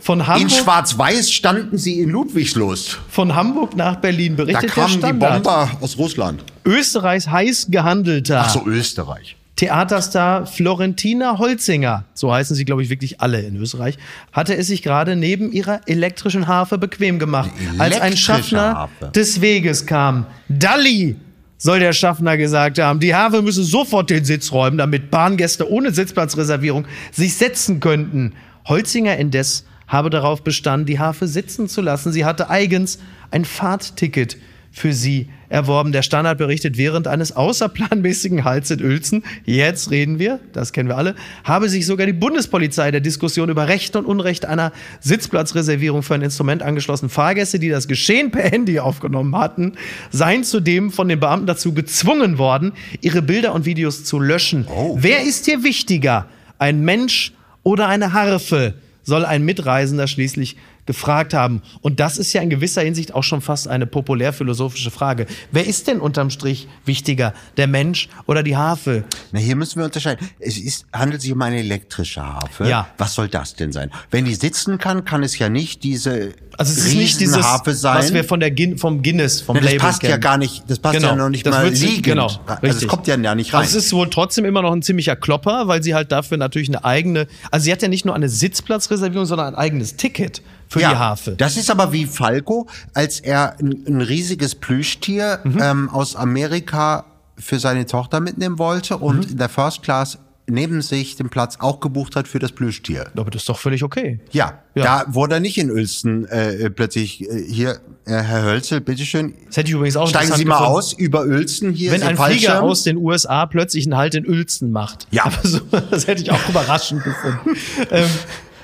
[0.01, 2.97] von In Hamburg, Schwarz-Weiß standen sie in Ludwigslust.
[3.09, 5.43] von Hamburg nach Berlin Da berichtet der kamen die Standard.
[5.43, 6.43] Bomber aus Russland.
[6.65, 9.35] Österreichs heiß gehandelter Ach so, Österreich.
[9.57, 13.99] Theaterstar Florentina Holzinger, so heißen sie, glaube ich, wirklich alle in Österreich,
[14.31, 19.11] hatte es sich gerade neben ihrer elektrischen Harfe bequem gemacht, als ein Schaffner Harfe.
[19.13, 20.25] des Weges kam.
[20.49, 21.15] Dalli!
[21.61, 22.99] Soll der Schaffner gesagt haben.
[22.99, 28.33] Die Harfe müsse sofort den Sitz räumen, damit Bahngäste ohne Sitzplatzreservierung sich setzen könnten.
[28.65, 32.11] Holzinger indes habe darauf bestanden, die Harfe sitzen zu lassen.
[32.11, 32.97] Sie hatte eigens
[33.29, 34.37] ein Fahrtticket
[34.71, 35.91] für sie erworben.
[35.91, 40.97] Der Standard berichtet, während eines außerplanmäßigen Hals in Uelzen, jetzt reden wir, das kennen wir
[40.97, 44.71] alle, habe sich sogar die Bundespolizei der Diskussion über Recht und Unrecht einer
[45.01, 47.09] Sitzplatzreservierung für ein Instrument angeschlossen.
[47.09, 49.73] Fahrgäste, die das Geschehen per Handy aufgenommen hatten,
[50.09, 52.71] seien zudem von den Beamten dazu gezwungen worden,
[53.01, 54.67] ihre Bilder und Videos zu löschen.
[54.95, 56.27] Wer ist hier wichtiger?
[56.57, 57.33] Ein Mensch
[57.63, 58.75] oder eine Harfe?
[59.03, 61.61] Soll ein Mitreisender schließlich gefragt haben.
[61.81, 65.25] Und das ist ja in gewisser Hinsicht auch schon fast eine populärphilosophische Frage.
[65.51, 67.33] Wer ist denn unterm Strich wichtiger?
[67.57, 69.03] Der Mensch oder die Harfe?
[69.31, 70.27] Na, hier müssen wir unterscheiden.
[70.39, 72.67] Es ist, handelt sich um eine elektrische Harfe.
[72.67, 72.87] Ja.
[72.97, 73.91] Was soll das denn sein?
[74.09, 77.73] Wenn die sitzen kann, kann es ja nicht diese Also es ist nicht dieses, Riesenharfe
[77.73, 77.97] sein.
[77.97, 80.63] was wir von der Gin, vom Guinness, vom Na, das Label passt ja gar nicht,
[80.67, 82.03] das passt ja noch nicht das mal wird sich- liegend.
[82.05, 82.81] Genau, Also richtig.
[82.83, 83.61] es kommt ja ja nicht rein.
[83.61, 86.69] Also es ist wohl trotzdem immer noch ein ziemlicher Klopper, weil sie halt dafür natürlich
[86.69, 90.41] eine eigene, also sie hat ja nicht nur eine Sitzplatzreservierung, sondern ein eigenes Ticket
[90.71, 91.31] für die Harfe.
[91.37, 95.59] Das ist aber wie Falco, als er ein, ein riesiges Plüschtier Mhm.
[95.61, 97.05] ähm, aus Amerika
[97.37, 99.31] für seine Tochter mitnehmen wollte und Mhm.
[99.31, 100.17] in der First Class
[100.47, 103.05] neben sich den Platz auch gebucht hat für das Plüschtier.
[103.15, 104.19] Aber das ist doch völlig okay.
[104.31, 104.83] Ja, Ja.
[104.83, 109.57] da wurde er nicht in Uelzen äh, plötzlich äh, hier, äh, Herr Hölzel, bitteschön, Das
[109.57, 110.77] hätte ich übrigens auch steigen Sie mal gefunden.
[110.77, 111.91] aus über Uelzen hier.
[111.91, 115.07] Wenn ein Flieger aus den USA plötzlich einen Halt in Uelzen macht.
[115.11, 115.25] Ja.
[115.25, 115.59] Aber so,
[115.91, 117.55] das hätte ich auch überraschend gefunden.
[117.91, 118.09] ähm,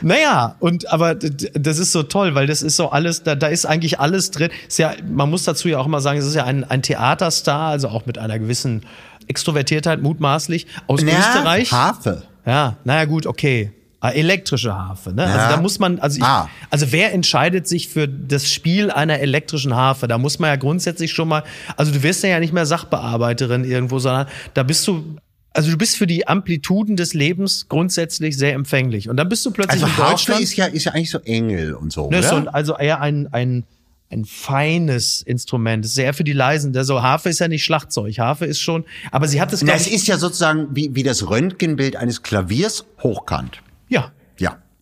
[0.01, 3.65] naja, und aber das ist so toll, weil das ist so alles, da, da ist
[3.65, 4.49] eigentlich alles drin.
[4.67, 7.69] Ist ja, man muss dazu ja auch immer sagen, es ist ja ein, ein Theaterstar,
[7.69, 8.83] also auch mit einer gewissen
[9.27, 11.71] Extrovertiertheit mutmaßlich aus Na, Österreich.
[11.71, 12.23] Harfe.
[12.45, 13.71] Ja, naja gut, okay.
[13.99, 15.23] Ah, Elektrische Harfe, ne?
[15.25, 15.49] Also Ja.
[15.49, 16.47] da muss man, also ich, Ah.
[16.69, 20.07] also wer entscheidet sich für das Spiel einer elektrischen Harfe?
[20.07, 21.43] Da muss man ja grundsätzlich schon mal,
[21.77, 25.17] also du wirst ja nicht mehr Sachbearbeiterin irgendwo, sondern da bist du,
[25.57, 29.09] also du bist für die Amplituden des Lebens grundsätzlich sehr empfänglich.
[29.09, 30.41] Und dann bist du plötzlich Also in Harfe Deutschland.
[30.41, 32.29] ist ja, ist ja eigentlich so Engel und so, ne, oder?
[32.29, 33.63] so, also eher ein, ein,
[34.11, 35.83] ein feines Instrument.
[35.83, 36.77] Das ist eher für die Leisen.
[36.77, 38.17] Also Harfe ist ja nicht Schlagzeug.
[38.19, 41.27] Harfe ist schon, aber sie hat es, Na, es ist ja sozusagen wie, wie das
[41.27, 43.61] Röntgenbild eines Klaviers hochkant.
[43.89, 44.11] Ja.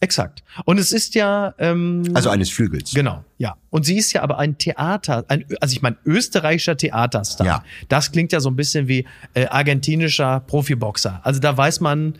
[0.05, 0.43] Exakt.
[0.63, 2.93] Und es ist ja, ähm, Also eines Flügels.
[2.93, 3.55] Genau, ja.
[3.69, 7.45] Und sie ist ja aber ein Theater, ein, also ich meine österreichischer Theaterstar.
[7.45, 7.63] Ja.
[7.89, 11.19] Das klingt ja so ein bisschen wie äh, argentinischer Profiboxer.
[11.23, 12.13] Also da weiß man,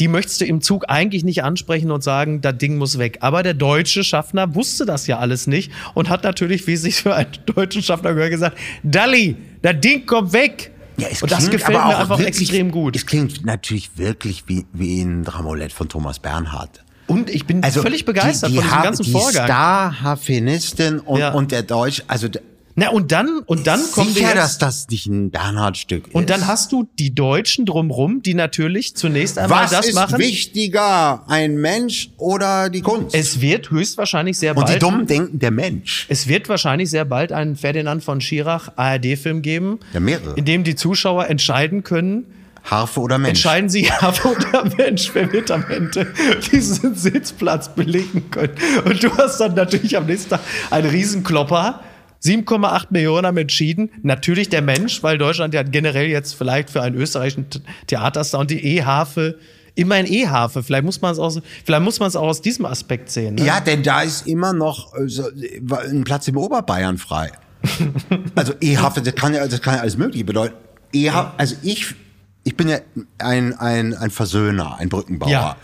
[0.00, 3.18] die möchtest du im Zug eigentlich nicht ansprechen und sagen, das Ding muss weg.
[3.20, 7.02] Aber der deutsche Schaffner wusste das ja alles nicht und hat natürlich, wie es sich
[7.02, 10.72] für einen deutschen Schaffner gehört, gesagt, Dalli, das Ding kommt weg.
[10.96, 12.96] Ja, es und das klingt gefällt mir auch einfach wirklich, extrem gut.
[12.96, 16.82] Es klingt natürlich wirklich wie, wie ein Dramolett von Thomas Bernhard.
[17.10, 19.44] Und ich bin völlig begeistert Also die, die von diesem ganzen die Vorgang.
[19.46, 21.32] Star-Harfenistin und, Ja.
[21.32, 22.28] und der Deutsch, also
[22.76, 26.14] Na, und dann, und dann kommen wir sicher, jetzt, dass das nicht ein Bernhard-Stück ist.
[26.14, 30.18] Und dann hast du die Deutschen drumrum, die natürlich zunächst einmal Was das ist machen.
[30.18, 33.14] wichtiger, ein Mensch oder die Kunst?
[33.14, 34.82] Es wird höchstwahrscheinlich sehr und die bald.
[34.82, 36.06] Dummen denken, der Mensch.
[36.08, 40.34] Es wird wahrscheinlich sehr bald einen Ferdinand von Schirach ARD-Film geben, Ja, mehrere.
[40.36, 42.24] in dem die Zuschauer entscheiden können,
[42.64, 43.30] Harfe oder Mensch.
[43.30, 46.06] entscheiden sie, Harfe oder Mensch, wer wird am Ende
[46.52, 48.54] diesen Sitzplatz belegen können.
[48.84, 51.80] Und du hast dann natürlich am nächsten Tag einen Riesenklopper.
[52.22, 53.90] 7,8 Millionen haben entschieden.
[54.02, 57.46] Natürlich der Mensch, weil Deutschland ja generell jetzt vielleicht für einen österreichischen
[57.86, 59.38] Theaterstar und die E-Harfe,
[59.74, 60.62] immer ein E-Harfe.
[60.62, 61.34] Vielleicht muss man es auch,
[61.64, 63.36] vielleicht muss man es auch aus diesem Aspekt sehen.
[63.36, 63.44] Ne?
[63.44, 67.32] Ja, denn da ist immer noch so, äh, ein Platz im Oberbayern frei.
[68.34, 70.54] also E-Hafe, das kann ja, das kann ja alles Mögliche bedeuten.
[70.92, 71.94] E-Hafe, also ich,
[72.44, 72.78] ich bin ja
[73.18, 75.30] ein, ein, ein Versöhner, ein Brückenbauer.
[75.30, 75.56] Ja.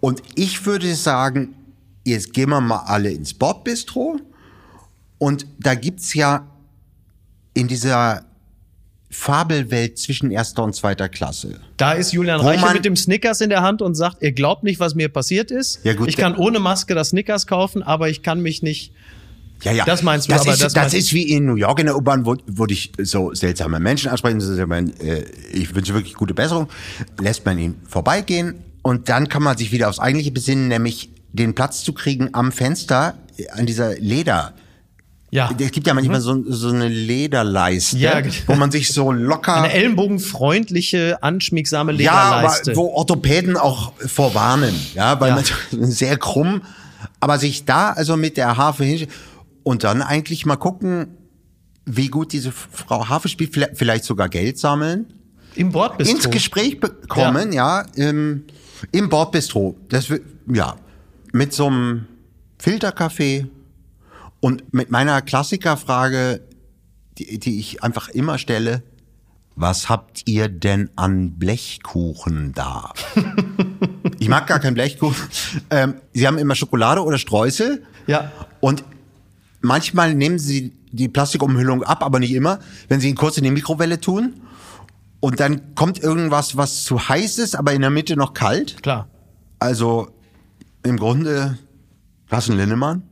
[0.00, 1.54] Und ich würde sagen,
[2.04, 4.18] jetzt gehen wir mal alle ins Bordbistro.
[5.18, 6.46] Und da gibt's ja
[7.54, 8.24] in dieser
[9.12, 11.60] Fabelwelt zwischen erster und zweiter Klasse.
[11.76, 14.30] Da ist Julian Wo Reiche man- mit dem Snickers in der Hand und sagt, ihr
[14.32, 15.80] glaubt nicht, was mir passiert ist.
[15.84, 18.92] Ja, gut, ich kann ohne Maske das Snickers kaufen, aber ich kann mich nicht.
[19.62, 19.84] Ja, ja.
[19.84, 21.96] Das meinst du, das aber ist, das das, ist wie in New York in der
[21.96, 24.40] U-Bahn, wo, wo dich so seltsame Menschen ansprechen.
[24.68, 26.68] Mein, äh, ich wünsche wirklich gute Besserung.
[27.20, 31.54] Lässt man ihn vorbeigehen und dann kann man sich wieder aufs Eigentliche besinnen, nämlich den
[31.54, 34.54] Platz zu kriegen am Fenster äh, an dieser Leder.
[35.32, 35.48] Ja.
[35.60, 38.34] Es gibt ja manchmal so, so eine Lederleiste, Ja, genau.
[38.48, 42.76] wo man sich so locker Eine ellenbogenfreundliche, anschmiegsame Ja, aber Lederleiste.
[42.76, 45.42] wo Orthopäden auch vorwarnen, ja, weil Ja.
[45.70, 46.62] man sehr krumm,
[47.20, 49.06] aber sich da also mit der Harfe hin
[49.62, 51.16] und dann eigentlich mal gucken,
[51.86, 55.12] wie gut diese Frau Harfe spielt, vielleicht, sogar Geld sammeln,
[55.54, 56.16] Im Bordbistro.
[56.16, 58.44] ins Gespräch bekommen, ja, im,
[58.92, 60.08] im Bordbistro, das
[60.52, 60.76] ja,
[61.32, 62.06] mit so einem
[62.58, 63.46] Filterkaffee
[64.40, 66.42] und mit meiner Klassikerfrage,
[67.18, 68.82] die, die ich einfach immer stelle,
[69.56, 72.92] was habt ihr denn an Blechkuchen da?
[74.18, 75.16] ich mag gar keinen Blechkuchen.
[75.70, 77.82] Ähm, sie haben immer Schokolade oder Streusel.
[78.06, 78.32] Ja.
[78.60, 78.84] Und
[79.60, 82.58] manchmal nehmen sie die Plastikumhüllung ab, aber nicht immer,
[82.88, 84.34] wenn sie ihn kurz in die Mikrowelle tun.
[85.20, 88.82] Und dann kommt irgendwas, was zu heiß ist, aber in der Mitte noch kalt.
[88.82, 89.08] Klar.
[89.58, 90.08] Also
[90.82, 91.58] im Grunde
[92.28, 93.02] Carsten Linnemann.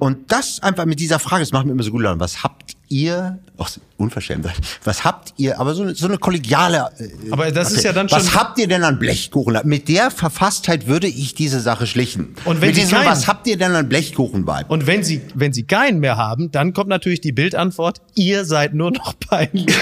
[0.00, 2.18] Und das einfach mit dieser Frage, das macht mir immer so gut Laune.
[2.18, 4.48] Was habt ihr, ach, unverschämt,
[4.84, 6.90] was habt ihr, aber so eine, so eine kollegiale.
[6.98, 9.60] äh, Aber das ist ja dann Was schon- habt ihr denn an Blechkuchen?
[9.64, 12.34] Mit der Verfasstheit würde ich diese Sache schlichen.
[12.46, 14.64] Und wenn mit Sie diesem, keinen- was habt ihr denn an Blechkuchen bei?
[14.66, 18.72] Und wenn sie, wenn sie keinen mehr haben, dann kommt natürlich die Bildantwort, ihr seid
[18.74, 19.66] nur noch peinlich.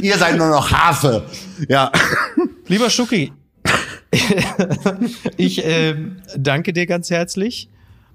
[0.00, 1.24] ihr seid nur noch Hafe.
[1.68, 1.90] Ja.
[2.68, 3.32] Lieber Schucki,
[5.36, 5.94] ich äh,
[6.36, 7.68] danke dir ganz herzlich.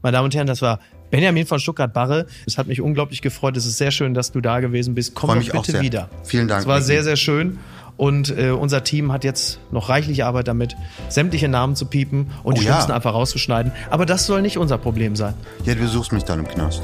[0.06, 2.28] Meine Damen und Herren, das war Benjamin von Stuttgart-Barre.
[2.46, 3.58] Es hat mich unglaublich gefreut.
[3.58, 5.16] Es ist sehr schön, dass du da gewesen bist.
[5.16, 5.82] Komm Freu doch mich bitte auch sehr.
[5.82, 6.10] wieder.
[6.24, 7.58] Vielen Dank, Es war sehr, sehr schön.
[7.98, 10.76] Und äh, unser Team hat jetzt noch reichlich Arbeit damit,
[11.10, 12.74] sämtliche Namen zu piepen und Oh die ja.
[12.74, 13.72] Schlimmsten einfach rauszuschneiden.
[13.90, 15.34] Aber das soll nicht unser Problem sein.
[15.64, 16.84] Ja, du besuchst mich dann im Knast.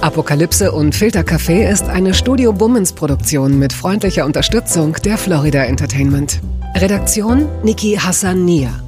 [0.00, 6.40] Apokalypse und Filtercafé ist eine Studio Bummens Produktion mit freundlicher Unterstützung der Florida Entertainment.
[6.74, 8.87] Redaktion Niki Hassania.